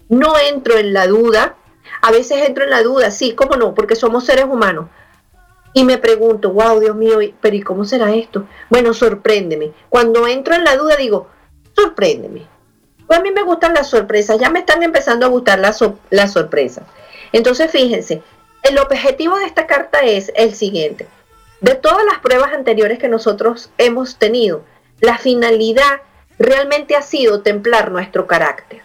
no 0.09 0.37
entro 0.37 0.77
en 0.77 0.93
la 0.93 1.07
duda, 1.07 1.55
a 2.01 2.11
veces 2.11 2.47
entro 2.47 2.63
en 2.63 2.69
la 2.69 2.81
duda, 2.81 3.11
sí, 3.11 3.33
cómo 3.33 3.55
no, 3.55 3.73
porque 3.73 3.95
somos 3.95 4.25
seres 4.25 4.45
humanos, 4.45 4.89
y 5.73 5.83
me 5.83 5.97
pregunto, 5.97 6.51
wow, 6.51 6.79
Dios 6.79 6.95
mío, 6.95 7.19
pero 7.41 7.55
¿y 7.55 7.61
cómo 7.61 7.85
será 7.85 8.13
esto? 8.13 8.45
Bueno, 8.69 8.93
sorpréndeme. 8.93 9.71
Cuando 9.89 10.27
entro 10.27 10.55
en 10.55 10.63
la 10.63 10.75
duda 10.75 10.95
digo, 10.95 11.27
sorpréndeme. 11.75 12.47
Pues 13.05 13.19
a 13.19 13.21
mí 13.21 13.31
me 13.31 13.43
gustan 13.43 13.73
las 13.73 13.89
sorpresas, 13.89 14.39
ya 14.39 14.49
me 14.49 14.59
están 14.59 14.83
empezando 14.83 15.25
a 15.25 15.29
gustar 15.29 15.59
las, 15.59 15.83
las 16.09 16.33
sorpresas. 16.33 16.85
Entonces, 17.31 17.71
fíjense, 17.71 18.21
el 18.63 18.77
objetivo 18.77 19.37
de 19.37 19.45
esta 19.45 19.67
carta 19.67 19.99
es 19.99 20.31
el 20.35 20.53
siguiente. 20.53 21.07
De 21.61 21.75
todas 21.75 22.05
las 22.05 22.19
pruebas 22.19 22.53
anteriores 22.53 22.99
que 22.99 23.09
nosotros 23.09 23.69
hemos 23.77 24.17
tenido, 24.17 24.63
la 25.01 25.17
finalidad 25.17 26.01
realmente 26.37 26.95
ha 26.95 27.01
sido 27.01 27.41
templar 27.41 27.91
nuestro 27.91 28.27
carácter. 28.27 28.81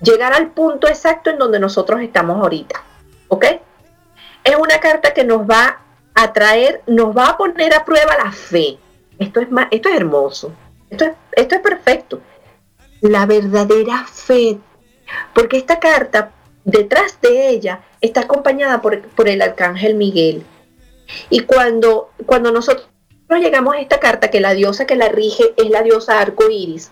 Llegar 0.00 0.32
al 0.32 0.50
punto 0.50 0.88
exacto 0.88 1.30
en 1.30 1.38
donde 1.38 1.58
nosotros 1.58 2.00
estamos 2.00 2.40
ahorita. 2.40 2.82
¿Ok? 3.28 3.46
Es 4.44 4.56
una 4.56 4.78
carta 4.78 5.14
que 5.14 5.24
nos 5.24 5.40
va 5.48 5.80
a 6.14 6.32
traer, 6.32 6.82
nos 6.86 7.16
va 7.16 7.30
a 7.30 7.36
poner 7.36 7.74
a 7.74 7.84
prueba 7.84 8.16
la 8.22 8.30
fe. 8.30 8.78
Esto 9.18 9.40
es, 9.40 9.48
esto 9.70 9.88
es 9.88 9.96
hermoso. 9.96 10.52
Esto 10.90 11.06
es, 11.06 11.12
esto 11.32 11.54
es 11.56 11.60
perfecto. 11.60 12.20
La 13.00 13.26
verdadera 13.26 14.06
fe. 14.06 14.58
Porque 15.34 15.56
esta 15.56 15.80
carta, 15.80 16.32
detrás 16.64 17.18
de 17.20 17.48
ella, 17.48 17.80
está 18.00 18.22
acompañada 18.22 18.80
por, 18.80 19.00
por 19.08 19.28
el 19.28 19.42
arcángel 19.42 19.94
Miguel. 19.94 20.44
Y 21.30 21.40
cuando, 21.40 22.10
cuando 22.26 22.52
nosotros 22.52 22.88
llegamos 23.30 23.74
a 23.74 23.80
esta 23.80 23.98
carta, 23.98 24.30
que 24.30 24.40
la 24.40 24.54
diosa 24.54 24.86
que 24.86 24.96
la 24.96 25.08
rige 25.08 25.54
es 25.56 25.70
la 25.70 25.82
diosa 25.82 26.20
arco 26.20 26.48
iris, 26.48 26.90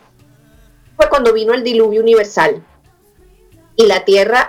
fue 0.97 1.09
cuando 1.09 1.33
vino 1.33 1.55
el 1.55 1.63
diluvio 1.63 2.01
universal. 2.01 2.63
Y 3.77 3.87
la 3.87 4.05
tierra 4.05 4.42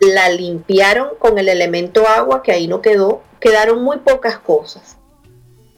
la 0.00 0.28
limpiaron 0.30 1.10
con 1.18 1.38
el 1.38 1.48
elemento 1.48 2.06
agua, 2.06 2.42
que 2.42 2.52
ahí 2.52 2.68
no 2.68 2.80
quedó, 2.82 3.22
quedaron 3.40 3.82
muy 3.82 3.98
pocas 3.98 4.38
cosas. 4.38 4.96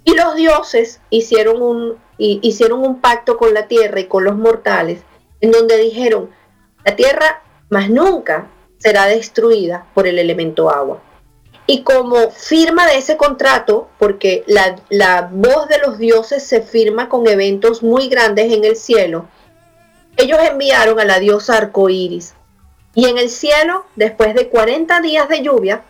Y 0.05 0.15
los 0.15 0.35
dioses 0.35 1.01
hicieron 1.11 1.63
un, 1.63 1.99
hicieron 2.19 2.85
un 2.85 3.01
pacto 3.01 3.37
con 3.37 3.55
la 3.55 3.67
tierra 3.67 4.01
y 4.01 4.07
con 4.07 4.25
los 4.25 4.37
mortales, 4.37 5.03
en 5.41 5.51
donde 5.51 5.77
dijeron, 5.79 6.31
la 6.85 6.97
tierra 6.97 7.43
más 7.69 7.91
nunca 7.91 8.49
será 8.79 9.07
destruida 9.07 9.87
por 9.95 10.07
el 10.07 10.19
elemento 10.19 10.71
agua. 10.71 11.03
Y 11.67 11.83
como 11.83 12.31
firma 12.31 12.87
de 12.87 12.99
ese 12.99 13.17
contrato, 13.17 13.89
porque 13.99 14.43
la, 14.47 14.77
la 14.89 15.31
voz 15.31 15.69
de 15.69 15.79
los 15.79 15.99
dioses 15.99 16.43
se 16.43 16.63
firma 16.63 17.09
con 17.09 17.29
eventos 17.29 17.83
muy 17.83 18.09
grandes 18.09 18.53
en 18.53 18.65
el 18.65 18.77
cielo, 18.77 19.29
ellos 20.17 20.39
enviaron 20.41 20.99
a 20.99 21.05
la 21.05 21.21
diosa 21.21 21.57
arcoíris. 21.57 22.35
Y 22.95 23.07
en 23.07 23.19
el 23.19 23.29
cielo, 23.29 23.87
después 23.97 24.35
de 24.35 24.49
40 24.49 25.01
días 25.01 25.29
de 25.29 25.43
lluvia, 25.43 25.83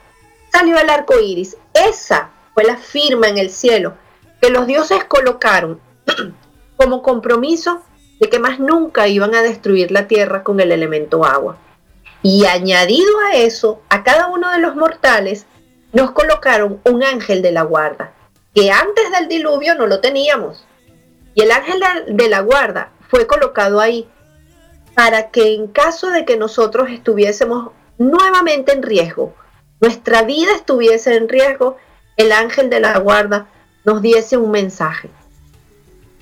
salió 0.53 0.78
el 0.78 0.90
arco 0.90 1.18
iris. 1.18 1.57
Esa 1.72 2.30
fue 2.55 2.64
la 2.64 2.76
firma 2.76 3.28
en 3.28 3.38
el 3.38 3.51
cielo 3.51 3.94
que 4.40 4.51
los 4.51 4.66
dioses 4.66 5.05
colocaron 5.05 5.80
como 6.76 7.03
compromiso 7.03 7.82
de 8.18 8.28
que 8.28 8.38
más 8.38 8.59
nunca 8.59 9.09
iban 9.09 9.34
a 9.34 9.42
destruir 9.42 9.90
la 9.90 10.09
tierra 10.09 10.42
con 10.42 10.61
el 10.61 10.72
elemento 10.72 11.24
agua. 11.24 11.57
Y 12.22 12.44
añadido 12.44 13.11
a 13.26 13.36
eso, 13.36 13.80
a 13.88 14.03
cada 14.03 14.28
uno 14.28 14.51
de 14.51 14.59
los 14.59 14.76
mortales 14.76 15.46
nos 15.92 16.11
colocaron 16.12 16.80
un 16.84 17.03
ángel 17.03 17.42
de 17.42 17.53
la 17.53 17.62
guarda, 17.62 18.12
que 18.55 18.70
antes 18.70 19.11
del 19.11 19.28
diluvio 19.28 19.74
no 19.74 19.86
lo 19.86 20.01
teníamos. 20.01 20.66
Y 21.34 21.42
el 21.42 21.51
ángel 21.51 21.82
de 22.09 22.28
la 22.28 22.40
guarda 22.40 22.92
fue 23.09 23.26
colocado 23.26 23.80
ahí 23.80 24.09
para 25.01 25.30
que 25.30 25.55
en 25.55 25.66
caso 25.66 26.11
de 26.11 26.26
que 26.26 26.36
nosotros 26.36 26.90
estuviésemos 26.90 27.70
nuevamente 27.96 28.72
en 28.72 28.82
riesgo, 28.82 29.34
nuestra 29.80 30.24
vida 30.24 30.53
estuviese 30.55 31.16
en 31.16 31.26
riesgo, 31.26 31.78
el 32.18 32.32
ángel 32.32 32.68
de 32.68 32.80
la 32.80 32.98
guarda 32.98 33.48
nos 33.86 34.03
diese 34.03 34.36
un 34.36 34.51
mensaje. 34.51 35.09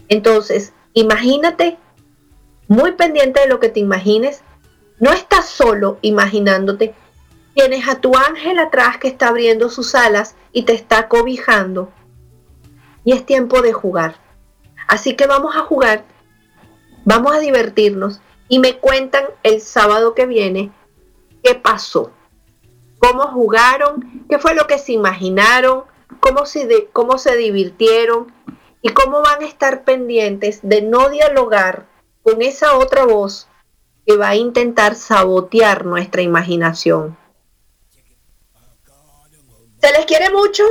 Entonces, 0.09 0.73
imagínate, 0.93 1.77
muy 2.69 2.93
pendiente 2.93 3.41
de 3.41 3.49
lo 3.49 3.59
que 3.59 3.69
te 3.69 3.81
imagines, 3.81 4.43
no 5.01 5.11
estás 5.13 5.47
solo 5.47 5.99
imaginándote, 6.03 6.95
tienes 7.55 7.89
a 7.89 8.01
tu 8.01 8.17
ángel 8.17 8.61
atrás 8.61 8.99
que 8.99 9.09
está 9.09 9.27
abriendo 9.27 9.71
sus 9.71 9.97
alas 9.97 10.37
y 10.53 10.63
te 10.63 10.75
está 10.75 11.09
cobijando. 11.09 11.91
Y 13.03 13.11
es 13.11 13.27
tiempo 13.27 13.61
de 13.61 13.73
jugar. 13.73 14.15
Así 14.87 15.17
que 15.17 15.27
vamos 15.27 15.57
a 15.57 15.63
jugar, 15.63 16.05
vamos 17.05 17.35
a 17.35 17.41
divertirnos 17.41 18.21
y 18.49 18.59
me 18.59 18.79
cuentan 18.79 19.25
el 19.43 19.61
sábado 19.61 20.15
que 20.15 20.27
viene 20.27 20.71
qué 21.43 21.55
pasó 21.55 22.13
cómo 22.99 23.29
jugaron, 23.29 24.27
qué 24.29 24.39
fue 24.39 24.55
lo 24.55 24.67
que 24.67 24.79
se 24.79 24.93
imaginaron, 24.93 25.85
cómo 26.21 26.47
se, 26.47 26.89
cómo 26.93 27.19
se 27.19 27.37
divirtieron 27.37 28.33
y 28.83 28.91
cómo 28.91 29.23
van 29.23 29.43
a 29.43 29.47
estar 29.47 29.85
pendientes 29.85 30.61
de 30.63 30.83
no 30.83 31.09
dialogar 31.09 31.87
con 32.23 32.43
esa 32.43 32.77
otra 32.77 33.05
voz 33.05 33.49
que 34.07 34.17
va 34.17 34.31
a 34.31 34.37
intentar 34.37 34.95
sabotear 34.95 35.85
nuestra 35.85 36.23
imaginación. 36.23 37.17
Se 39.81 39.93
les 39.93 40.07
quiere 40.07 40.31
mucho. 40.31 40.65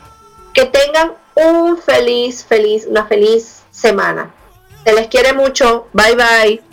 Que 0.53 0.65
tengan 0.65 1.13
un 1.35 1.77
feliz, 1.77 2.45
feliz, 2.45 2.85
una 2.87 3.05
feliz 3.05 3.63
semana. 3.71 4.33
Se 4.85 4.93
les 4.93 5.07
quiere 5.07 5.33
mucho. 5.33 5.87
Bye 5.93 6.15
bye. 6.15 6.72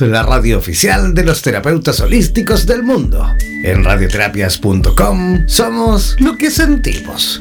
La 0.00 0.24
radio 0.24 0.58
oficial 0.58 1.14
de 1.14 1.22
los 1.22 1.42
terapeutas 1.42 2.00
holísticos 2.00 2.66
del 2.66 2.82
mundo. 2.82 3.24
En 3.62 3.84
radioterapias.com 3.84 5.46
somos 5.46 6.16
lo 6.18 6.36
que 6.36 6.50
sentimos. 6.50 7.40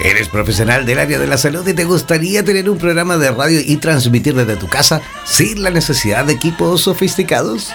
¿Eres 0.00 0.28
profesional 0.30 0.86
del 0.86 1.00
área 1.00 1.18
de 1.18 1.26
la 1.26 1.36
salud 1.36 1.68
y 1.68 1.74
te 1.74 1.84
gustaría 1.84 2.42
tener 2.42 2.70
un 2.70 2.78
programa 2.78 3.18
de 3.18 3.30
radio 3.30 3.60
y 3.60 3.76
transmitir 3.76 4.34
desde 4.34 4.56
tu 4.56 4.68
casa 4.68 5.02
sin 5.26 5.62
la 5.62 5.70
necesidad 5.70 6.24
de 6.24 6.32
equipos 6.32 6.80
sofisticados? 6.80 7.74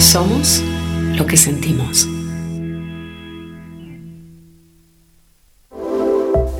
somos 0.00 0.62
lo 1.14 1.26
que 1.26 1.36
sentimos. 1.36 2.08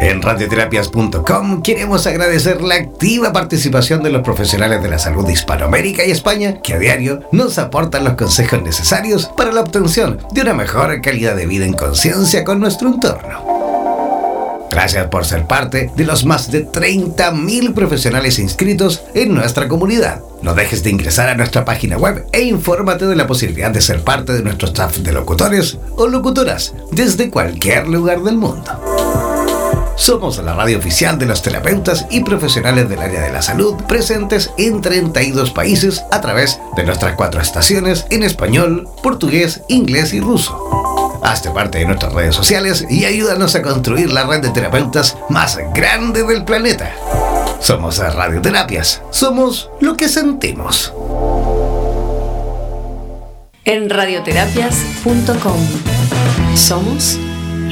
En 0.00 0.22
radioterapias.com 0.22 1.62
queremos 1.62 2.06
agradecer 2.06 2.62
la 2.62 2.74
activa 2.74 3.32
participación 3.32 4.02
de 4.02 4.10
los 4.10 4.22
profesionales 4.22 4.82
de 4.82 4.88
la 4.88 4.98
salud 4.98 5.26
de 5.26 5.34
Hispanoamérica 5.34 6.04
y 6.04 6.10
España 6.10 6.60
que 6.62 6.74
a 6.74 6.78
diario 6.78 7.20
nos 7.32 7.58
aportan 7.58 8.04
los 8.04 8.14
consejos 8.14 8.62
necesarios 8.62 9.30
para 9.36 9.52
la 9.52 9.60
obtención 9.60 10.18
de 10.32 10.40
una 10.40 10.54
mejor 10.54 11.00
calidad 11.00 11.36
de 11.36 11.46
vida 11.46 11.64
en 11.64 11.74
conciencia 11.74 12.44
con 12.44 12.60
nuestro 12.60 12.88
entorno. 12.88 13.60
Gracias 14.70 15.08
por 15.08 15.26
ser 15.26 15.46
parte 15.46 15.90
de 15.96 16.04
los 16.04 16.24
más 16.24 16.50
de 16.50 16.66
30.000 16.66 17.74
profesionales 17.74 18.38
inscritos 18.38 19.02
en 19.14 19.34
nuestra 19.34 19.68
comunidad. 19.68 20.22
No 20.42 20.54
dejes 20.54 20.82
de 20.82 20.90
ingresar 20.90 21.28
a 21.28 21.34
nuestra 21.34 21.64
página 21.64 21.98
web 21.98 22.26
e 22.32 22.42
infórmate 22.42 23.06
de 23.06 23.16
la 23.16 23.26
posibilidad 23.26 23.70
de 23.70 23.80
ser 23.80 24.02
parte 24.02 24.32
de 24.32 24.42
nuestro 24.42 24.68
staff 24.68 24.98
de 24.98 25.12
locutores 25.12 25.78
o 25.96 26.06
locutoras 26.06 26.74
desde 26.92 27.30
cualquier 27.30 27.88
lugar 27.88 28.22
del 28.22 28.36
mundo. 28.36 28.70
Somos 30.00 30.38
la 30.38 30.54
radio 30.54 30.78
oficial 30.78 31.18
de 31.18 31.26
los 31.26 31.42
terapeutas 31.42 32.06
y 32.10 32.24
profesionales 32.24 32.88
del 32.88 33.00
área 33.00 33.20
de 33.20 33.32
la 33.32 33.42
salud 33.42 33.74
presentes 33.86 34.50
en 34.56 34.80
32 34.80 35.50
países 35.50 36.02
a 36.10 36.22
través 36.22 36.58
de 36.74 36.84
nuestras 36.84 37.16
cuatro 37.16 37.38
estaciones 37.38 38.06
en 38.08 38.22
español, 38.22 38.88
portugués, 39.02 39.60
inglés 39.68 40.14
y 40.14 40.20
ruso. 40.20 40.58
Hazte 41.22 41.50
parte 41.50 41.78
de 41.78 41.84
nuestras 41.84 42.14
redes 42.14 42.34
sociales 42.34 42.86
y 42.88 43.04
ayúdanos 43.04 43.54
a 43.54 43.60
construir 43.60 44.10
la 44.10 44.24
red 44.24 44.40
de 44.40 44.48
terapeutas 44.48 45.18
más 45.28 45.58
grande 45.74 46.22
del 46.22 46.46
planeta. 46.46 46.94
Somos 47.60 47.98
Radioterapias. 47.98 49.02
Somos 49.10 49.70
lo 49.80 49.96
que 49.96 50.08
sentimos. 50.08 50.92
En 53.64 53.90
radioterapias.com 53.90 55.60
somos 56.56 57.18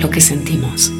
lo 0.00 0.10
que 0.10 0.20
sentimos. 0.20 0.92